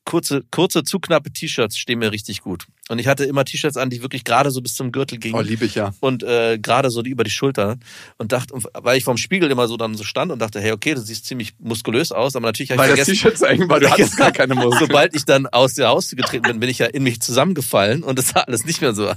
kurze, 0.05 0.43
kurze, 0.51 0.83
zu 0.83 0.99
knappe 0.99 1.31
T-Shirts 1.31 1.77
stehen 1.77 1.99
mir 1.99 2.11
richtig 2.11 2.41
gut. 2.41 2.65
Und 2.89 2.99
ich 2.99 3.07
hatte 3.07 3.23
immer 3.23 3.45
T-Shirts 3.45 3.77
an, 3.77 3.89
die 3.89 4.01
wirklich 4.01 4.23
gerade 4.23 4.51
so 4.51 4.61
bis 4.61 4.75
zum 4.75 4.91
Gürtel 4.91 5.17
gingen. 5.17 5.35
Oh, 5.35 5.41
liebe 5.41 5.65
ich 5.65 5.75
ja. 5.75 5.93
Und 6.01 6.23
äh, 6.23 6.59
gerade 6.59 6.89
so 6.89 7.01
die 7.01 7.09
über 7.09 7.23
die 7.23 7.31
Schulter. 7.31 7.77
Und 8.17 8.31
dachte, 8.33 8.53
weil 8.73 8.97
ich 8.97 9.05
vorm 9.05 9.17
Spiegel 9.17 9.49
immer 9.49 9.67
so 9.67 9.77
dann 9.77 9.95
so 9.95 10.03
stand 10.03 10.31
und 10.31 10.39
dachte, 10.39 10.59
hey, 10.59 10.71
okay, 10.71 10.93
du 10.93 11.01
siehst 11.01 11.25
ziemlich 11.25 11.53
muskulös 11.59 12.11
aus, 12.11 12.35
aber 12.35 12.47
natürlich 12.47 12.71
habe 12.71 12.79
Weil 12.79 12.91
ich 12.91 12.97
das 12.97 13.05
vergessen. 13.05 13.23
T-Shirt 13.23 13.37
so 13.37 13.45
eng 13.45 13.69
war, 13.69 13.79
du 13.79 13.89
hattest 13.91 14.17
gar 14.17 14.31
keine 14.31 14.55
Muskeln. 14.55 14.87
Sobald 14.87 15.15
ich 15.15 15.25
dann 15.25 15.47
aus 15.47 15.75
der 15.75 15.87
Haustür 15.87 16.17
getreten 16.17 16.43
bin, 16.43 16.59
bin 16.59 16.69
ich 16.69 16.79
ja 16.79 16.87
in 16.87 17.03
mich 17.03 17.21
zusammengefallen 17.21 18.03
und 18.03 18.19
das 18.19 18.29
sah 18.29 18.41
alles 18.41 18.65
nicht 18.65 18.81
mehr 18.81 18.93
so, 18.93 19.07
äh, 19.07 19.15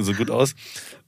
so 0.00 0.12
gut 0.14 0.30
aus. 0.30 0.54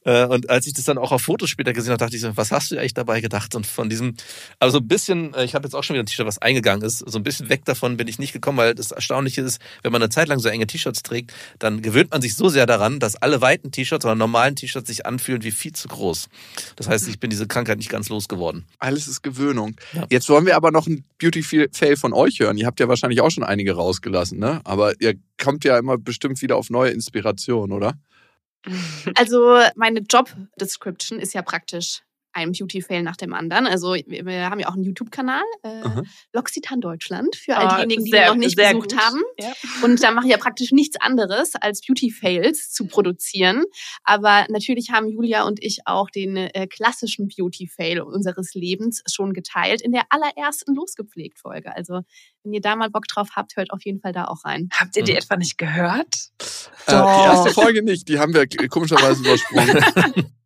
Äh, 0.05 0.27
Und 0.27 0.51
als 0.51 0.67
ich 0.67 0.75
das 0.75 0.85
dann 0.85 0.99
auch 0.99 1.13
auf 1.13 1.23
Fotos 1.23 1.51
später 1.51 1.73
gesehen 1.73 1.91
habe, 1.91 1.99
dachte 1.99 2.17
ich 2.17 2.23
so, 2.23 2.37
was 2.37 2.53
hast 2.53 2.71
du 2.71 2.79
eigentlich 2.79 2.95
dabei 2.95 3.21
gedacht? 3.21 3.55
Und 3.55 3.67
von 3.67 3.89
diesem, 3.89 4.15
also 4.59 4.79
ein 4.79 4.89
bisschen, 4.89 5.35
äh, 5.35 5.45
ich 5.45 5.55
habe 5.55 5.67
jetzt 5.67 5.75
auch 5.75 5.85
schon 5.85 5.95
wieder 5.95 6.03
ein 6.03 6.07
T-Shirt, 6.07 6.27
was 6.27 6.39
eingegangen 6.39 6.85
ist, 6.85 6.99
so 6.99 7.19
ein 7.19 7.23
bisschen 7.23 7.49
weg 7.49 7.65
davon 7.65 7.97
bin 7.97 8.09
ich 8.09 8.19
nicht 8.19 8.33
gekommen, 8.33 8.59
weil 8.59 8.75
das 8.75 8.91
Erstaunliche 8.91 9.43
ist, 9.43 9.61
wenn 9.83 9.93
man 9.93 10.03
eine 10.03 10.11
Zeit 10.11 10.29
lang 10.29 10.39
so 10.39 10.49
enge 10.49 10.67
T-Shirts 10.67 11.03
trägt, 11.03 11.33
dann 11.59 11.83
gewöhnt 11.83 12.11
man 12.11 12.23
sich 12.23 12.35
so 12.35 12.49
sehr 12.49 12.67
daran, 12.67 13.01
dass 13.01 13.17
alle 13.17 13.41
weiten 13.41 13.71
T-Shirts 13.71 14.05
oder 14.05 14.15
normalen 14.15 14.57
T-Shirts 14.57 14.89
sich 14.89 15.07
anfühlen 15.07 15.43
wie 15.43 15.51
viel 15.51 15.73
zu 15.73 15.89
groß. 15.89 16.29
Das 16.77 16.89
heißt, 16.89 17.09
ich 17.09 17.21
bin 17.21 17.31
diese 17.31 17.47
Krankheit 17.47 17.79
nicht 17.79 17.91
ganz 17.91 18.09
losgeworden. 18.09 18.65
Alles 18.79 19.09
ist 19.09 19.23
Gewöhnung. 19.23 19.77
Ja. 19.93 20.07
Jetzt 20.11 20.29
wollen 20.29 20.47
wir 20.47 20.57
aber 20.57 20.71
noch 20.71 20.87
ein 20.87 21.05
Beauty-Fail 21.19 21.97
von 21.97 22.13
euch 22.13 22.41
hören. 22.41 22.57
Ihr 22.59 22.67
habt 22.67 22.81
ja 22.81 22.89
wahrscheinlich 22.89 23.21
auch 23.21 23.31
schon 23.31 23.45
einige 23.45 23.75
rausgelassen, 23.75 24.39
ne? 24.39 24.61
Aber 24.65 25.01
ihr 25.01 25.15
kommt 25.43 25.65
ja 25.65 25.79
immer 25.79 25.99
bestimmt 25.99 26.41
wieder 26.43 26.57
auf 26.57 26.71
neue 26.71 26.91
Inspiration, 26.91 27.73
oder? 27.73 27.95
Also 29.15 29.61
meine 29.75 30.01
Job 30.01 30.31
Description 30.61 31.19
ist 31.21 31.35
ja 31.35 31.43
praktisch 31.43 32.03
ein 32.47 32.53
Beauty-Fail 32.53 33.03
nach 33.03 33.17
dem 33.17 33.35
anderen. 33.35 33.67
Also 33.67 33.95
wir 33.95 34.51
haben 34.51 34.61
ja 34.61 34.69
auch 34.69 34.75
einen 34.75 34.85
YouTube-Kanal, 34.85 35.43
äh, 35.63 35.69
Aha. 35.69 36.03
L'Occitane 36.35 36.81
Deutschland, 36.81 37.37
für 37.37 37.57
all 37.57 37.67
Oh, 37.67 37.75
diejenigen, 37.77 38.05
die 38.05 38.11
sehr- 38.11 38.27
ihn 38.27 38.29
noch 38.29 38.37
nicht 38.37 38.57
besucht 38.57 38.91
gut. 38.93 38.97
haben. 38.99 39.21
Ja. 39.39 39.53
Und 39.83 40.03
da 40.03 40.11
mache 40.13 40.27
ich 40.27 40.33
ja 40.33 40.39
praktisch 40.39 40.73
nichts 40.73 40.97
anderes, 41.01 41.55
als 41.55 41.81
Beauty-Fails 41.87 42.71
zu 42.73 42.87
produzieren. 42.87 43.65
Aber 44.05 44.47
natürlich 44.49 44.91
haben 44.91 45.09
Julia 45.09 45.43
und 45.45 45.63
ich 45.63 45.81
auch 45.87 46.11
den 46.11 46.37
äh, 46.37 46.67
klassischen 46.67 47.29
Beauty-Fail 47.29 48.01
unseres 48.01 48.55
Lebens 48.55 49.03
schon 49.11 49.33
geteilt 49.33 49.81
in 49.83 49.93
der 49.93 50.03
allerersten 50.11 50.75
Losgepflegt-Folge. 50.75 51.75
Also 51.75 52.01
wenn 52.45 52.53
ihr 52.53 52.61
da 52.61 52.77
mal 52.77 52.91
Bock 52.91 53.07
drauf 53.09 53.29
habt, 53.37 53.57
hört 53.57 53.71
auf 53.71 53.85
jeden 53.85 54.01
Fall 54.01 54.13
da 54.13 54.25
auch 54.27 54.45
rein. 54.45 54.69
Habt 54.79 54.97
ihr 54.97 55.05
die 55.05 55.13
Mhm. 55.13 55.19
etwa 55.19 55.37
nicht 55.37 55.59
gehört? 55.59 56.15
Äh, 56.87 56.93
die 56.93 56.93
erste 56.93 57.51
Folge 57.51 57.83
nicht, 57.83 58.09
die 58.09 58.19
haben 58.19 58.33
wir 58.35 58.47
komischerweise 58.69 59.21
übersprungen. 59.23 59.85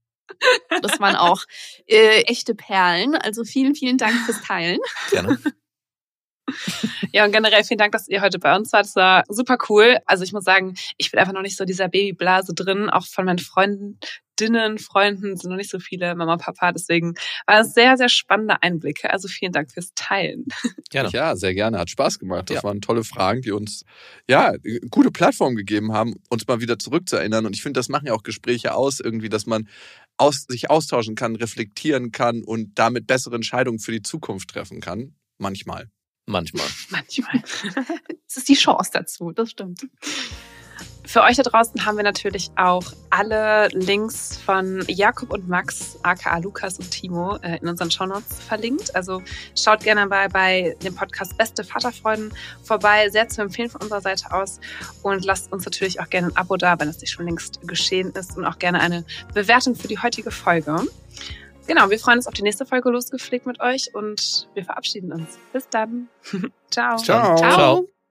Das 0.82 0.98
waren 1.00 1.16
auch 1.16 1.42
äh, 1.86 2.22
echte 2.22 2.54
Perlen. 2.54 3.14
Also 3.14 3.44
vielen, 3.44 3.74
vielen 3.74 3.98
Dank 3.98 4.14
fürs 4.26 4.40
Teilen. 4.42 4.78
Gerne. 5.10 5.38
Ja, 7.12 7.24
und 7.24 7.32
generell 7.32 7.62
vielen 7.64 7.78
Dank, 7.78 7.92
dass 7.92 8.08
ihr 8.08 8.20
heute 8.20 8.38
bei 8.38 8.54
uns 8.56 8.72
wart. 8.72 8.86
Das 8.86 8.96
war 8.96 9.24
super 9.28 9.58
cool. 9.68 9.98
Also 10.06 10.24
ich 10.24 10.32
muss 10.32 10.44
sagen, 10.44 10.74
ich 10.98 11.10
bin 11.10 11.20
einfach 11.20 11.32
noch 11.32 11.42
nicht 11.42 11.56
so 11.56 11.64
dieser 11.64 11.88
Babyblase 11.88 12.54
drin. 12.54 12.90
Auch 12.90 13.06
von 13.06 13.24
meinen 13.24 13.38
Freundinnen, 13.38 14.78
Freunden 14.78 15.36
sind 15.36 15.50
noch 15.50 15.56
nicht 15.56 15.70
so 15.70 15.78
viele 15.78 16.14
Mama, 16.14 16.36
Papa. 16.38 16.72
Deswegen 16.72 17.14
war 17.46 17.60
es 17.60 17.74
sehr, 17.74 17.96
sehr 17.96 18.08
spannende 18.08 18.62
Einblicke. 18.62 19.10
Also 19.10 19.28
vielen 19.28 19.52
Dank 19.52 19.70
fürs 19.72 19.92
Teilen. 19.94 20.46
Gerne. 20.90 21.10
Ja, 21.10 21.36
sehr 21.36 21.54
gerne. 21.54 21.78
Hat 21.78 21.90
Spaß 21.90 22.18
gemacht. 22.18 22.50
Das 22.50 22.56
Ja. 22.56 22.64
waren 22.64 22.80
tolle 22.80 23.04
Fragen, 23.04 23.42
die 23.42 23.52
uns 23.52 23.84
ja 24.28 24.48
eine 24.48 24.80
gute 24.90 25.10
Plattform 25.10 25.54
gegeben 25.54 25.92
haben, 25.92 26.14
uns 26.28 26.46
mal 26.46 26.60
wieder 26.60 26.78
zurückzuerinnern. 26.78 27.46
Und 27.46 27.54
ich 27.54 27.62
finde, 27.62 27.78
das 27.78 27.88
machen 27.88 28.06
ja 28.06 28.14
auch 28.14 28.22
Gespräche 28.24 28.74
aus, 28.74 29.00
irgendwie, 29.00 29.28
dass 29.28 29.46
man 29.46 29.68
aus, 30.16 30.44
sich 30.48 30.70
austauschen 30.70 31.14
kann, 31.14 31.36
reflektieren 31.36 32.12
kann 32.12 32.42
und 32.42 32.78
damit 32.78 33.06
bessere 33.06 33.34
Entscheidungen 33.34 33.78
für 33.78 33.92
die 33.92 34.02
Zukunft 34.02 34.50
treffen 34.50 34.80
kann. 34.80 35.14
Manchmal. 35.38 35.90
Manchmal. 36.26 36.66
Manchmal. 36.90 37.42
Es 38.28 38.38
ist 38.38 38.48
die 38.48 38.54
Chance 38.54 38.90
dazu, 38.94 39.30
das 39.32 39.50
stimmt. 39.50 39.86
Für 41.04 41.22
euch 41.22 41.36
da 41.36 41.42
draußen 41.42 41.84
haben 41.84 41.96
wir 41.96 42.04
natürlich 42.04 42.50
auch 42.56 42.84
alle 43.10 43.68
Links 43.72 44.36
von 44.36 44.84
Jakob 44.86 45.32
und 45.32 45.48
Max, 45.48 45.98
aka 46.02 46.38
Lukas 46.38 46.78
und 46.78 46.90
Timo, 46.90 47.36
äh, 47.42 47.58
in 47.58 47.68
unseren 47.68 47.90
Shownotes 47.90 48.40
verlinkt. 48.40 48.94
Also 48.94 49.20
schaut 49.58 49.80
gerne 49.80 50.06
bei, 50.06 50.28
bei 50.28 50.76
dem 50.82 50.94
Podcast 50.94 51.36
Beste 51.36 51.64
Vaterfreuden 51.64 52.32
vorbei. 52.62 53.08
Sehr 53.10 53.28
zu 53.28 53.42
empfehlen 53.42 53.68
von 53.68 53.82
unserer 53.82 54.00
Seite 54.00 54.32
aus. 54.32 54.60
Und 55.02 55.24
lasst 55.24 55.52
uns 55.52 55.64
natürlich 55.64 56.00
auch 56.00 56.08
gerne 56.08 56.28
ein 56.28 56.36
Abo 56.36 56.56
da, 56.56 56.78
wenn 56.78 56.88
es 56.88 57.00
nicht 57.00 57.10
schon 57.10 57.26
längst 57.26 57.60
geschehen 57.66 58.12
ist. 58.12 58.36
Und 58.36 58.44
auch 58.44 58.58
gerne 58.58 58.80
eine 58.80 59.04
Bewertung 59.34 59.74
für 59.74 59.88
die 59.88 59.98
heutige 59.98 60.30
Folge. 60.30 60.76
Genau, 61.66 61.90
wir 61.90 61.98
freuen 61.98 62.18
uns 62.18 62.26
auf 62.26 62.34
die 62.34 62.42
nächste 62.42 62.66
Folge 62.66 62.90
losgepflegt 62.90 63.46
mit 63.46 63.60
euch 63.60 63.94
und 63.94 64.48
wir 64.54 64.64
verabschieden 64.64 65.12
uns. 65.12 65.38
Bis 65.52 65.68
dann. 65.68 66.08
Ciao. 66.70 66.96
Ciao. 66.96 67.36
Ciao. 67.36 68.01